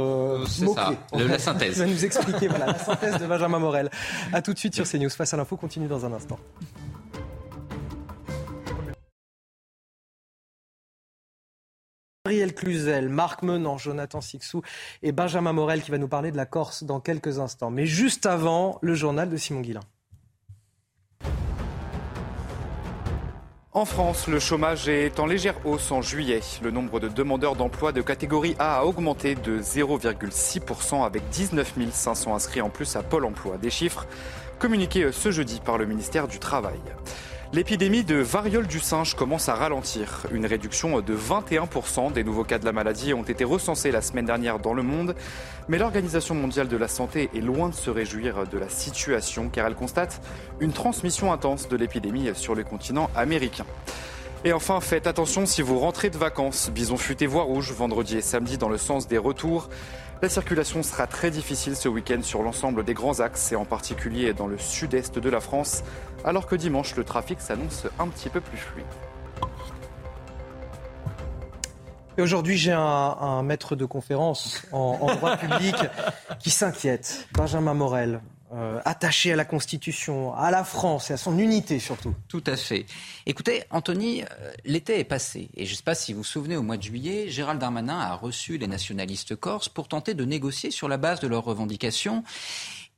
mot-clé. 0.62 0.96
La 1.12 1.38
synthèse. 1.38 1.76
Il 1.76 1.81
va 1.81 1.87
nous 1.87 2.05
expliquer 2.05 2.48
voilà, 2.48 2.66
la 2.66 2.79
synthèse 2.79 3.18
de 3.18 3.26
Benjamin 3.26 3.59
Morel. 3.59 3.90
A 4.33 4.40
tout 4.40 4.55
de 4.55 4.59
suite 4.59 4.74
sur 4.74 4.88
CNews. 4.88 5.11
Face 5.11 5.35
à 5.35 5.37
l'info, 5.37 5.57
continue 5.57 5.88
dans 5.88 6.07
un 6.07 6.12
instant. 6.12 6.38
Gabriel 12.26 12.54
Cluzel, 12.54 13.09
Marc 13.09 13.42
Menant, 13.42 13.78
Jonathan 13.78 14.20
Sixou 14.20 14.61
et 15.02 15.11
Benjamin 15.11 15.54
Morel 15.54 15.80
qui 15.80 15.90
va 15.90 15.96
nous 15.96 16.06
parler 16.06 16.30
de 16.30 16.37
la 16.37 16.44
Corse 16.44 16.85
dans 16.85 17.00
quelques 17.00 17.38
instants. 17.38 17.70
Mais 17.70 17.87
juste 17.87 18.26
avant, 18.26 18.78
le 18.83 18.94
journal 18.94 19.30
de 19.30 19.38
Simon 19.38 19.62
Guillain. 19.62 19.80
En 23.72 23.87
France, 23.87 24.26
le 24.26 24.38
chômage 24.38 24.87
est 24.90 25.18
en 25.18 25.24
légère 25.24 25.54
hausse 25.64 25.90
en 25.92 26.02
juillet. 26.02 26.40
Le 26.62 26.70
nombre 26.70 27.00
de 27.00 27.09
demandeurs 27.09 27.56
d'emploi 27.56 27.90
de 27.92 28.02
catégorie 28.02 28.54
A 28.59 28.80
a 28.80 28.85
augmenté 28.85 29.35
de 29.35 29.59
0,6% 29.59 31.06
avec 31.06 31.26
19 31.30 31.72
500 31.90 32.35
inscrits 32.35 32.61
en 32.61 32.68
plus 32.68 32.96
à 32.96 33.02
Pôle 33.02 33.24
emploi. 33.24 33.56
Des 33.56 33.70
chiffres 33.70 34.06
communiqués 34.59 35.11
ce 35.11 35.30
jeudi 35.30 35.59
par 35.64 35.78
le 35.78 35.87
ministère 35.87 36.28
du 36.28 36.38
Travail. 36.38 36.80
L'épidémie 37.52 38.04
de 38.04 38.14
variole 38.14 38.68
du 38.68 38.78
singe 38.78 39.16
commence 39.16 39.48
à 39.48 39.56
ralentir. 39.56 40.24
Une 40.30 40.46
réduction 40.46 41.00
de 41.00 41.16
21% 41.16 42.12
des 42.12 42.22
nouveaux 42.22 42.44
cas 42.44 42.60
de 42.60 42.64
la 42.64 42.70
maladie 42.70 43.12
ont 43.12 43.24
été 43.24 43.42
recensés 43.42 43.90
la 43.90 44.02
semaine 44.02 44.24
dernière 44.24 44.60
dans 44.60 44.72
le 44.72 44.84
monde. 44.84 45.16
Mais 45.68 45.76
l'Organisation 45.76 46.36
mondiale 46.36 46.68
de 46.68 46.76
la 46.76 46.86
santé 46.86 47.28
est 47.34 47.40
loin 47.40 47.68
de 47.68 47.74
se 47.74 47.90
réjouir 47.90 48.46
de 48.46 48.56
la 48.56 48.68
situation 48.68 49.48
car 49.48 49.66
elle 49.66 49.74
constate 49.74 50.20
une 50.60 50.72
transmission 50.72 51.32
intense 51.32 51.68
de 51.68 51.76
l'épidémie 51.76 52.30
sur 52.34 52.54
le 52.54 52.62
continent 52.62 53.10
américain. 53.16 53.66
Et 54.44 54.52
enfin, 54.52 54.80
faites 54.80 55.08
attention 55.08 55.44
si 55.44 55.60
vous 55.60 55.80
rentrez 55.80 56.08
de 56.08 56.16
vacances. 56.16 56.70
Bison 56.70 56.96
futé 56.96 57.26
voie 57.26 57.42
rouge 57.42 57.72
vendredi 57.72 58.16
et 58.16 58.22
samedi 58.22 58.58
dans 58.58 58.68
le 58.68 58.78
sens 58.78 59.08
des 59.08 59.18
retours. 59.18 59.68
La 60.22 60.28
circulation 60.28 60.83
sera 60.83 61.06
très 61.06 61.30
difficile 61.30 61.74
ce 61.74 61.88
week-end 61.88 62.20
sur 62.22 62.42
l'ensemble 62.42 62.85
des 62.85 62.92
grands 62.92 63.20
axes 63.20 63.52
et 63.52 63.56
en 63.56 63.64
particulier 63.64 64.35
dans 64.35 64.46
le 64.46 64.59
sud-est 64.59 65.18
de 65.18 65.30
la 65.30 65.40
France, 65.40 65.83
alors 66.26 66.46
que 66.46 66.54
dimanche, 66.56 66.94
le 66.94 67.04
trafic 67.04 67.40
s'annonce 67.40 67.87
un 67.98 68.06
petit 68.09 68.28
peu 68.28 68.42
plus 68.42 68.59
fluide. 68.59 68.85
Aujourd'hui, 72.18 72.59
j'ai 72.59 72.72
un, 72.72 73.42
maître 73.42 73.76
de 73.76 73.87
conférence 73.87 74.62
en, 74.72 74.98
en 75.00 75.14
droit 75.14 75.38
public 75.38 75.76
qui 76.38 76.50
s'inquiète, 76.50 77.26
Benjamin 77.33 77.72
Morel. 77.72 78.20
Euh, 78.52 78.80
attaché 78.84 79.32
à 79.32 79.36
la 79.36 79.44
Constitution, 79.44 80.34
à 80.34 80.50
la 80.50 80.64
France 80.64 81.10
et 81.10 81.12
à 81.12 81.16
son 81.16 81.38
unité 81.38 81.78
surtout. 81.78 82.16
Tout 82.26 82.42
à 82.48 82.56
fait. 82.56 82.84
Écoutez, 83.24 83.62
Anthony, 83.70 84.24
euh, 84.24 84.50
l'été 84.64 84.98
est 84.98 85.04
passé 85.04 85.50
et 85.54 85.66
je 85.66 85.70
ne 85.70 85.76
sais 85.76 85.84
pas 85.84 85.94
si 85.94 86.12
vous 86.12 86.20
vous 86.20 86.24
souvenez, 86.24 86.56
au 86.56 86.62
mois 86.62 86.76
de 86.76 86.82
juillet, 86.82 87.28
Gérald 87.28 87.60
Darmanin 87.60 88.00
a 88.00 88.14
reçu 88.16 88.58
les 88.58 88.66
nationalistes 88.66 89.36
corses 89.36 89.68
pour 89.68 89.86
tenter 89.86 90.14
de 90.14 90.24
négocier 90.24 90.72
sur 90.72 90.88
la 90.88 90.96
base 90.96 91.20
de 91.20 91.28
leurs 91.28 91.44
revendications. 91.44 92.24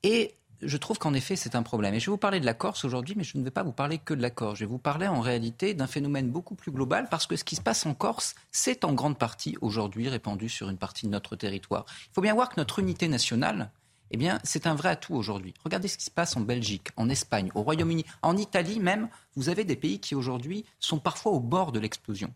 Et 0.02 0.36
je 0.62 0.76
trouve 0.78 0.98
qu'en 0.98 1.12
effet, 1.12 1.36
c'est 1.36 1.54
un 1.54 1.62
problème. 1.62 1.92
Et 1.94 2.00
je 2.00 2.06
vais 2.06 2.12
vous 2.12 2.16
parler 2.16 2.40
de 2.40 2.46
la 2.46 2.54
Corse 2.54 2.84
aujourd'hui, 2.84 3.14
mais 3.16 3.24
je 3.24 3.36
ne 3.36 3.42
vais 3.42 3.50
pas 3.50 3.62
vous 3.62 3.72
parler 3.72 3.98
que 3.98 4.14
de 4.14 4.22
la 4.22 4.30
Corse. 4.30 4.58
Je 4.58 4.64
vais 4.64 4.70
vous 4.70 4.78
parler 4.78 5.08
en 5.08 5.20
réalité 5.20 5.74
d'un 5.74 5.86
phénomène 5.86 6.30
beaucoup 6.30 6.54
plus 6.54 6.70
global, 6.70 7.08
parce 7.10 7.26
que 7.26 7.36
ce 7.36 7.44
qui 7.44 7.56
se 7.56 7.60
passe 7.60 7.84
en 7.84 7.94
Corse, 7.94 8.36
c'est 8.52 8.84
en 8.84 8.92
grande 8.92 9.18
partie 9.18 9.58
aujourd'hui 9.60 10.08
répandu 10.08 10.48
sur 10.48 10.70
une 10.70 10.78
partie 10.78 11.06
de 11.06 11.10
notre 11.10 11.36
territoire. 11.36 11.84
Il 12.10 12.14
faut 12.14 12.22
bien 12.22 12.34
voir 12.34 12.48
que 12.48 12.54
notre 12.56 12.78
unité 12.78 13.08
nationale, 13.08 13.70
eh 14.12 14.18
bien, 14.18 14.38
c'est 14.44 14.66
un 14.66 14.74
vrai 14.74 14.90
atout 14.90 15.14
aujourd'hui. 15.14 15.54
Regardez 15.64 15.88
ce 15.88 15.96
qui 15.96 16.04
se 16.04 16.10
passe 16.10 16.36
en 16.36 16.42
Belgique, 16.42 16.88
en 16.96 17.08
Espagne, 17.08 17.50
au 17.54 17.62
Royaume-Uni, 17.62 18.04
en 18.20 18.36
Italie 18.36 18.78
même. 18.78 19.08
Vous 19.36 19.48
avez 19.48 19.64
des 19.64 19.74
pays 19.74 20.00
qui 20.00 20.14
aujourd'hui 20.14 20.66
sont 20.78 20.98
parfois 20.98 21.32
au 21.32 21.40
bord 21.40 21.72
de 21.72 21.80
l'explosion. 21.80 22.32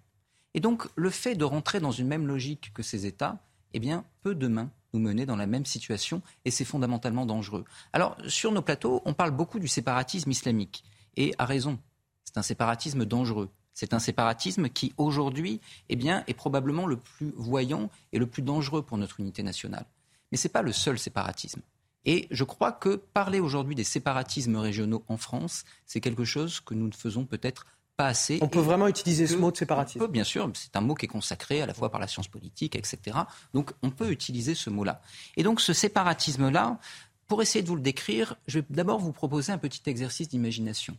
Et 0.54 0.60
donc, 0.60 0.88
le 0.96 1.10
fait 1.10 1.34
de 1.34 1.44
rentrer 1.44 1.80
dans 1.80 1.90
une 1.90 2.08
même 2.08 2.26
logique 2.26 2.72
que 2.72 2.82
ces 2.82 3.04
États, 3.04 3.38
eh 3.74 3.78
bien, 3.78 4.06
peut 4.22 4.34
demain 4.34 4.70
nous 4.94 5.00
mener 5.00 5.26
dans 5.26 5.36
la 5.36 5.46
même 5.46 5.66
situation 5.66 6.22
et 6.46 6.50
c'est 6.50 6.64
fondamentalement 6.64 7.26
dangereux. 7.26 7.66
Alors, 7.92 8.16
sur 8.26 8.52
nos 8.52 8.62
plateaux, 8.62 9.02
on 9.04 9.12
parle 9.12 9.32
beaucoup 9.32 9.58
du 9.58 9.68
séparatisme 9.68 10.30
islamique 10.30 10.82
et 11.16 11.34
à 11.36 11.44
raison. 11.44 11.78
C'est 12.24 12.38
un 12.38 12.42
séparatisme 12.42 13.04
dangereux. 13.04 13.50
C'est 13.74 13.92
un 13.92 13.98
séparatisme 13.98 14.70
qui, 14.70 14.94
aujourd'hui, 14.96 15.60
eh 15.90 15.98
est 16.26 16.34
probablement 16.34 16.86
le 16.86 16.96
plus 16.96 17.34
voyant 17.36 17.90
et 18.12 18.18
le 18.18 18.26
plus 18.26 18.40
dangereux 18.40 18.80
pour 18.80 18.96
notre 18.96 19.20
unité 19.20 19.42
nationale. 19.42 19.84
Mais 20.30 20.38
ce 20.38 20.48
n'est 20.48 20.52
pas 20.52 20.62
le 20.62 20.72
seul 20.72 20.98
séparatisme. 20.98 21.60
Et 22.04 22.28
je 22.30 22.44
crois 22.44 22.72
que 22.72 22.96
parler 22.96 23.40
aujourd'hui 23.40 23.74
des 23.74 23.84
séparatismes 23.84 24.56
régionaux 24.56 25.04
en 25.08 25.16
France, 25.16 25.64
c'est 25.86 26.00
quelque 26.00 26.24
chose 26.24 26.60
que 26.60 26.74
nous 26.74 26.86
ne 26.86 26.94
faisons 26.94 27.24
peut-être 27.24 27.66
pas 27.96 28.06
assez. 28.06 28.38
On 28.42 28.48
peut 28.48 28.60
vraiment 28.60 28.86
utiliser 28.86 29.26
ce 29.26 29.36
mot 29.36 29.50
de 29.50 29.56
séparatisme 29.56 30.02
on 30.02 30.06
peut, 30.06 30.12
Bien 30.12 30.24
sûr, 30.24 30.50
c'est 30.54 30.76
un 30.76 30.80
mot 30.80 30.94
qui 30.94 31.06
est 31.06 31.08
consacré 31.08 31.62
à 31.62 31.66
la 31.66 31.74
fois 31.74 31.90
par 31.90 32.00
la 32.00 32.06
science 32.06 32.28
politique, 32.28 32.76
etc. 32.76 33.16
Donc 33.54 33.72
on 33.82 33.90
peut 33.90 34.10
utiliser 34.10 34.54
ce 34.54 34.70
mot-là. 34.70 35.00
Et 35.36 35.42
donc 35.42 35.60
ce 35.60 35.72
séparatisme-là, 35.72 36.78
pour 37.26 37.42
essayer 37.42 37.62
de 37.62 37.68
vous 37.68 37.76
le 37.76 37.82
décrire, 37.82 38.36
je 38.46 38.60
vais 38.60 38.66
d'abord 38.70 39.00
vous 39.00 39.12
proposer 39.12 39.52
un 39.52 39.58
petit 39.58 39.82
exercice 39.86 40.28
d'imagination. 40.28 40.96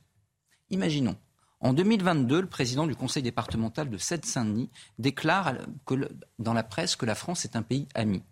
Imaginons, 0.69 1.15
en 1.61 1.73
2022, 1.73 2.41
le 2.41 2.47
président 2.47 2.85
du 2.85 2.95
conseil 2.95 3.23
départemental 3.23 3.89
de 3.89 3.97
Seine-Saint-Denis 3.97 4.69
déclare 4.99 5.53
dans 6.37 6.53
la 6.53 6.63
presse 6.63 6.95
que 6.95 7.05
la 7.05 7.15
France 7.15 7.45
est 7.45 7.55
un 7.55 7.61
pays 7.61 7.87
ami. 7.95 8.23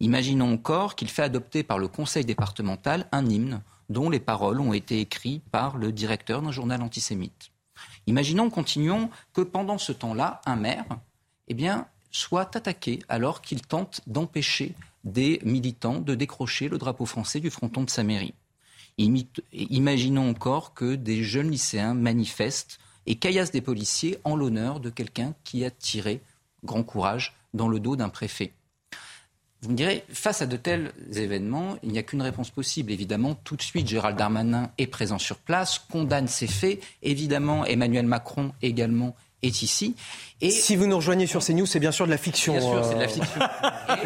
Imaginons 0.00 0.52
encore 0.52 0.94
qu'il 0.94 1.08
fait 1.08 1.22
adopter 1.22 1.62
par 1.62 1.78
le 1.78 1.88
conseil 1.88 2.24
départemental 2.24 3.08
un 3.10 3.26
hymne 3.26 3.62
dont 3.88 4.10
les 4.10 4.20
paroles 4.20 4.60
ont 4.60 4.72
été 4.72 5.00
écrites 5.00 5.42
par 5.50 5.76
le 5.76 5.92
directeur 5.92 6.42
d'un 6.42 6.52
journal 6.52 6.82
antisémite. 6.82 7.50
Imaginons, 8.06 8.50
continuons, 8.50 9.10
que 9.32 9.40
pendant 9.40 9.78
ce 9.78 9.92
temps-là, 9.92 10.40
un 10.46 10.56
maire 10.56 10.86
eh 11.48 11.54
bien, 11.54 11.86
soit 12.10 12.54
attaqué 12.56 13.00
alors 13.08 13.42
qu'il 13.42 13.62
tente 13.62 14.00
d'empêcher 14.06 14.74
des 15.04 15.40
militants 15.44 16.00
de 16.00 16.14
décrocher 16.14 16.68
le 16.68 16.78
drapeau 16.78 17.06
français 17.06 17.40
du 17.40 17.50
fronton 17.50 17.82
de 17.82 17.90
sa 17.90 18.02
mairie. 18.02 18.34
Imaginons 18.98 20.30
encore 20.30 20.74
que 20.74 20.94
des 20.96 21.22
jeunes 21.22 21.50
lycéens 21.50 21.94
manifestent 21.94 22.78
et 23.06 23.14
caillassent 23.14 23.52
des 23.52 23.60
policiers 23.60 24.18
en 24.24 24.36
l'honneur 24.36 24.80
de 24.80 24.90
quelqu'un 24.90 25.34
qui 25.44 25.64
a 25.64 25.70
tiré, 25.70 26.20
grand 26.64 26.82
courage, 26.82 27.34
dans 27.54 27.68
le 27.68 27.80
dos 27.80 27.96
d'un 27.96 28.08
préfet. 28.08 28.52
Vous 29.62 29.70
me 29.70 29.74
direz, 29.74 30.04
face 30.12 30.40
à 30.40 30.46
de 30.46 30.56
tels 30.56 30.92
événements, 31.14 31.76
il 31.82 31.90
n'y 31.90 31.98
a 31.98 32.04
qu'une 32.04 32.22
réponse 32.22 32.50
possible. 32.50 32.92
Évidemment, 32.92 33.34
tout 33.34 33.56
de 33.56 33.62
suite, 33.62 33.88
Gérald 33.88 34.16
Darmanin 34.16 34.70
est 34.78 34.86
présent 34.86 35.18
sur 35.18 35.36
place, 35.36 35.80
condamne 35.90 36.28
ces 36.28 36.46
faits. 36.46 36.80
Évidemment, 37.02 37.64
Emmanuel 37.64 38.06
Macron 38.06 38.52
également 38.62 39.16
est 39.42 39.62
ici. 39.62 39.94
Et 40.40 40.50
si 40.50 40.76
vous 40.76 40.86
nous 40.86 40.96
rejoignez 40.96 41.26
sur 41.26 41.44
CNews, 41.44 41.66
c'est 41.66 41.80
bien 41.80 41.92
sûr 41.92 42.06
de 42.06 42.10
la 42.10 42.18
fiction. 42.18 42.52
Bien 42.52 42.62
sûr, 42.62 42.84
c'est 42.84 42.94
de 42.94 43.00
la 43.00 43.06
euh, 43.06 43.08
fiction. 43.08 43.40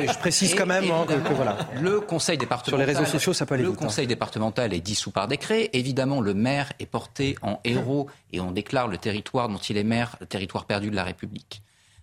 je 0.12 0.18
précise 0.18 0.54
quand 0.54 0.66
même 0.66 0.90
hein, 0.90 1.04
que, 1.06 1.32
voilà. 1.34 1.58
Le 1.80 2.00
conseil 2.00 2.38
départemental. 2.38 2.70
Sur 2.70 2.78
les 2.78 2.98
réseaux 2.98 3.10
sociaux, 3.10 3.32
ça 3.32 3.44
peut 3.44 3.54
aller 3.54 3.64
Le 3.64 3.70
hein. 3.70 3.74
conseil 3.74 4.06
départemental 4.06 4.72
est 4.72 4.80
dissous 4.80 5.10
par 5.10 5.28
décret. 5.28 5.70
Évidemment, 5.74 6.20
le 6.20 6.32
maire 6.32 6.72
est 6.78 6.86
porté 6.86 7.36
en 7.42 7.60
héros 7.64 8.08
et 8.32 8.40
on 8.40 8.50
déclare 8.52 8.88
le 8.88 8.98
territoire 8.98 9.48
dont 9.48 9.58
il 9.58 9.76
est 9.76 9.84
maire, 9.84 10.16
le 10.20 10.26
territoire 10.26 10.64
perdu 10.64 10.90
de 10.90 10.96
la 10.96 11.04
République. 11.04 11.62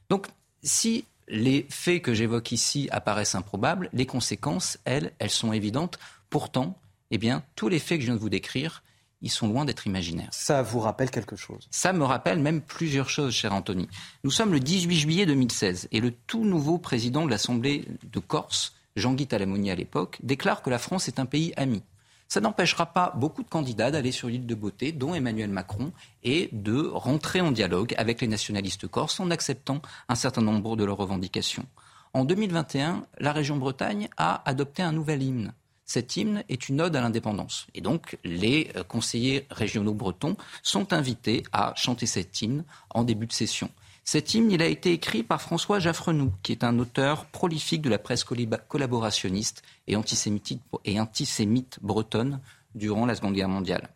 Donc, 0.09 0.27
si 0.61 1.05
les 1.29 1.65
faits 1.69 2.01
que 2.01 2.13
j'évoque 2.13 2.51
ici 2.51 2.89
apparaissent 2.91 3.35
improbables, 3.35 3.89
les 3.93 4.05
conséquences, 4.05 4.79
elles, 4.85 5.13
elles 5.19 5.29
sont 5.29 5.53
évidentes. 5.53 5.99
Pourtant, 6.29 6.77
eh 7.11 7.17
bien, 7.17 7.43
tous 7.55 7.69
les 7.69 7.79
faits 7.79 7.99
que 7.99 8.01
je 8.01 8.07
viens 8.07 8.15
de 8.15 8.19
vous 8.19 8.29
décrire, 8.29 8.83
ils 9.21 9.31
sont 9.31 9.47
loin 9.47 9.65
d'être 9.65 9.85
imaginaires. 9.87 10.29
Ça 10.31 10.61
vous 10.61 10.79
rappelle 10.79 11.11
quelque 11.11 11.35
chose? 11.35 11.67
Ça 11.71 11.93
me 11.93 12.03
rappelle 12.03 12.39
même 12.39 12.61
plusieurs 12.61 13.09
choses, 13.09 13.33
cher 13.33 13.53
Anthony. 13.53 13.87
Nous 14.23 14.31
sommes 14.31 14.51
le 14.51 14.59
18 14.59 14.97
juillet 14.97 15.25
2016 15.25 15.89
et 15.91 15.99
le 15.99 16.11
tout 16.11 16.45
nouveau 16.45 16.77
président 16.77 17.25
de 17.25 17.29
l'Assemblée 17.29 17.85
de 18.03 18.19
Corse, 18.19 18.75
Jean-Guy 18.95 19.27
Talamoni 19.27 19.71
à 19.71 19.75
l'époque, 19.75 20.19
déclare 20.23 20.61
que 20.61 20.69
la 20.69 20.79
France 20.79 21.07
est 21.07 21.19
un 21.19 21.25
pays 21.25 21.53
ami. 21.57 21.83
Ça 22.29 22.41
n'empêchera 22.41 22.85
pas 22.85 23.11
beaucoup 23.15 23.41
de 23.41 23.49
candidats 23.49 23.89
d'aller 23.89 24.11
sur 24.11 24.27
l'île 24.27 24.45
de 24.45 24.53
Beauté, 24.53 24.91
dont 24.91 25.15
Emmanuel 25.15 25.49
Macron, 25.49 25.91
et 26.23 26.49
de 26.51 26.87
rentrer 26.87 27.41
en 27.41 27.51
dialogue 27.51 27.95
avec 27.97 28.21
les 28.21 28.27
nationalistes 28.27 28.87
corses 28.87 29.19
en 29.19 29.31
acceptant 29.31 29.81
un 30.07 30.13
certain 30.13 30.41
nombre 30.41 30.75
de 30.75 30.83
leurs 30.83 30.97
revendications. 30.97 31.65
En 32.13 32.25
2021, 32.25 33.07
la 33.17 33.33
région 33.33 33.57
Bretagne 33.57 34.09
a 34.15 34.47
adopté 34.47 34.83
un 34.83 34.91
nouvel 34.91 35.23
hymne. 35.23 35.53
Cet 35.85 36.17
hymne 36.17 36.43
est 36.49 36.69
une 36.69 36.81
ode 36.81 36.95
à 36.95 37.01
l'indépendance. 37.01 37.65
Et 37.73 37.81
donc, 37.81 38.19
les 38.23 38.69
euh, 38.75 38.83
conseillers 38.83 39.47
régionaux 39.49 39.95
bretons 39.95 40.37
sont 40.61 40.93
invités 40.93 41.41
à 41.51 41.73
chanter 41.75 42.05
cet 42.05 42.43
hymne 42.43 42.63
en 42.91 43.03
début 43.03 43.25
de 43.25 43.33
session. 43.33 43.71
Cet 44.03 44.33
hymne, 44.33 44.51
il 44.51 44.61
a 44.61 44.67
été 44.67 44.91
écrit 44.91 45.23
par 45.23 45.41
François 45.41 45.79
Jaffrenoux, 45.79 46.33
qui 46.41 46.51
est 46.51 46.63
un 46.63 46.79
auteur 46.79 47.25
prolifique 47.25 47.81
de 47.81 47.89
la 47.89 47.99
presse 47.99 48.23
collaborationniste 48.23 49.61
et 49.87 49.95
antisémite, 49.95 50.59
et 50.85 50.99
antisémite 50.99 51.79
bretonne 51.81 52.39
durant 52.75 53.05
la 53.05 53.15
Seconde 53.15 53.35
Guerre 53.35 53.49
mondiale. 53.49 53.89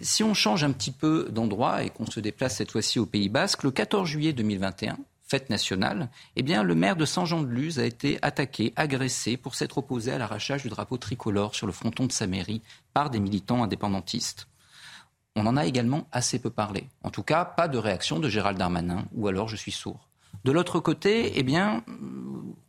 Si 0.00 0.22
on 0.22 0.34
change 0.34 0.64
un 0.64 0.72
petit 0.72 0.90
peu 0.90 1.28
d'endroit 1.30 1.82
et 1.82 1.90
qu'on 1.90 2.06
se 2.06 2.20
déplace 2.20 2.56
cette 2.56 2.70
fois-ci 2.70 2.98
au 2.98 3.06
Pays 3.06 3.28
Basque, 3.28 3.62
le 3.62 3.70
14 3.70 4.08
juillet 4.08 4.32
2021, 4.32 4.98
fête 5.22 5.48
nationale, 5.48 6.10
eh 6.36 6.42
bien, 6.42 6.62
le 6.62 6.74
maire 6.74 6.96
de 6.96 7.06
Saint-Jean-de-Luz 7.06 7.78
a 7.78 7.86
été 7.86 8.18
attaqué, 8.20 8.72
agressé 8.76 9.38
pour 9.38 9.54
s'être 9.54 9.78
opposé 9.78 10.12
à 10.12 10.18
l'arrachage 10.18 10.62
du 10.62 10.68
drapeau 10.68 10.98
tricolore 10.98 11.54
sur 11.54 11.66
le 11.66 11.72
fronton 11.72 12.06
de 12.06 12.12
sa 12.12 12.26
mairie 12.26 12.60
par 12.92 13.08
des 13.08 13.20
militants 13.20 13.62
indépendantistes 13.62 14.46
on 15.36 15.46
en 15.46 15.56
a 15.56 15.66
également 15.66 16.06
assez 16.12 16.38
peu 16.38 16.50
parlé. 16.50 16.88
En 17.02 17.10
tout 17.10 17.22
cas, 17.22 17.44
pas 17.44 17.68
de 17.68 17.78
réaction 17.78 18.18
de 18.18 18.28
Gérald 18.28 18.58
Darmanin, 18.58 19.04
ou 19.12 19.28
alors 19.28 19.48
je 19.48 19.56
suis 19.56 19.72
sourd. 19.72 20.08
De 20.44 20.50
l'autre 20.50 20.80
côté, 20.80 21.38
eh 21.38 21.42
bien, 21.44 21.84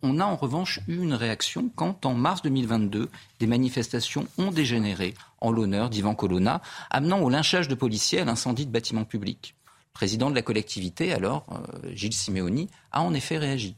on 0.04 0.19
a 0.19 0.26
en 0.26 0.36
revanche 0.36 0.80
eu 0.88 1.02
une 1.02 1.15
réaction 1.15 1.71
quand, 1.76 2.06
en 2.06 2.13
mars 2.13 2.43
2022, 2.43 3.10
des 3.39 3.47
manifestations 3.47 4.28
ont 4.38 4.52
dégénéré 4.52 5.15
en 5.39 5.52
l'honneur 5.52 5.89
d'Ivan 5.89 6.13
Colonna, 6.13 6.62
amenant 6.91 7.21
au 7.21 7.30
lynchage 7.30 7.67
de 7.67 7.76
policiers 7.76 8.19
à 8.19 8.26
l'incendie 8.26 8.67
de 8.67 8.71
bâtiments 8.71 9.06
publics. 9.06 9.56
Le 9.65 9.93
président 9.93 10.30
de 10.30 10.36
la 10.36 10.43
collectivité, 10.43 11.13
alors, 11.13 11.45
euh, 11.52 11.89
Gilles 11.93 12.13
Simeoni, 12.13 12.69
a 12.91 13.02
en 13.02 13.13
effet 13.13 13.38
réagi. 13.38 13.76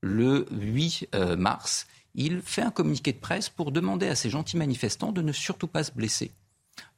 Le 0.00 0.46
8 0.50 1.08
euh, 1.14 1.36
mars, 1.36 1.86
il 2.14 2.40
fait 2.40 2.62
un 2.62 2.70
communiqué 2.70 3.12
de 3.12 3.18
presse 3.18 3.48
pour 3.48 3.72
demander 3.72 4.08
à 4.08 4.14
ces 4.14 4.30
gentils 4.30 4.56
manifestants 4.56 5.12
de 5.12 5.22
ne 5.22 5.32
surtout 5.32 5.66
pas 5.66 5.84
se 5.84 5.92
blesser. 5.92 6.32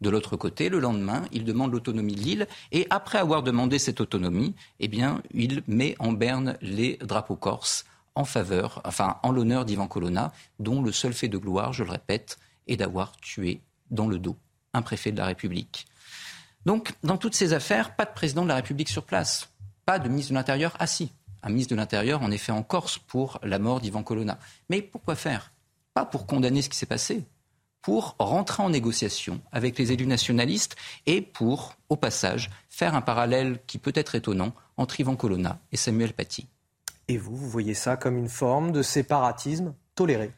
De 0.01 0.11
l'autre 0.11 0.37
côté, 0.37 0.69
le 0.69 0.79
lendemain, 0.79 1.25
il 1.33 1.45
demande 1.45 1.73
l'autonomie 1.73 2.15
de 2.15 2.21
l'île 2.21 2.47
et 2.73 2.87
après 2.91 3.19
avoir 3.19 3.43
demandé 3.43 3.79
cette 3.79 4.01
autonomie, 4.01 4.55
eh 4.81 4.91
il 5.33 5.62
met 5.67 5.97
en 5.99 6.12
berne 6.12 6.57
les 6.61 6.97
drapeaux 6.99 7.37
corses 7.37 7.85
en 8.15 8.25
faveur, 8.25 8.81
enfin, 8.85 9.19
en 9.23 9.31
l'honneur 9.31 9.65
d'Ivan 9.65 9.89
Colonna, 9.89 10.33
dont 10.59 10.83
le 10.83 10.91
seul 10.91 11.12
fait 11.12 11.29
de 11.29 11.39
gloire, 11.39 11.73
je 11.73 11.85
le 11.85 11.91
répète, 11.91 12.39
est 12.67 12.77
d'avoir 12.77 13.12
tué 13.17 13.61
dans 13.91 14.09
le 14.09 14.19
dos 14.19 14.37
un 14.73 14.83
préfet 14.83 15.12
de 15.12 15.19
la 15.19 15.27
République. 15.27 15.87
Donc, 16.65 16.95
dans 17.03 17.19
toutes 17.19 17.35
ces 17.35 17.53
affaires, 17.53 17.95
pas 17.95 18.07
de 18.07 18.12
président 18.12 18.43
de 18.43 18.49
la 18.49 18.57
République 18.57 18.89
sur 18.89 19.05
place, 19.05 19.51
pas 19.85 19.99
de 19.99 20.09
ministre 20.09 20.33
de 20.33 20.37
l'Intérieur 20.37 20.75
assis. 20.79 21.12
Un 21.43 21.51
ministre 21.51 21.71
de 21.71 21.77
l'Intérieur, 21.77 22.23
en 22.23 22.31
effet, 22.31 22.53
en 22.53 22.62
Corse 22.62 22.99
pour 22.99 23.39
la 23.43 23.59
mort 23.59 23.81
d'Ivan 23.81 24.03
Colonna. 24.03 24.39
Mais 24.69 24.83
pourquoi 24.83 25.15
faire? 25.15 25.53
Pas 25.95 26.05
pour 26.05 26.27
condamner 26.27 26.62
ce 26.62 26.69
qui 26.69 26.77
s'est 26.77 26.87
passé, 26.87 27.25
pour 27.87 28.16
rentrer 28.18 28.64
en 28.64 28.70
négociation 28.70 29.40
avec 29.53 29.79
les 29.79 29.92
élus 29.92 30.09
nationalistes 30.09 30.75
et 31.07 31.20
pour, 31.22 31.76
au 31.89 31.95
passage, 31.95 32.51
faire 32.68 32.97
un 32.97 33.01
parallèle 33.01 33.61
qui 33.68 33.78
peut 33.78 33.93
être 33.95 34.16
étonnant 34.16 34.53
entre 34.76 34.99
Ivan 34.99 35.14
Colonna 35.14 35.61
et 35.70 35.76
Samuel 35.76 36.12
Paty. 36.12 36.49
Et 37.07 37.16
vous, 37.16 37.37
vous 37.37 37.49
voyez 37.49 37.74
ça 37.74 37.97
comme 37.97 38.18
une 38.18 38.28
forme 38.28 38.72
de 38.72 38.82
séparatisme 38.82 39.72
toléré? 39.95 40.32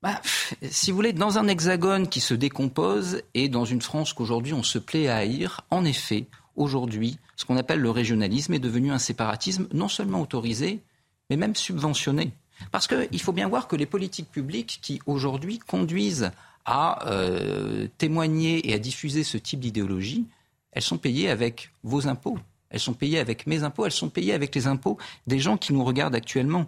Bah, 0.00 0.22
si 0.70 0.90
vous 0.90 0.96
voulez, 0.96 1.12
dans 1.12 1.36
un 1.36 1.48
hexagone 1.48 2.08
qui 2.08 2.20
se 2.20 2.32
décompose 2.32 3.20
et 3.34 3.50
dans 3.50 3.66
une 3.66 3.82
France 3.82 4.14
qu'aujourd'hui 4.14 4.54
on 4.54 4.62
se 4.62 4.78
plaît 4.78 5.08
à 5.08 5.16
haïr, 5.16 5.60
en 5.68 5.84
effet, 5.84 6.28
aujourd'hui, 6.56 7.18
ce 7.36 7.44
qu'on 7.44 7.58
appelle 7.58 7.80
le 7.80 7.90
régionalisme 7.90 8.54
est 8.54 8.58
devenu 8.58 8.90
un 8.90 8.98
séparatisme 8.98 9.68
non 9.74 9.88
seulement 9.88 10.22
autorisé, 10.22 10.80
mais 11.28 11.36
même 11.36 11.56
subventionné. 11.56 12.32
Parce 12.70 12.86
qu'il 12.86 13.20
faut 13.20 13.32
bien 13.32 13.48
voir 13.48 13.68
que 13.68 13.76
les 13.76 13.84
politiques 13.84 14.30
publiques 14.30 14.78
qui 14.80 15.00
aujourd'hui 15.04 15.58
conduisent 15.58 16.30
à 16.64 17.08
euh, 17.10 17.88
témoigner 17.98 18.68
et 18.68 18.74
à 18.74 18.78
diffuser 18.78 19.24
ce 19.24 19.38
type 19.38 19.60
d'idéologie, 19.60 20.26
elles 20.72 20.82
sont 20.82 20.98
payées 20.98 21.30
avec 21.30 21.72
vos 21.82 22.06
impôts, 22.06 22.38
elles 22.70 22.80
sont 22.80 22.94
payées 22.94 23.18
avec 23.18 23.46
mes 23.46 23.62
impôts, 23.64 23.86
elles 23.86 23.92
sont 23.92 24.08
payées 24.08 24.34
avec 24.34 24.54
les 24.54 24.66
impôts 24.66 24.98
des 25.26 25.38
gens 25.38 25.56
qui 25.56 25.72
nous 25.72 25.84
regardent 25.84 26.14
actuellement. 26.14 26.66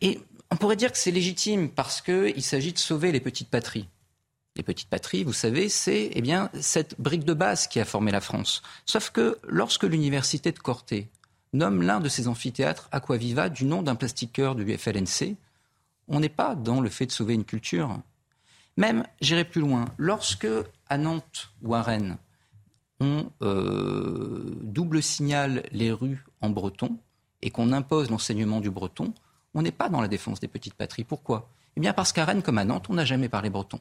Et 0.00 0.20
on 0.50 0.56
pourrait 0.56 0.76
dire 0.76 0.92
que 0.92 0.98
c'est 0.98 1.10
légitime 1.10 1.68
parce 1.68 2.00
qu'il 2.00 2.42
s'agit 2.42 2.72
de 2.72 2.78
sauver 2.78 3.12
les 3.12 3.20
petites 3.20 3.50
patries. 3.50 3.88
Les 4.56 4.62
petites 4.62 4.88
patries, 4.88 5.24
vous 5.24 5.32
savez, 5.32 5.68
c'est 5.68 6.10
eh 6.12 6.20
bien 6.20 6.50
cette 6.60 7.00
brique 7.00 7.24
de 7.24 7.34
base 7.34 7.66
qui 7.66 7.80
a 7.80 7.84
formé 7.84 8.10
la 8.10 8.20
France. 8.20 8.62
Sauf 8.86 9.10
que 9.10 9.38
lorsque 9.46 9.84
l'université 9.84 10.52
de 10.52 10.58
Corté 10.58 11.08
nomme 11.52 11.82
l'un 11.82 12.00
de 12.00 12.08
ses 12.08 12.28
amphithéâtres 12.28 12.88
Aquaviva 12.92 13.48
du 13.48 13.64
nom 13.64 13.82
d'un 13.82 13.94
plastiqueur 13.94 14.54
du 14.54 14.76
FLNC, 14.76 15.36
on 16.08 16.20
n'est 16.20 16.28
pas 16.28 16.54
dans 16.54 16.80
le 16.80 16.88
fait 16.88 17.06
de 17.06 17.12
sauver 17.12 17.34
une 17.34 17.44
culture. 17.44 18.00
Même, 18.78 19.02
j'irai 19.20 19.44
plus 19.44 19.60
loin, 19.60 19.86
lorsque 19.98 20.46
à 20.88 20.98
Nantes 20.98 21.50
ou 21.62 21.74
à 21.74 21.82
Rennes, 21.82 22.16
on 23.00 23.28
euh, 23.42 24.54
double 24.62 25.02
signale 25.02 25.64
les 25.72 25.90
rues 25.90 26.24
en 26.40 26.50
breton 26.50 26.96
et 27.42 27.50
qu'on 27.50 27.72
impose 27.72 28.08
l'enseignement 28.08 28.60
du 28.60 28.70
breton, 28.70 29.12
on 29.52 29.62
n'est 29.62 29.72
pas 29.72 29.88
dans 29.88 30.00
la 30.00 30.06
défense 30.06 30.38
des 30.38 30.46
petites 30.46 30.74
patries. 30.74 31.02
Pourquoi? 31.02 31.50
Eh 31.74 31.80
bien 31.80 31.92
parce 31.92 32.12
qu'à 32.12 32.24
Rennes 32.24 32.42
comme 32.42 32.58
à 32.58 32.64
Nantes, 32.64 32.86
on 32.88 32.94
n'a 32.94 33.04
jamais 33.04 33.28
parlé 33.28 33.50
breton. 33.50 33.80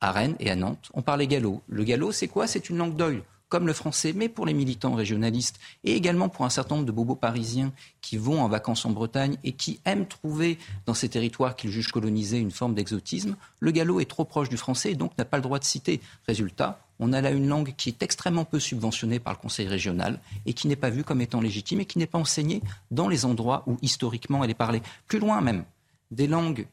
À 0.00 0.12
Rennes 0.12 0.36
et 0.40 0.50
à 0.50 0.56
Nantes, 0.56 0.90
on 0.94 1.02
parlait 1.02 1.26
gallo. 1.26 1.60
Le 1.68 1.84
gallo, 1.84 2.10
c'est 2.10 2.28
quoi? 2.28 2.46
C'est 2.46 2.70
une 2.70 2.78
langue 2.78 2.96
d'oeil 2.96 3.22
comme 3.52 3.66
le 3.66 3.74
français, 3.74 4.14
mais 4.16 4.30
pour 4.30 4.46
les 4.46 4.54
militants 4.54 4.94
régionalistes 4.94 5.60
et 5.84 5.94
également 5.94 6.30
pour 6.30 6.46
un 6.46 6.48
certain 6.48 6.76
nombre 6.76 6.86
de 6.86 6.92
bobos 6.92 7.16
parisiens 7.16 7.70
qui 8.00 8.16
vont 8.16 8.40
en 8.40 8.48
vacances 8.48 8.86
en 8.86 8.92
Bretagne 8.92 9.36
et 9.44 9.52
qui 9.52 9.78
aiment 9.84 10.06
trouver 10.06 10.58
dans 10.86 10.94
ces 10.94 11.10
territoires 11.10 11.54
qu'ils 11.54 11.68
jugent 11.68 11.92
colonisés 11.92 12.38
une 12.38 12.50
forme 12.50 12.72
d'exotisme, 12.72 13.36
le 13.60 13.70
gallo 13.70 14.00
est 14.00 14.08
trop 14.08 14.24
proche 14.24 14.48
du 14.48 14.56
français 14.56 14.92
et 14.92 14.94
donc 14.94 15.18
n'a 15.18 15.26
pas 15.26 15.36
le 15.36 15.42
droit 15.42 15.58
de 15.58 15.64
citer. 15.64 16.00
Résultat, 16.26 16.80
on 16.98 17.12
a 17.12 17.20
là 17.20 17.30
une 17.30 17.46
langue 17.46 17.74
qui 17.76 17.90
est 17.90 18.02
extrêmement 18.02 18.46
peu 18.46 18.58
subventionnée 18.58 19.18
par 19.18 19.34
le 19.34 19.38
Conseil 19.38 19.68
régional 19.68 20.18
et 20.46 20.54
qui 20.54 20.66
n'est 20.66 20.74
pas 20.74 20.88
vue 20.88 21.04
comme 21.04 21.20
étant 21.20 21.42
légitime 21.42 21.80
et 21.80 21.84
qui 21.84 21.98
n'est 21.98 22.06
pas 22.06 22.16
enseignée 22.16 22.62
dans 22.90 23.08
les 23.08 23.26
endroits 23.26 23.64
où 23.66 23.76
historiquement 23.82 24.42
elle 24.42 24.50
est 24.50 24.54
parlée. 24.54 24.80
Plus 25.08 25.18
loin 25.18 25.42
même, 25.42 25.66
des 26.10 26.26
langues 26.26 26.66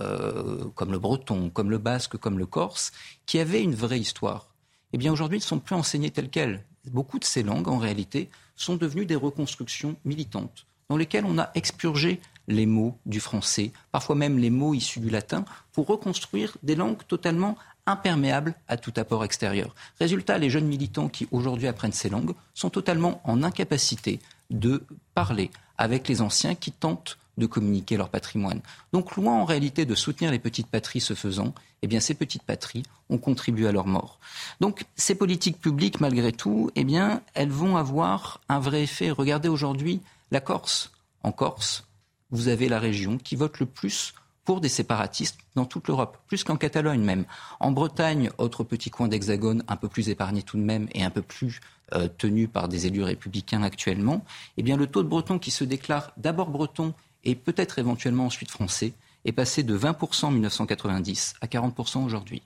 euh, 0.00 0.64
comme 0.74 0.90
le 0.90 0.98
breton, 0.98 1.48
comme 1.48 1.70
le 1.70 1.78
basque, 1.78 2.16
comme 2.16 2.40
le 2.40 2.46
corse, 2.46 2.90
qui 3.24 3.38
avaient 3.38 3.62
une 3.62 3.76
vraie 3.76 4.00
histoire 4.00 4.48
eh 4.92 4.98
bien 4.98 5.12
aujourd'hui, 5.12 5.38
ne 5.38 5.42
sont 5.42 5.58
plus 5.58 5.74
enseignées 5.74 6.10
telles 6.10 6.30
quelles. 6.30 6.64
Beaucoup 6.90 7.18
de 7.18 7.24
ces 7.24 7.42
langues, 7.42 7.68
en 7.68 7.78
réalité, 7.78 8.30
sont 8.56 8.76
devenues 8.76 9.06
des 9.06 9.16
reconstructions 9.16 9.96
militantes, 10.04 10.66
dans 10.88 10.96
lesquelles 10.96 11.26
on 11.26 11.38
a 11.38 11.50
expurgé 11.54 12.20
les 12.48 12.66
mots 12.66 12.96
du 13.04 13.20
français, 13.20 13.72
parfois 13.92 14.16
même 14.16 14.38
les 14.38 14.50
mots 14.50 14.74
issus 14.74 15.00
du 15.00 15.10
latin, 15.10 15.44
pour 15.72 15.86
reconstruire 15.86 16.56
des 16.62 16.74
langues 16.74 17.06
totalement 17.06 17.56
imperméables 17.86 18.54
à 18.68 18.76
tout 18.76 18.92
apport 18.96 19.24
extérieur. 19.24 19.74
Résultat, 19.98 20.38
les 20.38 20.50
jeunes 20.50 20.66
militants 20.66 21.08
qui 21.08 21.28
aujourd'hui 21.30 21.66
apprennent 21.66 21.92
ces 21.92 22.08
langues 22.08 22.34
sont 22.54 22.70
totalement 22.70 23.20
en 23.24 23.42
incapacité 23.42 24.20
de 24.50 24.84
parler 25.14 25.50
avec 25.76 26.08
les 26.08 26.20
anciens 26.20 26.54
qui 26.54 26.72
tentent 26.72 27.18
de 27.38 27.46
communiquer 27.46 27.96
leur 27.96 28.10
patrimoine. 28.10 28.60
Donc 28.92 29.16
loin 29.16 29.34
en 29.34 29.44
réalité 29.44 29.86
de 29.86 29.94
soutenir 29.94 30.30
les 30.30 30.38
petites 30.38 30.66
patries 30.66 31.00
se 31.00 31.14
faisant, 31.14 31.54
eh 31.82 31.86
bien 31.86 32.00
ces 32.00 32.14
petites 32.14 32.42
patries 32.42 32.82
ont 33.08 33.18
contribué 33.18 33.68
à 33.68 33.72
leur 33.72 33.86
mort. 33.86 34.18
Donc 34.60 34.84
ces 34.96 35.14
politiques 35.14 35.60
publiques, 35.60 36.00
malgré 36.00 36.32
tout, 36.32 36.70
eh 36.74 36.84
bien 36.84 37.22
elles 37.34 37.50
vont 37.50 37.76
avoir 37.76 38.40
un 38.48 38.58
vrai 38.58 38.82
effet. 38.82 39.10
Regardez 39.10 39.48
aujourd'hui 39.48 40.00
la 40.30 40.40
Corse. 40.40 40.92
En 41.22 41.32
Corse, 41.32 41.84
vous 42.30 42.48
avez 42.48 42.68
la 42.68 42.78
région 42.78 43.18
qui 43.18 43.36
vote 43.36 43.58
le 43.60 43.66
plus 43.66 44.12
pour 44.44 44.62
des 44.62 44.70
séparatistes 44.70 45.38
dans 45.56 45.66
toute 45.66 45.88
l'Europe, 45.88 46.16
plus 46.26 46.42
qu'en 46.42 46.56
Catalogne 46.56 47.02
même. 47.02 47.26
En 47.60 47.70
Bretagne, 47.70 48.30
autre 48.38 48.64
petit 48.64 48.88
coin 48.88 49.06
d'hexagone, 49.06 49.62
un 49.68 49.76
peu 49.76 49.88
plus 49.88 50.08
épargné 50.08 50.42
tout 50.42 50.56
de 50.56 50.62
même 50.62 50.88
et 50.92 51.04
un 51.04 51.10
peu 51.10 51.20
plus 51.20 51.60
euh, 51.92 52.08
tenu 52.08 52.48
par 52.48 52.66
des 52.66 52.86
élus 52.86 53.02
républicains 53.02 53.62
actuellement, 53.62 54.24
eh 54.56 54.62
bien 54.62 54.78
le 54.78 54.86
taux 54.86 55.02
de 55.02 55.08
Bretons 55.08 55.38
qui 55.38 55.50
se 55.50 55.64
déclarent 55.64 56.12
d'abord 56.16 56.48
bretons 56.48 56.94
et 57.24 57.34
peut-être 57.34 57.78
éventuellement 57.78 58.26
ensuite 58.26 58.50
français 58.50 58.92
est 59.24 59.32
passé 59.32 59.62
de 59.62 59.76
20% 59.76 60.26
en 60.26 60.30
1990 60.30 61.34
à 61.40 61.46
40% 61.46 62.04
aujourd'hui. 62.04 62.42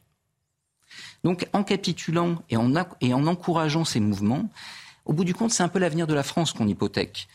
Donc 1.24 1.48
en 1.52 1.62
capitulant 1.62 2.42
et 2.50 2.56
en, 2.56 3.26
encourageant 3.26 3.84
ces 3.84 4.00
mouvements, 4.00 4.50
au 5.04 5.12
bout 5.12 5.24
du 5.24 5.34
compte, 5.34 5.50
c'est 5.50 5.62
un 5.62 5.68
peu 5.68 5.78
l'avenir 5.78 6.06
de 6.06 6.14
la 6.14 6.22
France 6.22 6.52
qu'on 6.52 6.68
hypothèque. 6.68 7.28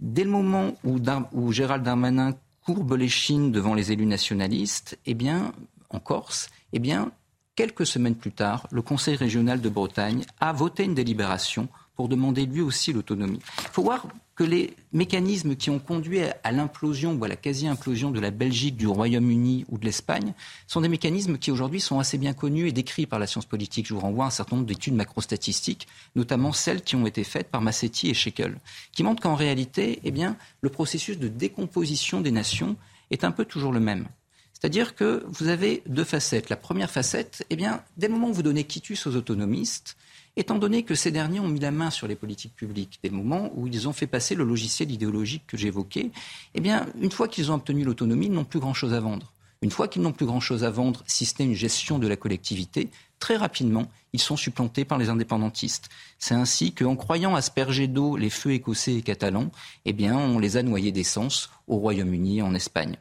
Dès 0.00 0.24
le 0.24 0.30
moment 0.30 0.76
où, 0.84 0.98
où, 1.32 1.52
Gérald 1.52 1.84
Darmanin 1.84 2.34
courbe 2.64 2.94
les 2.94 3.08
chines 3.08 3.52
devant 3.52 3.74
les 3.74 3.92
élus 3.92 4.06
nationalistes, 4.06 4.98
eh 5.06 5.14
bien, 5.14 5.52
en 5.90 6.00
Corse, 6.00 6.48
eh 6.72 6.78
bien, 6.78 7.12
quelques 7.54 7.86
semaines 7.86 8.16
plus 8.16 8.32
tard, 8.32 8.66
le 8.70 8.82
Conseil 8.82 9.16
régional 9.16 9.60
de 9.60 9.68
Bretagne 9.68 10.24
a 10.40 10.52
voté 10.52 10.84
une 10.84 10.94
délibération 10.94 11.68
pour 11.94 12.08
demander 12.08 12.46
lui 12.46 12.60
aussi 12.60 12.92
l'autonomie. 12.92 13.40
Il 13.58 13.68
faut 13.70 13.82
voir 13.82 14.06
que 14.36 14.44
les 14.44 14.74
mécanismes 14.92 15.54
qui 15.54 15.70
ont 15.70 15.78
conduit 15.78 16.20
à 16.42 16.52
l'implosion 16.52 17.14
ou 17.14 17.24
à 17.24 17.28
la 17.28 17.36
quasi-implosion 17.36 18.10
de 18.10 18.18
la 18.18 18.30
Belgique, 18.30 18.76
du 18.76 18.86
Royaume-Uni 18.86 19.64
ou 19.68 19.78
de 19.78 19.84
l'Espagne 19.84 20.34
sont 20.66 20.80
des 20.80 20.88
mécanismes 20.88 21.38
qui 21.38 21.52
aujourd'hui 21.52 21.80
sont 21.80 22.00
assez 22.00 22.18
bien 22.18 22.32
connus 22.32 22.68
et 22.68 22.72
décrits 22.72 23.06
par 23.06 23.18
la 23.18 23.26
science 23.26 23.46
politique. 23.46 23.86
Je 23.86 23.94
vous 23.94 24.00
renvoie 24.00 24.24
à 24.24 24.28
un 24.28 24.30
certain 24.30 24.56
nombre 24.56 24.66
d'études 24.66 24.94
macrostatistiques, 24.94 25.86
notamment 26.16 26.52
celles 26.52 26.82
qui 26.82 26.96
ont 26.96 27.06
été 27.06 27.22
faites 27.22 27.48
par 27.48 27.60
Massetti 27.60 28.10
et 28.10 28.14
Scheckel, 28.14 28.58
qui 28.92 29.04
montrent 29.04 29.22
qu'en 29.22 29.36
réalité, 29.36 30.00
eh 30.02 30.10
bien, 30.10 30.36
le 30.62 30.68
processus 30.68 31.18
de 31.18 31.28
décomposition 31.28 32.20
des 32.20 32.32
nations 32.32 32.76
est 33.10 33.22
un 33.24 33.30
peu 33.30 33.44
toujours 33.44 33.72
le 33.72 33.80
même. 33.80 34.06
C'est-à-dire 34.52 34.94
que 34.94 35.24
vous 35.28 35.48
avez 35.48 35.82
deux 35.86 36.04
facettes. 36.04 36.48
La 36.48 36.56
première 36.56 36.90
facette, 36.90 37.44
eh 37.50 37.56
bien, 37.56 37.82
dès 37.98 38.08
le 38.08 38.14
moment 38.14 38.30
où 38.30 38.32
vous 38.32 38.42
donnez 38.42 38.64
quitus 38.64 39.06
aux 39.06 39.14
autonomistes, 39.14 39.96
étant 40.36 40.58
donné 40.58 40.82
que 40.82 40.94
ces 40.94 41.10
derniers 41.10 41.40
ont 41.40 41.48
mis 41.48 41.60
la 41.60 41.70
main 41.70 41.90
sur 41.90 42.06
les 42.06 42.16
politiques 42.16 42.56
publiques, 42.56 42.98
des 43.02 43.10
moments 43.10 43.50
où 43.54 43.66
ils 43.66 43.88
ont 43.88 43.92
fait 43.92 44.06
passer 44.06 44.34
le 44.34 44.44
logiciel 44.44 44.90
idéologique 44.90 45.44
que 45.46 45.56
j'évoquais, 45.56 46.10
eh 46.54 46.60
bien, 46.60 46.86
une 47.00 47.12
fois 47.12 47.28
qu'ils 47.28 47.50
ont 47.50 47.54
obtenu 47.54 47.84
l'autonomie, 47.84 48.26
ils 48.26 48.32
n'ont 48.32 48.44
plus 48.44 48.60
grand-chose 48.60 48.94
à 48.94 49.00
vendre. 49.00 49.32
Une 49.62 49.70
fois 49.70 49.88
qu'ils 49.88 50.02
n'ont 50.02 50.12
plus 50.12 50.26
grand-chose 50.26 50.62
à 50.64 50.70
vendre, 50.70 51.02
si 51.06 51.24
ce 51.24 51.34
n'est 51.38 51.48
une 51.48 51.54
gestion 51.54 51.98
de 51.98 52.06
la 52.06 52.16
collectivité, 52.16 52.90
très 53.18 53.36
rapidement, 53.36 53.86
ils 54.12 54.20
sont 54.20 54.36
supplantés 54.36 54.84
par 54.84 54.98
les 54.98 55.08
indépendantistes. 55.08 55.88
C'est 56.18 56.34
ainsi 56.34 56.72
qu'en 56.72 56.96
croyant 56.96 57.34
asperger 57.34 57.86
d'eau 57.86 58.16
les 58.16 58.28
feux 58.28 58.52
écossais 58.52 58.96
et 58.96 59.02
catalans, 59.02 59.50
eh 59.86 59.96
on 60.10 60.38
les 60.38 60.58
a 60.58 60.62
noyés 60.62 60.92
d'essence 60.92 61.48
au 61.66 61.76
Royaume-Uni 61.76 62.38
et 62.38 62.42
en 62.42 62.54
Espagne. 62.54 62.96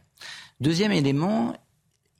Deuxième 0.61 0.93
élément, 0.93 1.57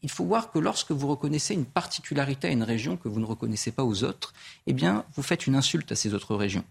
il 0.04 0.12
faut 0.12 0.26
voir 0.26 0.52
que 0.52 0.60
lorsque 0.60 0.92
vous 0.92 1.08
reconnaissez 1.08 1.54
une 1.54 1.66
particularité 1.66 2.50
à 2.50 2.52
une 2.52 2.64
région 2.64 2.98
que 2.98 3.08
vous 3.08 3.22
ne 3.22 3.26
reconnaissez 3.26 3.72
pas 3.72 3.86
aux 3.86 4.04
autres, 4.04 4.34
eh 4.68 4.74
bien, 4.74 5.06
vous 5.16 5.24
faites 5.24 5.48
une 5.48 5.56
insulte 5.56 5.92
à 5.94 5.96
ces 5.96 6.14
autres 6.14 6.36
régions. 6.36 6.66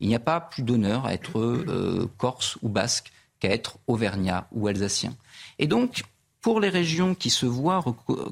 Il 0.00 0.08
n'y 0.08 0.14
a 0.14 0.20
pas 0.20 0.40
plus 0.40 0.62
d'honneur 0.62 1.04
à 1.04 1.12
être 1.12 1.40
euh, 1.40 2.08
corse 2.18 2.56
ou 2.62 2.68
basque 2.68 3.12
qu'à 3.40 3.50
être 3.50 3.78
auvergnat 3.88 4.46
ou 4.52 4.68
alsacien. 4.68 5.16
Et 5.58 5.66
donc, 5.66 6.04
pour 6.40 6.60
les 6.60 6.68
régions 6.68 7.16
qui 7.16 7.30
se 7.30 7.46
voient, 7.46 7.84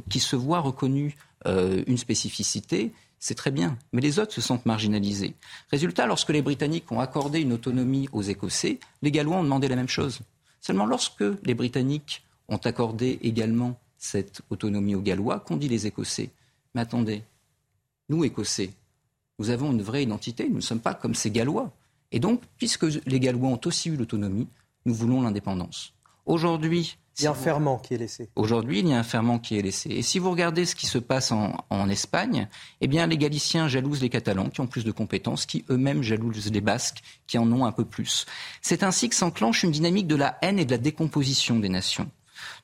qui 0.08 0.20
se 0.20 0.36
voient 0.36 0.60
reconnues 0.60 1.16
euh, 1.46 1.82
une 1.88 1.98
spécificité, 1.98 2.92
c'est 3.18 3.34
très 3.34 3.50
bien, 3.50 3.76
mais 3.92 4.00
les 4.00 4.20
autres 4.20 4.32
se 4.32 4.40
sentent 4.40 4.66
marginalisés. 4.66 5.34
Résultat, 5.72 6.06
lorsque 6.06 6.30
les 6.30 6.42
Britanniques 6.42 6.92
ont 6.92 7.00
accordé 7.00 7.40
une 7.40 7.52
autonomie 7.52 8.08
aux 8.12 8.22
Écossais, 8.22 8.78
les 9.02 9.10
Gallois 9.10 9.38
ont 9.38 9.42
demandé 9.42 9.66
la 9.66 9.76
même 9.76 9.88
chose. 9.88 10.20
Seulement 10.60 10.86
lorsque 10.86 11.24
les 11.42 11.54
Britanniques 11.54 12.24
ont 12.48 12.58
accordé 12.58 13.18
également 13.22 13.76
cette 13.98 14.42
autonomie 14.50 14.94
aux 14.94 15.00
Gallois 15.00 15.40
qu'ont 15.40 15.56
dit 15.56 15.68
les 15.68 15.86
Écossais. 15.86 16.30
Mais 16.74 16.80
attendez, 16.82 17.22
nous, 18.08 18.24
Écossais, 18.24 18.70
nous 19.38 19.50
avons 19.50 19.72
une 19.72 19.82
vraie 19.82 20.02
identité, 20.02 20.48
nous 20.48 20.56
ne 20.56 20.60
sommes 20.60 20.80
pas 20.80 20.94
comme 20.94 21.14
ces 21.14 21.30
Gallois. 21.30 21.72
Et 22.12 22.20
donc, 22.20 22.40
puisque 22.58 22.84
les 23.06 23.20
Gallois 23.20 23.48
ont 23.48 23.60
aussi 23.64 23.90
eu 23.90 23.96
l'autonomie, 23.96 24.48
nous 24.84 24.94
voulons 24.94 25.22
l'indépendance. 25.22 25.92
Aujourd'hui, 26.24 26.96
Il 27.18 27.24
y 27.24 27.26
a 27.26 27.30
un 27.30 27.34
ferment 27.34 27.78
qui 27.78 27.94
est 27.94 27.98
laissé. 27.98 28.28
Aujourd'hui, 28.36 28.80
il 28.80 28.88
y 28.88 28.92
a 28.92 28.98
un 28.98 29.02
ferment 29.02 29.38
qui 29.38 29.58
est 29.58 29.62
laissé. 29.62 29.90
Et 29.90 30.02
si 30.02 30.18
vous 30.18 30.30
regardez 30.30 30.66
ce 30.66 30.74
qui 30.74 30.86
se 30.86 30.98
passe 30.98 31.32
en, 31.32 31.56
en, 31.70 31.88
Espagne, 31.88 32.48
eh 32.80 32.88
bien, 32.88 33.06
les 33.06 33.16
Galiciens 33.16 33.68
jalousent 33.68 34.02
les 34.02 34.10
Catalans, 34.10 34.50
qui 34.50 34.60
ont 34.60 34.66
plus 34.66 34.84
de 34.84 34.92
compétences, 34.92 35.46
qui 35.46 35.64
eux-mêmes 35.70 36.02
jalousent 36.02 36.50
les 36.52 36.60
Basques, 36.60 37.02
qui 37.26 37.38
en 37.38 37.50
ont 37.52 37.64
un 37.64 37.72
peu 37.72 37.84
plus. 37.84 38.26
C'est 38.60 38.82
ainsi 38.82 39.08
que 39.08 39.14
s'enclenche 39.14 39.62
une 39.62 39.70
dynamique 39.70 40.06
de 40.06 40.16
la 40.16 40.36
haine 40.42 40.58
et 40.58 40.64
de 40.64 40.72
la 40.72 40.78
décomposition 40.78 41.58
des 41.58 41.70
nations. 41.70 42.10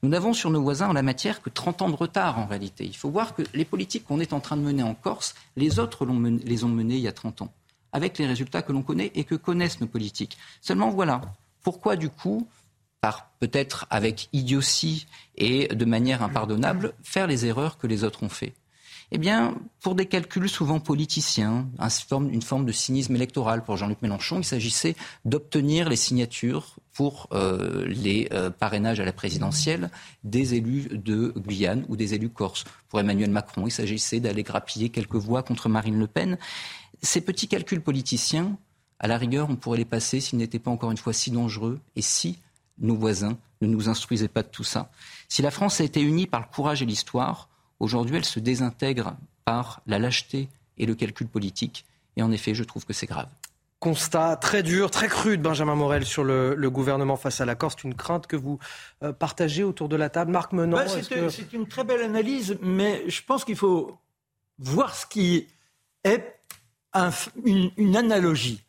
Nous 0.03 0.09
n'avons 0.09 0.33
sur 0.33 0.51
nos 0.51 0.63
voisins 0.63 0.89
en 0.89 0.93
la 0.93 1.03
matière 1.03 1.43
que 1.43 1.51
30 1.51 1.83
ans 1.83 1.91
de 1.91 1.97
retard 1.97 2.39
en 2.39 2.47
réalité. 2.47 2.85
Il 2.85 2.97
faut 2.97 3.11
voir 3.11 3.35
que 3.35 3.43
les 3.55 3.65
politiques 3.65 4.05
qu'on 4.05 4.21
est 4.21 4.33
en 4.33 4.41
train 4.41 4.57
de 4.57 4.63
mener 4.63 4.83
en 4.83 4.95
Corse, 4.95 5.35
les 5.57 5.79
autres 5.79 6.07
les 6.07 6.65
ont 6.65 6.69
menées 6.69 6.97
il 6.97 7.03
y 7.03 7.09
a 7.09 7.13
30 7.13 7.43
ans, 7.43 7.53
avec 7.93 8.19
les 8.19 8.27
résultats 8.27 8.63
que 8.63 8.73
l'on 8.73 8.83
connaît 8.83 9.13
et 9.15 9.25
que 9.25 9.35
connaissent 9.35 9.81
nos 9.81 9.87
politiques. 9.87 10.39
Seulement 10.61 10.91
voilà, 10.91 11.21
pourquoi 11.63 11.97
du 11.97 12.11
coup 12.11 12.47
par 13.01 13.31
peut-être 13.41 13.87
avec 13.91 14.29
idiotie 14.33 15.09
et 15.37 15.67
de 15.67 15.85
manière 15.85 16.23
impardonnable, 16.23 16.95
faire 17.03 17.27
les 17.27 17.47
erreurs 17.47 17.77
que 17.77 17.89
les 17.89 18.05
autres 18.05 18.23
ont 18.23 18.29
fait? 18.29 18.55
Eh 19.15 19.19
bien, 19.19 19.55
pour 19.81 19.95
des 19.95 20.07
calculs 20.07 20.49
souvent 20.49 20.81
politiciens, 20.81 21.69
une 22.11 22.41
forme 22.41 22.65
de 22.65 22.73
cynisme 22.73 23.15
électoral 23.15 23.63
pour 23.63 23.77
Jean-Luc 23.77 24.01
Mélenchon, 24.01 24.39
il 24.39 24.45
s'agissait 24.45 24.97
d'obtenir 25.27 25.91
les 25.91 25.97
signatures 25.97 26.77
pour 26.95 27.29
euh, 27.33 27.87
les 27.89 28.29
euh, 28.33 28.49
parrainages 28.49 29.01
à 29.01 29.05
la 29.05 29.13
présidentielle 29.13 29.91
des 30.25 30.55
élus 30.55 30.89
de 30.91 31.35
Guyane 31.37 31.85
ou 31.91 31.97
des 31.97 32.15
élus 32.15 32.31
corses. 32.31 32.65
Pour 32.89 33.01
Emmanuel 33.01 33.31
Macron, 33.31 33.67
il 33.67 33.71
s'agissait 33.71 34.19
d'aller 34.19 34.43
grappiller 34.43 34.89
quelques 34.89 35.17
voix 35.17 35.43
contre 35.43 35.69
Marine 35.69 35.99
Le 35.99 36.07
Pen. 36.07 36.39
Ces 37.03 37.21
petits 37.21 37.49
calculs 37.49 37.83
politiciens, 37.83 38.57
à 38.99 39.09
la 39.09 39.19
rigueur, 39.19 39.51
on 39.51 39.57
pourrait 39.57 39.79
les 39.79 39.85
passer 39.85 40.21
s'ils 40.21 40.39
n'étaient 40.39 40.59
pas 40.59 40.71
encore 40.71 40.91
une 40.91 40.97
fois 40.97 41.13
si 41.13 41.31
dangereux 41.31 41.81
et 41.97 42.03
si 42.03 42.39
nos 42.79 42.97
voisins 42.97 43.37
ne 43.61 43.67
nous 43.67 43.91
instruisaient 43.91 44.29
pas 44.29 44.43
de 44.43 44.49
tout 44.49 44.65
ça. 44.65 44.91
Si 45.29 45.43
la 45.43 45.51
France 45.51 45.83
a 45.83 45.85
été 45.85 46.01
unie 46.01 46.27
par 46.27 46.41
le 46.41 46.47
courage 46.51 46.81
et 46.81 46.87
l'histoire, 46.87 47.51
aujourd'hui 47.83 48.17
elle 48.17 48.25
se 48.25 48.41
désintègre 48.41 49.17
par 49.45 49.83
la 49.87 49.99
lâcheté 49.99 50.49
et 50.79 50.87
le 50.87 50.95
calcul 50.95 51.27
politique. 51.27 51.85
Et 52.17 52.23
en 52.23 52.31
effet, 52.31 52.55
je 52.55 52.65
trouve 52.65 52.85
que 52.85 52.93
c'est 52.93 53.07
grave. 53.07 53.29
Constat 53.81 54.37
très 54.37 54.63
dur, 54.63 54.91
très 54.91 55.09
cru 55.09 55.37
de 55.37 55.43
Benjamin 55.43 55.75
Morel 55.75 56.07
sur 56.07 56.23
le, 56.23 56.55
gouvernement 56.71 57.17
face 57.17 57.41
à 57.41 57.45
l'accord. 57.45 57.73
C'est 57.73 57.85
une 57.85 57.95
crainte 57.95 58.29
que 58.29 58.37
vous 58.37 58.59
euh, 59.03 59.13
partagez 59.13 59.65
autour 59.65 59.89
de 59.89 59.97
la 59.97 60.09
table. 60.09 60.31
Marc 60.31 60.53
Menant. 60.53 60.77
Bah, 60.77 60.87
c'est 60.87 61.53
une 61.53 61.67
très 61.67 61.83
belle 61.83 62.03
analyse, 62.03 62.57
mais 62.63 63.03
je 63.09 63.21
pense 63.23 63.45
qu'il 63.45 63.57
faut 63.57 63.99
voir 64.59 64.95
ce 64.95 65.05
qui 65.07 65.49
est 66.05 66.39
une 67.45 67.97
analogie. 67.97 68.63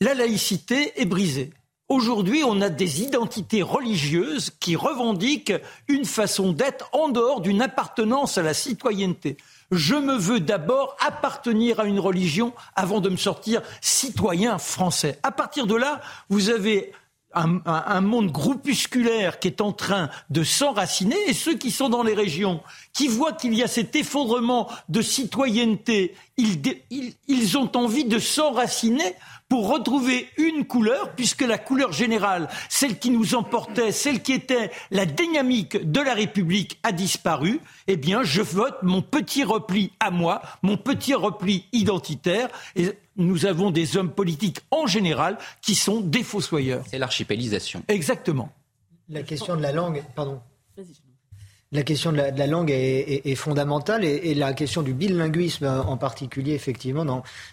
La 0.00 0.14
laïcité 0.14 0.98
est 1.00 1.04
brisée. 1.04 1.52
Aujourd'hui, 1.94 2.42
on 2.42 2.60
a 2.60 2.70
des 2.70 3.02
identités 3.02 3.62
religieuses 3.62 4.50
qui 4.58 4.74
revendiquent 4.74 5.52
une 5.86 6.04
façon 6.04 6.50
d'être 6.50 6.88
en 6.92 7.08
dehors 7.08 7.40
d'une 7.40 7.62
appartenance 7.62 8.36
à 8.36 8.42
la 8.42 8.52
citoyenneté. 8.52 9.36
Je 9.70 9.94
me 9.94 10.16
veux 10.16 10.40
d'abord 10.40 10.96
appartenir 10.98 11.78
à 11.78 11.84
une 11.84 12.00
religion 12.00 12.52
avant 12.74 13.00
de 13.00 13.10
me 13.10 13.16
sortir 13.16 13.62
citoyen 13.80 14.58
français. 14.58 15.20
À 15.22 15.30
partir 15.30 15.68
de 15.68 15.76
là, 15.76 16.00
vous 16.30 16.50
avez 16.50 16.90
un, 17.32 18.00
monde 18.00 18.32
groupusculaire 18.32 19.38
qui 19.38 19.48
est 19.48 19.60
en 19.60 19.72
train 19.72 20.10
de 20.30 20.42
s'enraciner 20.42 21.16
et 21.28 21.32
ceux 21.32 21.56
qui 21.56 21.70
sont 21.70 21.88
dans 21.88 22.02
les 22.02 22.14
régions, 22.14 22.60
qui 22.92 23.06
voient 23.06 23.32
qu'il 23.32 23.54
y 23.54 23.62
a 23.62 23.68
cet 23.68 23.94
effondrement 23.94 24.68
de 24.88 25.00
citoyenneté, 25.00 26.14
ils 26.36 27.58
ont 27.58 27.70
envie 27.76 28.04
de 28.04 28.18
s'enraciner 28.18 29.14
pour 29.48 29.68
retrouver 29.68 30.28
une 30.36 30.64
couleur, 30.66 31.14
puisque 31.14 31.42
la 31.42 31.58
couleur 31.58 31.92
générale, 31.92 32.48
celle 32.68 32.98
qui 32.98 33.10
nous 33.10 33.34
emportait, 33.34 33.92
celle 33.92 34.22
qui 34.22 34.32
était 34.32 34.70
la 34.90 35.06
dynamique 35.06 35.90
de 35.90 36.00
la 36.00 36.14
République 36.14 36.78
a 36.82 36.92
disparu, 36.92 37.60
eh 37.86 37.96
bien, 37.96 38.22
je 38.22 38.42
vote 38.42 38.76
mon 38.82 39.02
petit 39.02 39.44
repli 39.44 39.92
à 40.00 40.10
moi, 40.10 40.42
mon 40.62 40.76
petit 40.76 41.14
repli 41.14 41.66
identitaire. 41.72 42.48
Et 42.74 42.92
nous 43.16 43.46
avons 43.46 43.70
des 43.70 43.96
hommes 43.96 44.10
politiques 44.10 44.60
en 44.70 44.86
général 44.86 45.38
qui 45.62 45.74
sont 45.74 46.00
des 46.00 46.22
fossoyeurs. 46.22 46.84
C'est 46.88 46.98
l'archipélisation. 46.98 47.82
Exactement. 47.88 48.50
La 49.08 49.22
question 49.22 49.56
de 49.56 49.62
la 49.62 49.72
langue, 49.72 50.02
pardon 50.14 50.40
la 51.74 51.82
question 51.82 52.12
de 52.12 52.18
la, 52.18 52.46
langue 52.46 52.70
est, 52.70 53.34
fondamentale 53.34 54.04
et, 54.04 54.34
la 54.34 54.52
question 54.52 54.82
du 54.82 54.94
bilinguisme 54.94 55.66
en 55.66 55.96
particulier, 55.96 56.54
effectivement, 56.54 57.04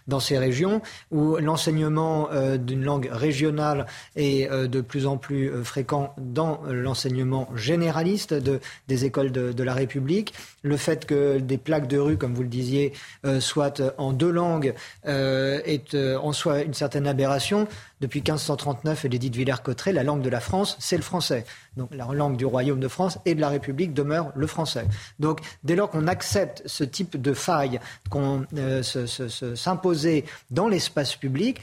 dans, 0.07 0.19
ces 0.19 0.38
régions 0.38 0.82
où 1.09 1.38
l'enseignement 1.38 2.30
euh, 2.32 2.57
d'une 2.57 2.84
langue 2.84 3.09
régionale 3.11 3.88
est 4.15 4.49
euh, 4.51 4.67
de 4.67 4.82
plus 4.82 5.07
en 5.07 5.17
plus 5.17 5.49
euh, 5.49 5.63
fréquent 5.63 6.13
dans 6.19 6.61
l'enseignement 6.69 7.49
généraliste 7.55 8.36
de, 8.36 8.59
des 8.88 9.05
écoles 9.05 9.32
de, 9.32 9.51
de, 9.53 9.63
la 9.63 9.74
République. 9.74 10.36
Le 10.61 10.78
fait 10.78 11.07
que 11.07 11.39
des 11.39 11.57
plaques 11.57 11.88
de 11.88 11.97
rue, 11.97 12.17
comme 12.17 12.36
vous 12.36 12.43
le 12.43 12.47
disiez, 12.47 12.93
soient 13.39 13.74
en 13.97 14.13
deux 14.13 14.30
langues 14.30 14.76
est 15.05 15.95
en 15.95 16.34
soi 16.34 16.61
une 16.61 16.76
certaine 16.76 17.07
aberration. 17.07 17.67
Depuis 18.02 18.20
1539, 18.20 19.06
Édith 19.06 19.36
Villers-Cotterêts, 19.36 19.93
la 19.93 20.04
langue 20.04 20.24
de 20.24 20.30
la 20.30 20.39
France, 20.39 20.76
c'est 20.80 20.97
le 20.97 21.04
français. 21.04 21.45
Donc 21.78 21.93
la 21.93 22.06
langue 22.08 22.36
du 22.36 22.45
Royaume 22.45 22.80
de 22.80 22.88
France 22.88 23.20
et 23.26 23.36
de 23.36 23.41
la 23.41 23.49
République 23.49 23.93
demeure 23.93 24.32
le 24.36 24.47
français. 24.47 24.88
Donc 25.20 25.39
dès 25.64 25.76
lors 25.76 25.91
qu'on 25.91 26.08
accepte 26.08 26.64
ce 26.66 26.84
type 26.84 27.22
de 27.22 27.34
faille, 27.34 27.80
qu'on 28.10 28.45
euh, 28.58 28.82
s'imposer 28.84 30.26
dans 30.49 30.68
l'espace 30.68 31.16
public, 31.16 31.62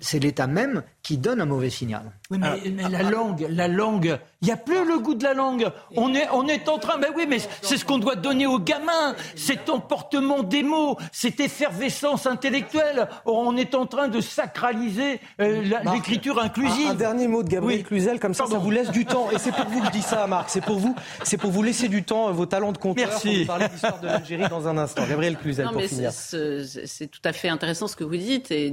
c'est 0.00 0.18
l'État 0.18 0.46
même 0.46 0.82
qui 1.02 1.16
donne 1.16 1.40
un 1.40 1.46
mauvais 1.46 1.70
signal. 1.70 2.12
Oui, 2.30 2.38
mais, 2.38 2.88
la 2.88 3.02
langue, 3.02 3.46
la 3.48 3.66
langue, 3.66 4.18
il 4.42 4.46
n'y 4.46 4.52
a 4.52 4.56
plus 4.56 4.84
le 4.86 4.98
goût 4.98 5.14
de 5.14 5.24
la 5.24 5.32
langue. 5.32 5.70
On 5.96 6.14
est, 6.14 6.28
on 6.32 6.46
est 6.46 6.68
en 6.68 6.78
train, 6.78 6.98
ben 6.98 7.08
oui, 7.16 7.24
mais 7.28 7.38
c'est 7.62 7.78
ce 7.78 7.84
qu'on 7.84 7.98
doit 7.98 8.16
donner 8.16 8.46
aux 8.46 8.58
gamins, 8.58 9.14
cet 9.36 9.70
emportement 9.70 10.42
des 10.42 10.62
mots, 10.62 10.98
cette 11.12 11.40
effervescence 11.40 12.26
intellectuelle. 12.26 13.08
On 13.24 13.56
est 13.56 13.74
en 13.74 13.86
train 13.86 14.08
de 14.08 14.20
sacraliser 14.20 15.20
euh, 15.40 15.62
l'écriture 15.92 16.38
inclusive. 16.40 16.90
Un, 16.90 16.94
dernier 16.94 17.26
mot 17.26 17.42
de 17.42 17.48
Gabriel 17.48 17.82
Cluzel, 17.82 18.20
comme 18.20 18.34
ça, 18.34 18.46
ça 18.46 18.58
vous 18.58 18.70
laisse 18.70 18.90
du 18.90 19.06
temps. 19.06 19.30
Et 19.30 19.38
c'est 19.38 19.52
pour 19.52 19.66
vous 19.66 19.80
que 19.80 19.86
je 19.86 19.92
dis 19.92 20.02
ça, 20.02 20.26
Marc. 20.26 20.50
C'est 20.50 20.64
pour 20.64 20.78
vous, 20.78 20.94
c'est 21.22 21.38
pour 21.38 21.50
vous 21.50 21.62
laisser 21.62 21.88
du 21.88 22.04
temps, 22.04 22.30
vos 22.32 22.46
talents 22.46 22.72
de 22.72 22.78
conteur. 22.78 23.08
Merci. 23.08 23.38
Pour 23.38 23.46
parler 23.46 23.68
de 23.68 23.72
l'histoire 23.72 24.00
de 24.00 24.06
l'Algérie 24.06 24.48
dans 24.48 24.68
un 24.68 24.76
instant. 24.76 25.06
Gabriel 25.08 25.38
Cluzel, 25.38 25.68
pour 25.72 25.80
finir. 25.80 26.12
C'est 26.12 27.06
tout 27.10 27.22
à 27.24 27.32
fait 27.32 27.48
intéressant 27.48 27.88
ce 27.88 27.96
que 27.96 28.04
vous 28.04 28.16
dites 28.16 28.50
et 28.50 28.70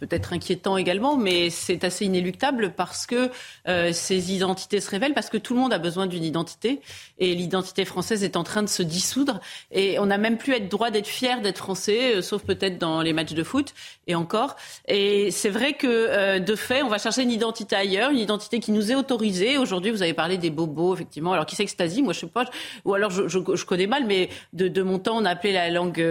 peut-être 0.00 0.31
inquiétant 0.32 0.76
également, 0.76 1.16
mais 1.16 1.50
c'est 1.50 1.84
assez 1.84 2.04
inéluctable 2.04 2.72
parce 2.76 3.06
que 3.06 3.30
euh, 3.68 3.92
ces 3.92 4.32
identités 4.32 4.80
se 4.80 4.90
révèlent, 4.90 5.14
parce 5.14 5.30
que 5.30 5.36
tout 5.36 5.54
le 5.54 5.60
monde 5.60 5.72
a 5.72 5.78
besoin 5.78 6.06
d'une 6.06 6.24
identité 6.24 6.80
et 7.18 7.34
l'identité 7.34 7.84
française 7.84 8.24
est 8.24 8.36
en 8.36 8.42
train 8.42 8.62
de 8.62 8.68
se 8.68 8.82
dissoudre 8.82 9.40
et 9.70 9.98
on 9.98 10.06
n'a 10.06 10.18
même 10.18 10.38
plus 10.38 10.54
être 10.54 10.68
droit 10.68 10.90
d'être 10.90 11.06
fier 11.06 11.40
d'être 11.40 11.58
français, 11.58 12.16
euh, 12.16 12.22
sauf 12.22 12.42
peut-être 12.42 12.78
dans 12.78 13.02
les 13.02 13.12
matchs 13.12 13.34
de 13.34 13.42
foot 13.42 13.74
et 14.06 14.14
encore. 14.14 14.56
Et 14.88 15.30
c'est 15.30 15.50
vrai 15.50 15.74
que 15.74 15.86
euh, 15.86 16.38
de 16.38 16.56
fait, 16.56 16.82
on 16.82 16.88
va 16.88 16.98
chercher 16.98 17.22
une 17.22 17.30
identité 17.30 17.76
ailleurs, 17.76 18.10
une 18.10 18.18
identité 18.18 18.58
qui 18.60 18.72
nous 18.72 18.90
est 18.90 18.94
autorisée. 18.94 19.58
Aujourd'hui, 19.58 19.90
vous 19.90 20.02
avez 20.02 20.14
parlé 20.14 20.38
des 20.38 20.50
bobos, 20.50 20.94
effectivement. 20.94 21.32
Alors 21.32 21.46
qui 21.46 21.56
s'extasie 21.56 22.02
Moi, 22.02 22.12
je 22.12 22.20
sais 22.20 22.26
pas. 22.26 22.44
Ou 22.84 22.94
alors 22.94 23.10
je, 23.10 23.64
connais 23.64 23.86
mal, 23.86 24.04
mais 24.06 24.28
de, 24.52 24.82
mon 24.82 24.98
temps, 24.98 25.16
on 25.16 25.24
appelait 25.24 25.52
la 25.52 25.70
langue 25.70 26.02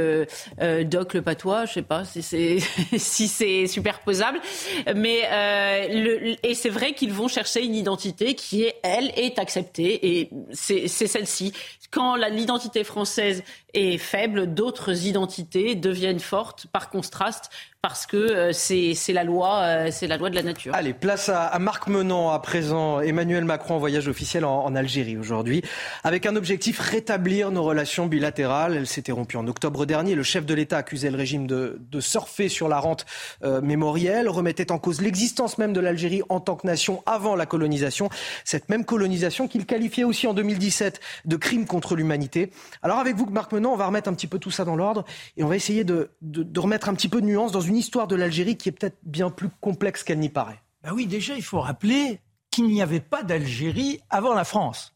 doc 0.83 1.13
le 1.13 1.21
patois. 1.21 1.65
Je 1.65 1.73
sais 1.73 1.81
pas 1.81 2.05
si 2.05 2.21
c'est 2.21 2.59
si 2.97 3.27
c'est 3.27 3.67
mais 4.95 5.21
euh, 5.31 5.87
le, 5.89 6.45
et 6.45 6.53
c'est 6.53 6.69
vrai 6.69 6.93
qu'ils 6.93 7.13
vont 7.13 7.27
chercher 7.27 7.63
une 7.63 7.75
identité 7.75 8.35
qui 8.35 8.63
est 8.63 8.75
elle 8.83 9.11
est 9.15 9.39
acceptée. 9.39 10.19
Et 10.19 10.29
c'est 10.53 10.87
celle-ci. 10.87 11.53
Quand 11.91 12.15
l'identité 12.15 12.83
française 12.83 13.43
est 13.73 13.97
faible, 13.97 14.53
d'autres 14.53 15.05
identités 15.05 15.75
deviennent 15.75 16.19
fortes 16.19 16.67
par 16.71 16.89
contraste 16.89 17.49
parce 17.81 18.05
que 18.05 18.17
euh, 18.17 18.51
c'est 18.53 18.95
la 19.11 19.23
loi, 19.23 19.61
euh, 19.63 19.89
c'est 19.91 20.05
la 20.05 20.17
loi 20.17 20.29
de 20.29 20.35
la 20.35 20.43
nature. 20.43 20.71
Allez, 20.75 20.93
place 20.93 21.29
à, 21.29 21.57
Marc 21.57 21.87
Menant 21.87 22.29
à 22.29 22.37
présent. 22.37 22.99
Emmanuel 22.99 23.43
Macron 23.43 23.75
en 23.75 23.79
voyage 23.79 24.07
officiel 24.07 24.45
en, 24.45 24.75
Algérie 24.75 25.17
aujourd'hui, 25.17 25.63
avec 26.03 26.27
un 26.27 26.35
objectif 26.35 26.79
rétablir 26.79 27.49
nos 27.49 27.63
relations 27.63 28.05
bilatérales. 28.05 28.75
Elle 28.75 28.85
s'était 28.85 29.11
rompue 29.11 29.37
en 29.37 29.47
octobre 29.47 29.87
dernier. 29.87 30.13
Le 30.13 30.21
chef 30.21 30.45
de 30.45 30.53
l'État 30.53 30.77
accusait 30.77 31.09
le 31.09 31.17
régime 31.17 31.47
de, 31.47 31.79
surfer 31.99 32.49
sur 32.49 32.67
la 32.67 32.79
rente 32.79 33.05
euh, 33.43 33.61
mémorielle, 33.61 34.29
remettait 34.29 34.71
en 34.71 34.77
cause 34.77 35.01
l'existence 35.01 35.57
même 35.57 35.73
de 35.73 35.79
l'Algérie 35.79 36.21
en 36.29 36.39
tant 36.39 36.55
que 36.55 36.67
nation 36.67 37.01
avant 37.07 37.35
la 37.35 37.47
colonisation. 37.47 38.09
Cette 38.45 38.69
même 38.69 38.85
colonisation 38.85 39.47
qu'il 39.47 39.65
qualifiait 39.65 40.03
aussi 40.03 40.27
en 40.27 40.33
2017 40.35 40.99
de 41.25 41.35
crime 41.35 41.65
contre 41.65 41.95
l'humanité. 41.95 42.51
Alors 42.83 42.99
avec 42.99 43.15
vous, 43.15 43.25
Marc 43.25 43.51
Menant, 43.51 43.73
on 43.73 43.77
va 43.77 43.87
remettre 43.87 44.07
un 44.07 44.13
petit 44.13 44.27
peu 44.27 44.37
tout 44.37 44.51
ça 44.51 44.65
dans 44.65 44.75
l'ordre 44.75 45.03
et 45.35 45.43
on 45.43 45.47
va 45.47 45.55
essayer 45.55 45.83
de, 45.83 46.11
de 46.21 46.59
remettre 46.59 46.87
un 46.87 46.93
petit 46.93 47.09
peu 47.09 47.21
de 47.21 47.25
nuance 47.25 47.51
dans 47.51 47.61
une 47.61 47.70
une 47.71 47.77
histoire 47.77 48.07
de 48.07 48.17
l'Algérie 48.17 48.57
qui 48.57 48.67
est 48.67 48.73
peut-être 48.73 48.97
bien 49.03 49.29
plus 49.29 49.47
complexe 49.61 50.03
qu'elle 50.03 50.19
n'y 50.19 50.29
paraît. 50.29 50.61
Ben 50.83 50.91
oui, 50.91 51.07
déjà, 51.07 51.35
il 51.35 51.41
faut 51.41 51.61
rappeler 51.61 52.19
qu'il 52.49 52.67
n'y 52.67 52.81
avait 52.81 52.99
pas 52.99 53.23
d'Algérie 53.23 54.01
avant 54.09 54.33
la 54.33 54.43
France. 54.43 54.93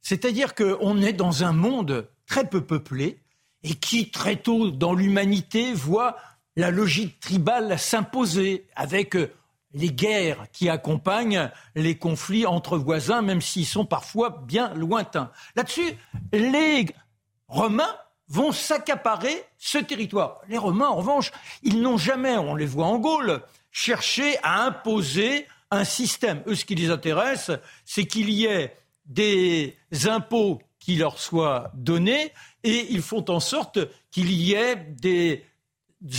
C'est-à-dire 0.00 0.54
qu'on 0.54 1.02
est 1.02 1.12
dans 1.12 1.44
un 1.44 1.52
monde 1.52 2.08
très 2.26 2.48
peu 2.48 2.62
peuplé 2.62 3.18
et 3.62 3.74
qui, 3.74 4.10
très 4.10 4.36
tôt 4.36 4.70
dans 4.70 4.94
l'humanité, 4.94 5.74
voit 5.74 6.16
la 6.56 6.70
logique 6.70 7.20
tribale 7.20 7.78
s'imposer 7.78 8.66
avec 8.76 9.14
euh, 9.14 9.30
les 9.74 9.90
guerres 9.90 10.46
qui 10.52 10.70
accompagnent 10.70 11.50
les 11.74 11.98
conflits 11.98 12.46
entre 12.46 12.78
voisins, 12.78 13.20
même 13.20 13.42
s'ils 13.42 13.66
sont 13.66 13.84
parfois 13.84 14.42
bien 14.46 14.72
lointains. 14.72 15.30
Là-dessus, 15.54 15.92
les 16.32 16.86
Romains 17.46 17.94
vont 18.28 18.52
s'accaparer 18.52 19.44
ce 19.58 19.78
territoire. 19.78 20.40
Les 20.48 20.58
Romains, 20.58 20.88
en 20.88 20.96
revanche, 20.96 21.30
ils 21.62 21.80
n'ont 21.80 21.98
jamais, 21.98 22.36
on 22.36 22.54
les 22.54 22.66
voit 22.66 22.86
en 22.86 22.98
Gaule, 22.98 23.42
cherché 23.70 24.38
à 24.42 24.64
imposer 24.64 25.46
un 25.70 25.84
système. 25.84 26.42
Eux, 26.46 26.54
ce 26.54 26.64
qui 26.64 26.74
les 26.74 26.90
intéresse, 26.90 27.50
c'est 27.84 28.06
qu'il 28.06 28.30
y 28.30 28.46
ait 28.46 28.76
des 29.04 29.76
impôts 30.06 30.60
qui 30.78 30.96
leur 30.96 31.18
soient 31.18 31.70
donnés 31.74 32.32
et 32.62 32.86
ils 32.90 33.02
font 33.02 33.24
en 33.28 33.40
sorte 33.40 33.78
qu'il 34.10 34.30
y 34.30 34.54
ait 34.54 34.76
des 34.76 35.44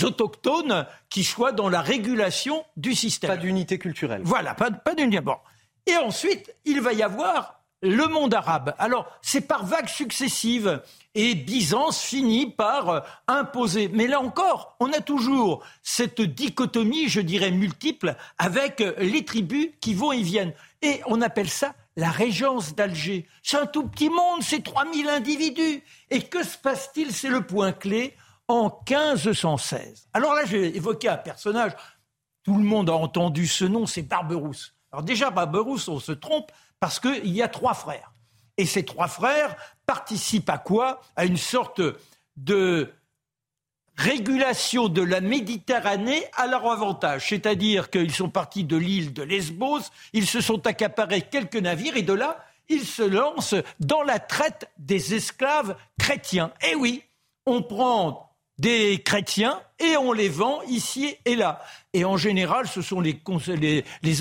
autochtones 0.04 0.86
qui 1.10 1.24
soient 1.24 1.52
dans 1.52 1.70
la 1.70 1.82
régulation 1.82 2.66
du 2.76 2.94
système. 2.96 3.30
Pas 3.30 3.38
d'unité 3.38 3.78
culturelle. 3.78 4.22
Voilà, 4.24 4.54
pas, 4.54 4.72
pas 4.72 4.96
d'unité. 4.96 5.22
Bon. 5.22 5.38
Et 5.86 5.96
ensuite, 5.96 6.54
il 6.66 6.82
va 6.82 6.94
y 6.94 7.04
avoir 7.04 7.62
le 7.82 8.08
monde 8.08 8.34
arabe. 8.34 8.76
Alors, 8.80 9.08
c'est 9.22 9.42
par 9.42 9.66
vagues 9.66 9.88
successives. 9.88 10.82
Et 11.20 11.34
Byzance 11.34 12.00
finit 12.00 12.46
par 12.46 12.90
euh, 12.90 13.00
imposer. 13.28 13.90
Mais 13.92 14.06
là 14.06 14.22
encore, 14.22 14.76
on 14.80 14.94
a 14.94 15.02
toujours 15.02 15.64
cette 15.82 16.22
dichotomie, 16.22 17.10
je 17.10 17.22
dirais, 17.22 17.50
multiple, 17.50 18.16
avec 18.38 18.82
euh, 18.82 18.94
les 19.00 19.26
tribus 19.26 19.70
qui 19.82 19.96
vont 19.96 20.12
et 20.12 20.22
viennent. 20.22 20.54
Et 20.84 21.02
on 21.08 21.24
appelle 21.24 21.50
ça 21.50 21.74
la 21.96 22.12
régence 22.12 22.76
d'Alger. 22.76 23.26
C'est 23.42 23.58
un 23.58 23.66
tout 23.66 23.88
petit 23.88 24.12
monde, 24.12 24.44
c'est 24.44 24.64
3000 24.64 25.10
individus. 25.10 25.84
Et 26.12 26.22
que 26.22 26.44
se 26.44 26.56
passe-t-il? 26.56 27.12
C'est 27.12 27.30
le 27.30 27.42
point 27.42 27.72
clé 27.72 28.16
en 28.48 28.66
1516. 28.66 30.10
Alors 30.14 30.36
là, 30.36 30.46
j'ai 30.46 30.78
évoqué 30.78 31.10
un 31.10 31.18
personnage, 31.18 31.72
tout 32.44 32.58
le 32.58 32.64
monde 32.64 32.92
a 32.92 32.94
entendu 32.94 33.48
ce 33.48 33.66
nom, 33.66 33.88
c'est 33.88 34.04
Barberousse. 34.04 34.76
Alors 34.92 35.02
déjà, 35.02 35.32
Barberousse, 35.32 35.88
on 35.88 36.00
se 36.00 36.12
trompe 36.12 36.52
parce 36.80 37.00
qu'il 37.00 37.30
y 37.30 37.42
a 37.42 37.48
trois 37.48 37.74
frères. 37.74 38.14
Et 38.58 38.66
ces 38.66 38.84
trois 38.84 39.08
frères 39.08 39.56
participent 39.86 40.50
à 40.50 40.58
quoi? 40.58 41.02
À 41.16 41.26
une 41.26 41.38
sorte 41.38 41.82
de 42.36 42.92
régulation 43.96 44.90
de 44.90 45.02
la 45.02 45.22
Méditerranée 45.22 46.24
à 46.36 46.48
leur 46.48 46.70
avantage. 46.72 47.30
C'est-à-dire 47.30 47.90
qu'ils 47.90 48.14
sont 48.14 48.30
partis 48.30 48.64
de 48.64 48.78
l'île 48.78 49.14
de 49.14 49.24
Lesbos, 49.24 49.82
ils 50.14 50.28
se 50.28 50.40
sont 50.40 50.66
accaparés 50.68 51.24
quelques 51.24 51.56
navires 51.56 51.98
et 51.98 52.04
de 52.04 52.14
là, 52.14 52.46
ils 52.70 52.86
se 52.86 53.02
lancent 53.02 53.56
dans 53.80 54.04
la 54.04 54.20
traite 54.20 54.70
des 54.78 55.16
esclaves 55.16 55.76
chrétiens. 55.98 56.52
Eh 56.70 56.76
oui, 56.76 57.04
on 57.46 57.64
prend 57.64 58.27
des 58.58 59.02
chrétiens 59.04 59.60
et 59.80 59.98
on 59.98 60.12
les 60.12 60.30
vend 60.30 60.62
ici 60.64 61.16
et 61.26 61.36
là. 61.36 61.62
Et 61.94 62.06
en 62.06 62.18
général, 62.18 62.68
ce 62.68 62.82
sont 62.82 63.02
les, 63.02 63.22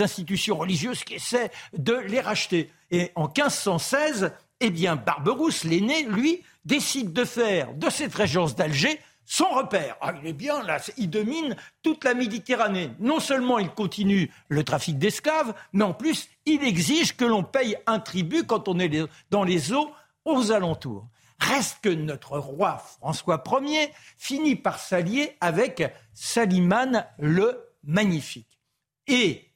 institutions 0.00 0.56
religieuses 0.56 1.04
qui 1.04 1.14
essaient 1.14 1.50
de 1.76 1.94
les 1.94 2.20
racheter. 2.20 2.70
Et 2.90 3.12
en 3.14 3.24
1516, 3.24 4.32
eh 4.60 4.70
bien, 4.70 4.96
Barberousse, 4.96 5.64
l'aîné, 5.64 6.04
lui, 6.04 6.42
décide 6.64 7.12
de 7.12 7.24
faire 7.24 7.72
de 7.74 7.90
cette 7.90 8.14
régence 8.14 8.54
d'Alger 8.54 9.00
son 9.28 9.48
repère. 9.48 9.96
Ah, 10.00 10.14
il 10.22 10.28
est 10.28 10.32
bien 10.32 10.62
là, 10.62 10.78
il 10.96 11.10
domine 11.10 11.56
toute 11.82 12.04
la 12.04 12.14
Méditerranée. 12.14 12.90
Non 13.00 13.18
seulement 13.18 13.58
il 13.58 13.70
continue 13.70 14.30
le 14.48 14.62
trafic 14.62 14.98
d'esclaves, 14.98 15.52
mais 15.72 15.82
en 15.84 15.92
plus, 15.92 16.28
il 16.46 16.62
exige 16.62 17.16
que 17.16 17.24
l'on 17.24 17.42
paye 17.42 17.76
un 17.86 17.98
tribut 17.98 18.44
quand 18.44 18.68
on 18.68 18.78
est 18.78 18.90
dans 19.30 19.42
les 19.42 19.72
eaux 19.72 19.90
aux 20.24 20.52
alentours. 20.52 21.08
Reste 21.38 21.78
que 21.82 21.88
notre 21.88 22.38
roi 22.38 22.78
François 22.78 23.42
Ier 23.62 23.92
finit 24.16 24.56
par 24.56 24.78
s'allier 24.78 25.36
avec 25.40 25.82
Salimane 26.14 27.06
le 27.18 27.72
Magnifique. 27.84 28.58
Et 29.06 29.50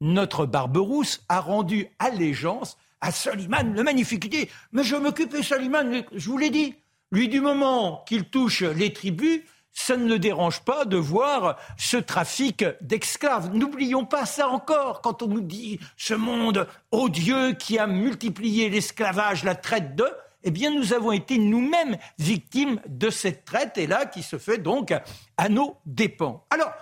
notre 0.00 0.46
Barberousse 0.46 1.24
a 1.28 1.40
rendu 1.40 1.88
allégeance 1.98 2.76
à 3.00 3.12
Salimane 3.12 3.74
le 3.74 3.82
Magnifique. 3.82 4.24
Il 4.24 4.30
dit 4.30 4.48
Mais 4.72 4.84
je 4.84 4.96
m'occupais 4.96 5.42
Salimane, 5.42 6.04
je 6.12 6.28
vous 6.28 6.38
l'ai 6.38 6.50
dit. 6.50 6.74
Lui, 7.12 7.28
du 7.28 7.40
moment 7.40 8.04
qu'il 8.06 8.24
touche 8.24 8.62
les 8.62 8.92
tribus, 8.92 9.42
ça 9.72 9.96
ne 9.96 10.06
le 10.06 10.18
dérange 10.18 10.60
pas 10.60 10.84
de 10.84 10.96
voir 10.96 11.56
ce 11.78 11.96
trafic 11.96 12.64
d'esclaves. 12.80 13.54
N'oublions 13.54 14.04
pas 14.04 14.26
ça 14.26 14.48
encore 14.48 15.00
quand 15.00 15.22
on 15.22 15.28
nous 15.28 15.40
dit 15.40 15.78
ce 15.96 16.14
monde 16.14 16.66
odieux 16.90 17.52
qui 17.52 17.78
a 17.78 17.86
multiplié 17.86 18.68
l'esclavage, 18.68 19.44
la 19.44 19.54
traite 19.54 19.94
de 19.96 20.06
eh 20.44 20.50
bien 20.50 20.70
nous 20.70 20.92
avons 20.92 21.12
été 21.12 21.38
nous-mêmes 21.38 21.96
victimes 22.18 22.80
de 22.86 23.10
cette 23.10 23.44
traite, 23.44 23.78
et 23.78 23.86
là 23.86 24.06
qui 24.06 24.22
se 24.22 24.38
fait 24.38 24.58
donc 24.58 24.92
à 25.36 25.48
nos 25.48 25.76
dépens. 25.86 26.44
Alors, 26.50 26.72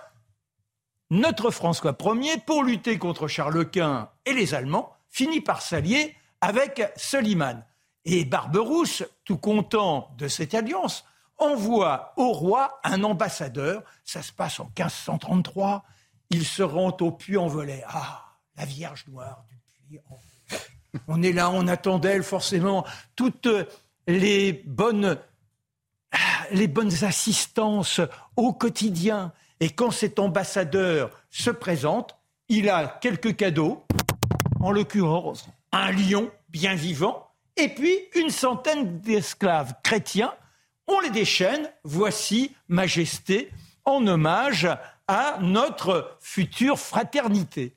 notre 1.09 1.51
François 1.51 1.95
Ier, 1.99 2.37
pour 2.45 2.63
lutter 2.63 2.97
contre 2.97 3.27
Charles 3.27 3.69
Quint 3.69 4.09
et 4.25 4.33
les 4.33 4.53
Allemands, 4.53 4.95
finit 5.09 5.41
par 5.41 5.61
s'allier 5.61 6.15
avec 6.39 6.91
Soliman. 6.95 7.65
Et 8.05 8.25
Barberousse, 8.25 9.03
tout 9.25 9.37
content 9.37 10.15
de 10.17 10.27
cette 10.27 10.53
alliance, 10.53 11.05
envoie 11.37 12.13
au 12.17 12.31
roi 12.31 12.79
un 12.83 13.03
ambassadeur. 13.03 13.83
Ça 14.05 14.21
se 14.21 14.31
passe 14.31 14.59
en 14.59 14.65
1533. 14.65 15.83
Il 16.29 16.45
se 16.45 16.63
rend 16.63 16.95
au 17.01 17.11
Puy-en-Velay. 17.11 17.83
Ah, 17.87 18.37
la 18.55 18.65
Vierge 18.65 19.05
Noire 19.07 19.43
du 19.49 19.59
Puy-en-Velay. 19.73 20.30
On 21.07 21.21
est 21.21 21.31
là, 21.31 21.49
on 21.49 21.67
attend 21.67 21.99
d'elle 21.99 22.23
forcément 22.23 22.85
toutes 23.15 23.47
les 24.07 24.53
bonnes, 24.65 25.17
les 26.51 26.67
bonnes 26.67 27.03
assistances 27.03 28.01
au 28.35 28.53
quotidien. 28.53 29.31
Et 29.59 29.69
quand 29.69 29.91
cet 29.91 30.19
ambassadeur 30.19 31.11
se 31.29 31.49
présente, 31.51 32.17
il 32.49 32.69
a 32.69 32.99
quelques 33.01 33.35
cadeaux, 33.35 33.85
en 34.59 34.71
l'occurrence 34.71 35.47
un 35.71 35.91
lion 35.91 36.29
bien 36.49 36.75
vivant, 36.75 37.27
et 37.55 37.69
puis 37.69 37.93
une 38.15 38.29
centaine 38.29 38.99
d'esclaves 38.99 39.73
chrétiens. 39.83 40.33
On 40.87 40.99
les 40.99 41.09
déchaîne, 41.09 41.69
voici 41.83 42.53
Majesté, 42.67 43.51
en 43.85 44.05
hommage 44.05 44.67
à 45.07 45.37
notre 45.41 46.17
future 46.19 46.77
fraternité. 46.77 47.73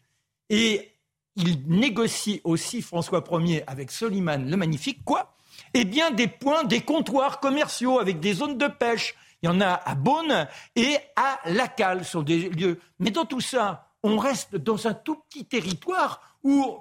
Et 0.50 0.93
il 1.36 1.66
négocie 1.66 2.40
aussi 2.44 2.82
François 2.82 3.24
Ier 3.30 3.64
avec 3.66 3.90
Soliman 3.90 4.48
le 4.48 4.56
Magnifique, 4.56 5.04
quoi? 5.04 5.36
Eh 5.72 5.84
bien, 5.84 6.10
des 6.10 6.28
points, 6.28 6.64
des 6.64 6.80
comptoirs 6.80 7.40
commerciaux 7.40 7.98
avec 7.98 8.20
des 8.20 8.34
zones 8.34 8.58
de 8.58 8.68
pêche. 8.68 9.14
Il 9.42 9.46
y 9.46 9.48
en 9.48 9.60
a 9.60 9.72
à 9.72 9.94
Beaune 9.94 10.48
et 10.76 10.96
à 11.16 11.38
Lacal, 11.46 12.04
sont 12.04 12.22
des 12.22 12.48
lieux. 12.48 12.80
Mais 12.98 13.10
dans 13.10 13.24
tout 13.24 13.40
ça, 13.40 13.90
on 14.02 14.18
reste 14.18 14.56
dans 14.56 14.86
un 14.86 14.94
tout 14.94 15.16
petit 15.28 15.44
territoire 15.44 16.38
où 16.42 16.78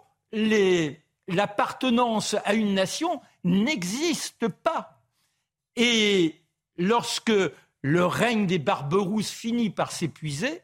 l'appartenance 1.27 2.35
à 2.45 2.53
une 2.53 2.73
nation 2.73 3.21
n'existe 3.43 4.47
pas. 4.47 5.01
Et 5.75 6.41
lorsque 6.77 7.33
le 7.81 8.05
règne 8.05 8.45
des 8.45 8.59
Barberousses 8.59 9.31
finit 9.31 9.69
par 9.69 9.91
s'épuiser, 9.91 10.61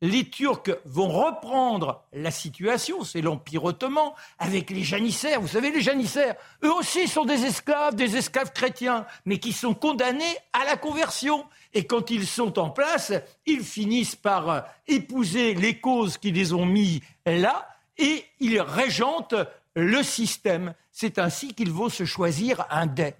les 0.00 0.30
Turcs 0.30 0.70
vont 0.84 1.08
reprendre 1.08 2.04
la 2.12 2.30
situation, 2.30 3.02
c'est 3.02 3.20
l'Empire 3.20 3.64
ottoman, 3.64 4.12
avec 4.38 4.70
les 4.70 4.84
janissaires. 4.84 5.40
Vous 5.40 5.48
savez, 5.48 5.70
les 5.70 5.80
janissaires, 5.80 6.36
eux 6.62 6.72
aussi 6.72 7.08
sont 7.08 7.24
des 7.24 7.44
esclaves, 7.44 7.96
des 7.96 8.16
esclaves 8.16 8.52
chrétiens, 8.52 9.06
mais 9.24 9.38
qui 9.38 9.52
sont 9.52 9.74
condamnés 9.74 10.36
à 10.52 10.64
la 10.64 10.76
conversion. 10.76 11.44
Et 11.74 11.84
quand 11.84 12.10
ils 12.10 12.26
sont 12.26 12.60
en 12.60 12.70
place, 12.70 13.12
ils 13.44 13.64
finissent 13.64 14.16
par 14.16 14.48
euh, 14.48 14.60
épouser 14.86 15.54
les 15.54 15.80
causes 15.80 16.16
qui 16.16 16.30
les 16.30 16.52
ont 16.52 16.66
mis 16.66 17.02
là, 17.26 17.68
et 17.96 18.24
ils 18.38 18.60
régentent 18.60 19.34
le 19.74 20.02
système. 20.04 20.74
C'est 20.92 21.18
ainsi 21.18 21.54
qu'ils 21.54 21.72
vont 21.72 21.88
se 21.88 22.04
choisir 22.04 22.64
un 22.70 22.86
dé. 22.86 23.14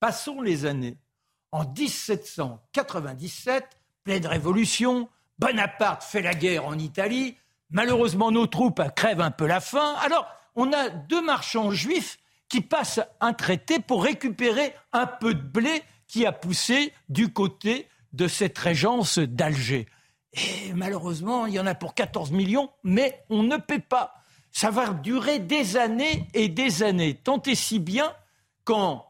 Passons 0.00 0.40
les 0.40 0.66
années. 0.66 0.96
En 1.52 1.64
1797, 1.64 3.64
pleine 4.02 4.26
révolution, 4.26 5.08
Bonaparte 5.38 6.02
fait 6.02 6.22
la 6.22 6.34
guerre 6.34 6.66
en 6.66 6.78
Italie. 6.78 7.36
Malheureusement, 7.70 8.30
nos 8.30 8.46
troupes 8.46 8.82
crèvent 8.94 9.20
un 9.20 9.30
peu 9.30 9.46
la 9.46 9.60
faim. 9.60 9.94
Alors, 10.04 10.26
on 10.54 10.72
a 10.72 10.88
deux 10.88 11.22
marchands 11.22 11.70
juifs 11.70 12.18
qui 12.48 12.60
passent 12.60 13.00
un 13.20 13.32
traité 13.32 13.80
pour 13.80 14.04
récupérer 14.04 14.74
un 14.92 15.06
peu 15.06 15.34
de 15.34 15.42
blé 15.42 15.82
qui 16.06 16.26
a 16.26 16.32
poussé 16.32 16.92
du 17.08 17.32
côté 17.32 17.88
de 18.12 18.28
cette 18.28 18.56
régence 18.58 19.18
d'Alger. 19.18 19.88
Et 20.32 20.72
malheureusement, 20.72 21.46
il 21.46 21.54
y 21.54 21.60
en 21.60 21.66
a 21.66 21.74
pour 21.74 21.94
14 21.94 22.30
millions, 22.32 22.70
mais 22.82 23.24
on 23.30 23.42
ne 23.42 23.56
paie 23.56 23.80
pas. 23.80 24.14
Ça 24.52 24.70
va 24.70 24.90
durer 24.90 25.40
des 25.40 25.76
années 25.76 26.28
et 26.34 26.48
des 26.48 26.82
années, 26.84 27.14
tant 27.14 27.42
et 27.42 27.56
si 27.56 27.80
bien 27.80 28.12
qu'en 28.64 29.04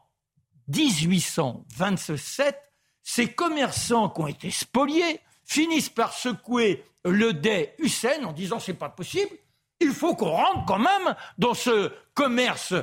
1827, 0.69 2.59
ces 3.03 3.27
commerçants 3.27 4.09
qui 4.09 4.21
ont 4.21 4.27
été 4.27 4.49
spoliés, 4.49 5.19
finissent 5.45 5.89
par 5.89 6.13
secouer 6.13 6.83
le 7.05 7.33
dé 7.33 7.73
Hussein 7.77 8.23
en 8.25 8.33
disant 8.33 8.59
c'est 8.59 8.73
pas 8.73 8.89
possible, 8.89 9.31
il 9.79 9.91
faut 9.91 10.15
qu'on 10.15 10.31
rentre 10.31 10.65
quand 10.65 10.79
même 10.79 11.15
dans 11.37 11.53
ce 11.53 11.91
commerce 12.13 12.73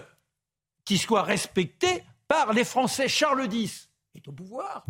qui 0.85 0.99
soit 0.99 1.23
respecté 1.23 2.05
par 2.29 2.53
les 2.53 2.65
Français. 2.65 3.09
Charles 3.09 3.53
X 3.53 3.89
est 4.15 4.27
au 4.29 4.33
pouvoir. 4.33 4.85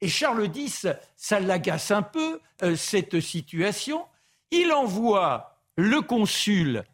Et 0.00 0.08
Charles 0.08 0.50
X, 0.54 0.86
ça 1.16 1.40
l'agace 1.40 1.90
un 1.90 2.02
peu, 2.02 2.40
euh, 2.62 2.76
cette 2.76 3.20
situation. 3.20 4.06
Il 4.50 4.72
envoie 4.72 5.58
le 5.76 6.02
consul 6.02 6.84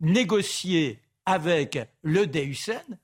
négocier 0.00 1.00
avec 1.26 1.78
le 2.02 2.26
Deusen. 2.26 2.98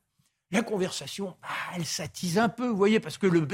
La 0.51 0.63
conversation, 0.63 1.37
bah, 1.43 1.49
elle 1.75 1.87
s'attise 1.87 2.39
un 2.39 2.49
peu, 2.49 2.69
vous 2.69 2.77
voyez, 2.77 3.01
parce 3.01 3.19
que 3.19 3.27
le 3.27 3.47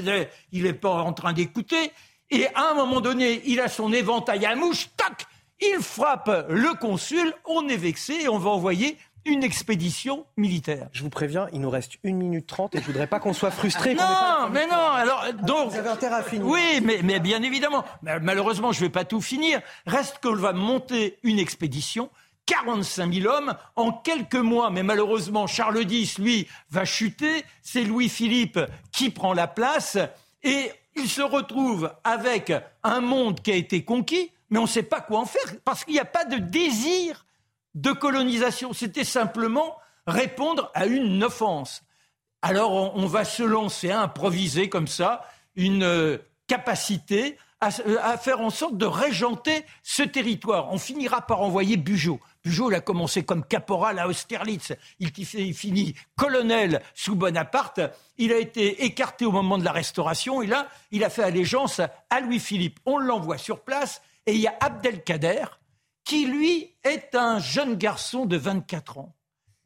il 0.52 0.64
n'est 0.64 0.72
pas 0.72 1.02
en 1.02 1.12
train 1.12 1.32
d'écouter. 1.32 1.92
Et 2.32 2.46
à 2.54 2.70
un 2.70 2.74
moment 2.74 3.02
donné, 3.02 3.42
il 3.44 3.60
a 3.60 3.68
son 3.68 3.92
éventail 3.92 4.46
à 4.46 4.56
mouche, 4.56 4.88
tac, 4.96 5.26
il 5.60 5.82
frappe 5.82 6.46
le 6.48 6.74
consul, 6.78 7.34
on 7.44 7.68
est 7.68 7.76
vexé 7.76 8.14
et 8.22 8.28
on 8.28 8.38
va 8.38 8.48
envoyer 8.50 8.96
une 9.26 9.44
expédition 9.44 10.24
militaire. 10.38 10.88
Je 10.92 11.02
vous 11.02 11.10
préviens, 11.10 11.46
il 11.52 11.60
nous 11.60 11.68
reste 11.68 11.92
une 12.02 12.16
minute 12.16 12.46
trente 12.46 12.74
et 12.74 12.80
je 12.80 12.86
voudrais 12.86 13.06
pas 13.06 13.20
qu'on 13.20 13.34
soit 13.34 13.50
frustré. 13.50 13.94
Non, 13.94 14.48
mais 14.50 14.66
non. 14.66 14.76
Alors 14.76 15.26
donc. 15.42 15.72
Vous 15.72 15.78
avez 15.78 15.90
intérêt 15.90 16.16
à 16.16 16.22
finir. 16.22 16.46
Oui, 16.46 16.80
mais, 16.82 17.00
mais 17.04 17.20
bien 17.20 17.42
évidemment. 17.42 17.84
Malheureusement, 18.02 18.72
je 18.72 18.80
ne 18.80 18.86
vais 18.86 18.90
pas 18.90 19.04
tout 19.04 19.20
finir. 19.20 19.60
Reste 19.86 20.18
qu'on 20.22 20.34
va 20.34 20.54
monter 20.54 21.18
une 21.22 21.38
expédition. 21.38 22.08
45 22.46 23.12
000 23.12 23.32
hommes 23.32 23.54
en 23.76 23.92
quelques 23.92 24.34
mois. 24.34 24.70
Mais 24.70 24.82
malheureusement, 24.82 25.46
Charles 25.46 25.84
X, 25.88 26.18
lui, 26.18 26.48
va 26.70 26.86
chuter. 26.86 27.44
C'est 27.60 27.84
Louis-Philippe 27.84 28.58
qui 28.90 29.10
prend 29.10 29.34
la 29.34 29.46
place. 29.46 29.98
Et 30.42 30.72
il 30.96 31.08
se 31.08 31.22
retrouve 31.22 31.92
avec 32.04 32.52
un 32.82 33.00
monde 33.00 33.40
qui 33.40 33.52
a 33.52 33.56
été 33.56 33.84
conquis, 33.84 34.30
mais 34.50 34.58
on 34.58 34.62
ne 34.62 34.68
sait 34.68 34.82
pas 34.82 35.00
quoi 35.00 35.20
en 35.20 35.26
faire 35.26 35.42
parce 35.64 35.84
qu'il 35.84 35.94
n'y 35.94 36.00
a 36.00 36.04
pas 36.04 36.24
de 36.24 36.36
désir 36.36 37.26
de 37.74 37.92
colonisation. 37.92 38.72
C'était 38.72 39.04
simplement 39.04 39.76
répondre 40.06 40.70
à 40.74 40.86
une 40.86 41.24
offense. 41.24 41.82
Alors 42.42 42.96
on, 42.96 43.06
va 43.06 43.24
se 43.24 43.42
lancer 43.42 43.90
à 43.90 44.02
improviser 44.02 44.68
comme 44.68 44.88
ça 44.88 45.24
une 45.54 45.84
euh, 45.84 46.18
capacité 46.48 47.38
à, 47.60 47.70
faire 48.18 48.40
en 48.40 48.50
sorte 48.50 48.76
de 48.76 48.86
régenter 48.86 49.64
ce 49.84 50.02
territoire. 50.02 50.72
On 50.72 50.78
finira 50.78 51.22
par 51.22 51.42
envoyer 51.42 51.76
Bugeaud. 51.76 52.18
Il 52.44 52.74
a 52.74 52.80
commencé 52.80 53.24
comme 53.24 53.44
caporal 53.44 53.98
à 53.98 54.08
Austerlitz. 54.08 54.72
Il, 54.98 55.54
finit 55.54 55.94
colonel 56.16 56.82
sous 56.94 57.14
Bonaparte. 57.14 57.80
Il 58.18 58.32
a 58.32 58.38
été 58.38 58.84
écarté 58.84 59.24
au 59.24 59.32
moment 59.32 59.58
de 59.58 59.64
la 59.64 59.72
Restauration. 59.72 60.42
Et 60.42 60.46
là, 60.46 60.68
il 60.90 61.04
a 61.04 61.10
fait 61.10 61.22
allégeance 61.22 61.80
à 62.10 62.20
Louis-Philippe. 62.20 62.80
On 62.84 62.98
l'envoie 62.98 63.38
sur 63.38 63.60
place. 63.60 64.02
Et 64.26 64.34
il 64.34 64.40
y 64.40 64.46
a 64.46 64.56
Abdelkader, 64.60 65.44
qui 66.04 66.26
lui 66.26 66.74
est 66.84 67.14
un 67.14 67.38
jeune 67.38 67.76
garçon 67.76 68.26
de 68.26 68.36
24 68.36 68.98
ans. 68.98 69.14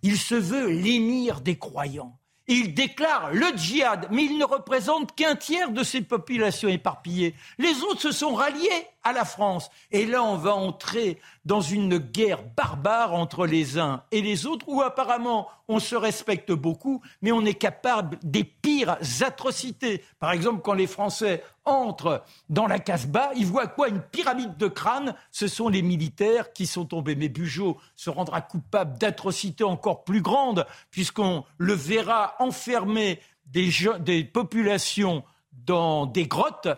Il 0.02 0.18
se 0.18 0.34
veut 0.34 0.68
l'émir 0.68 1.40
des 1.40 1.58
croyants. 1.58 2.18
Il 2.48 2.74
déclare 2.74 3.32
le 3.32 3.46
djihad, 3.56 4.06
mais 4.12 4.24
il 4.24 4.38
ne 4.38 4.44
représente 4.44 5.16
qu'un 5.16 5.34
tiers 5.34 5.70
de 5.70 5.82
ces 5.82 6.00
populations 6.00 6.68
éparpillées. 6.68 7.34
Les 7.58 7.82
autres 7.82 8.02
se 8.02 8.12
sont 8.12 8.34
ralliés 8.34 8.86
à 9.07 9.12
la 9.12 9.24
France. 9.24 9.70
Et 9.92 10.04
là, 10.04 10.24
on 10.24 10.36
va 10.36 10.52
entrer 10.52 11.20
dans 11.44 11.61
une 11.61 11.98
guerre 11.98 12.42
barbare 12.57 13.14
entre 13.14 13.46
les 13.46 13.78
uns 13.78 14.02
et 14.11 14.20
les 14.20 14.46
autres, 14.46 14.66
où 14.68 14.82
apparemment 14.82 15.46
on 15.68 15.78
se 15.78 15.94
respecte 15.94 16.50
beaucoup, 16.50 17.02
mais 17.22 17.30
on 17.30 17.44
est 17.44 17.54
capable 17.54 18.18
des 18.24 18.42
pires 18.42 18.98
atrocités. 19.20 20.02
Par 20.18 20.32
exemple, 20.32 20.61
quand 20.62 20.74
les 20.74 20.88
Français 20.88 21.44
entrent 21.64 22.24
dans 22.48 22.66
la 22.66 22.80
Casbah, 22.80 23.30
ils 23.36 23.46
voient 23.46 23.68
quoi? 23.68 23.88
Une 23.88 24.02
pyramide 24.02 24.57
de 24.57 24.66
crânes. 24.66 25.14
Ce 25.30 25.46
sont 25.46 25.68
les 25.68 25.82
militaires 25.82 26.52
qui 26.52 26.66
sont 26.66 26.84
tombés. 26.84 27.14
Mais 27.14 27.28
Bugeaud 27.28 27.76
se 27.94 28.11
rendra 28.11 28.40
coupable 28.40 28.98
d'atrocités 28.98 29.64
encore 29.64 30.02
plus 30.02 30.20
grandes, 30.20 30.66
puisqu'on 30.90 31.44
le 31.59 31.74
verra 31.74 32.34
enfermer 32.40 33.20
des, 33.46 33.70
des 34.00 34.24
populations 34.24 35.22
dans 35.52 36.07
des 36.07 36.26
grottes 36.26 36.68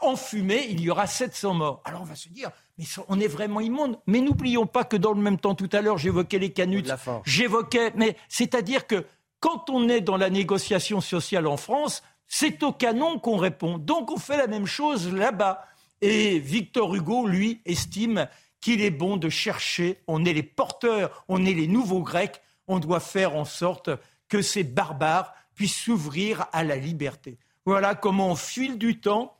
enfumées, 0.00 0.66
il 0.68 0.80
y 0.80 0.90
aura 0.90 1.06
700 1.06 1.54
morts. 1.54 1.82
Alors 1.84 2.02
on 2.02 2.04
va 2.04 2.14
se 2.14 2.28
dire, 2.28 2.50
mais 2.78 2.84
on 3.08 3.20
est 3.20 3.28
vraiment 3.28 3.60
immonde. 3.60 3.98
Mais 4.06 4.20
n'oublions 4.20 4.66
pas 4.66 4.84
que 4.84 4.96
dans 4.96 5.12
le 5.12 5.20
même 5.20 5.38
temps, 5.38 5.54
tout 5.54 5.68
à 5.72 5.80
l'heure, 5.80 5.98
j'évoquais 5.98 6.38
les 6.38 6.50
canuts, 6.50 6.84
j'évoquais, 7.24 7.92
mais 7.96 8.16
c'est-à-dire 8.28 8.86
que 8.86 9.04
quand 9.40 9.70
on 9.70 9.88
est 9.88 10.00
dans 10.00 10.16
la 10.16 10.30
négociation 10.30 11.00
sociale 11.00 11.46
en 11.46 11.56
France, 11.56 12.02
c'est 12.26 12.62
au 12.62 12.72
canon 12.72 13.18
qu'on 13.18 13.36
répond. 13.36 13.78
Donc 13.78 14.10
on 14.10 14.18
fait 14.18 14.36
la 14.36 14.46
même 14.46 14.66
chose 14.66 15.12
là-bas. 15.12 15.64
Et 16.00 16.38
Victor 16.38 16.94
Hugo, 16.94 17.26
lui, 17.26 17.60
estime 17.64 18.28
qu'il 18.60 18.82
est 18.82 18.90
bon 18.90 19.16
de 19.16 19.28
chercher, 19.28 20.00
on 20.06 20.24
est 20.24 20.32
les 20.32 20.42
porteurs, 20.42 21.24
on 21.28 21.44
est 21.44 21.54
les 21.54 21.68
nouveaux 21.68 22.02
Grecs, 22.02 22.40
on 22.66 22.78
doit 22.78 23.00
faire 23.00 23.36
en 23.36 23.44
sorte 23.44 23.90
que 24.28 24.42
ces 24.42 24.64
barbares 24.64 25.34
puissent 25.54 25.76
s'ouvrir 25.76 26.46
à 26.52 26.64
la 26.64 26.76
liberté. 26.76 27.38
Voilà 27.64 27.94
comment, 27.94 28.32
au 28.32 28.36
fil 28.36 28.78
du 28.78 29.00
temps, 29.00 29.37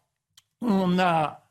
on 0.61 0.99
a 0.99 1.43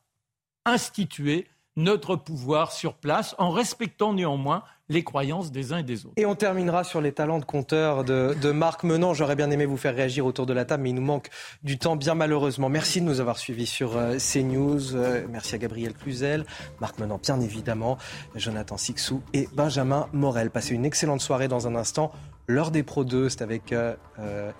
institué 0.66 1.48
notre 1.76 2.16
pouvoir 2.16 2.72
sur 2.72 2.96
place 2.96 3.36
en 3.38 3.52
respectant 3.52 4.14
néanmoins 4.14 4.64
les 4.90 5.04
croyances 5.04 5.52
des 5.52 5.74
uns 5.74 5.80
et 5.80 5.84
des 5.84 6.06
autres. 6.06 6.14
Et 6.18 6.26
on 6.26 6.36
terminera 6.36 6.84
sur 6.84 7.02
les 7.02 7.12
talents 7.12 7.40
de 7.40 7.46
conteur 7.46 8.04
de, 8.04 8.52
Marc 8.52 8.84
Menant. 8.84 9.14
J'aurais 9.14 9.36
bien 9.36 9.52
aimé 9.52 9.66
vous 9.66 9.78
faire 9.78 9.94
réagir 9.96 10.26
autour 10.26 10.46
de 10.46 10.54
la 10.54 10.66
table, 10.66 10.84
mais 10.84 10.90
il 10.92 10.96
nous 10.96 11.02
manque 11.02 11.30
du 11.64 11.78
temps, 11.78 11.96
bien 11.96 12.16
malheureusement. 12.16 12.70
Merci 12.70 13.02
de 13.02 13.06
nous 13.06 13.20
avoir 13.20 13.38
suivis 13.38 13.66
sur 13.66 13.98
euh, 13.98 14.18
CNews. 14.18 14.96
Euh, 14.96 15.26
merci 15.30 15.56
à 15.56 15.58
Gabriel 15.58 15.94
Cluzel, 15.94 16.46
Marc 16.80 17.00
Menant, 17.00 17.20
bien 17.22 17.40
évidemment, 17.42 17.98
Jonathan 18.36 18.78
Sixou 18.78 19.22
et 19.34 19.50
Benjamin 19.54 20.08
Morel. 20.14 20.50
Passez 20.50 20.74
une 20.74 20.86
excellente 20.86 21.22
soirée 21.22 21.48
dans 21.48 21.68
un 21.68 21.76
instant. 21.76 22.12
L'heure 22.48 22.72
des 22.72 22.84
Pro 22.84 23.04
2, 23.04 23.28
c'est 23.30 23.42
avec 23.42 23.74
euh, 23.74 23.96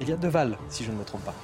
Eliade 0.02 0.20
Deval, 0.20 0.58
si 0.70 0.84
je 0.84 0.92
ne 0.92 0.98
me 0.98 1.04
trompe 1.06 1.24
pas. 1.24 1.36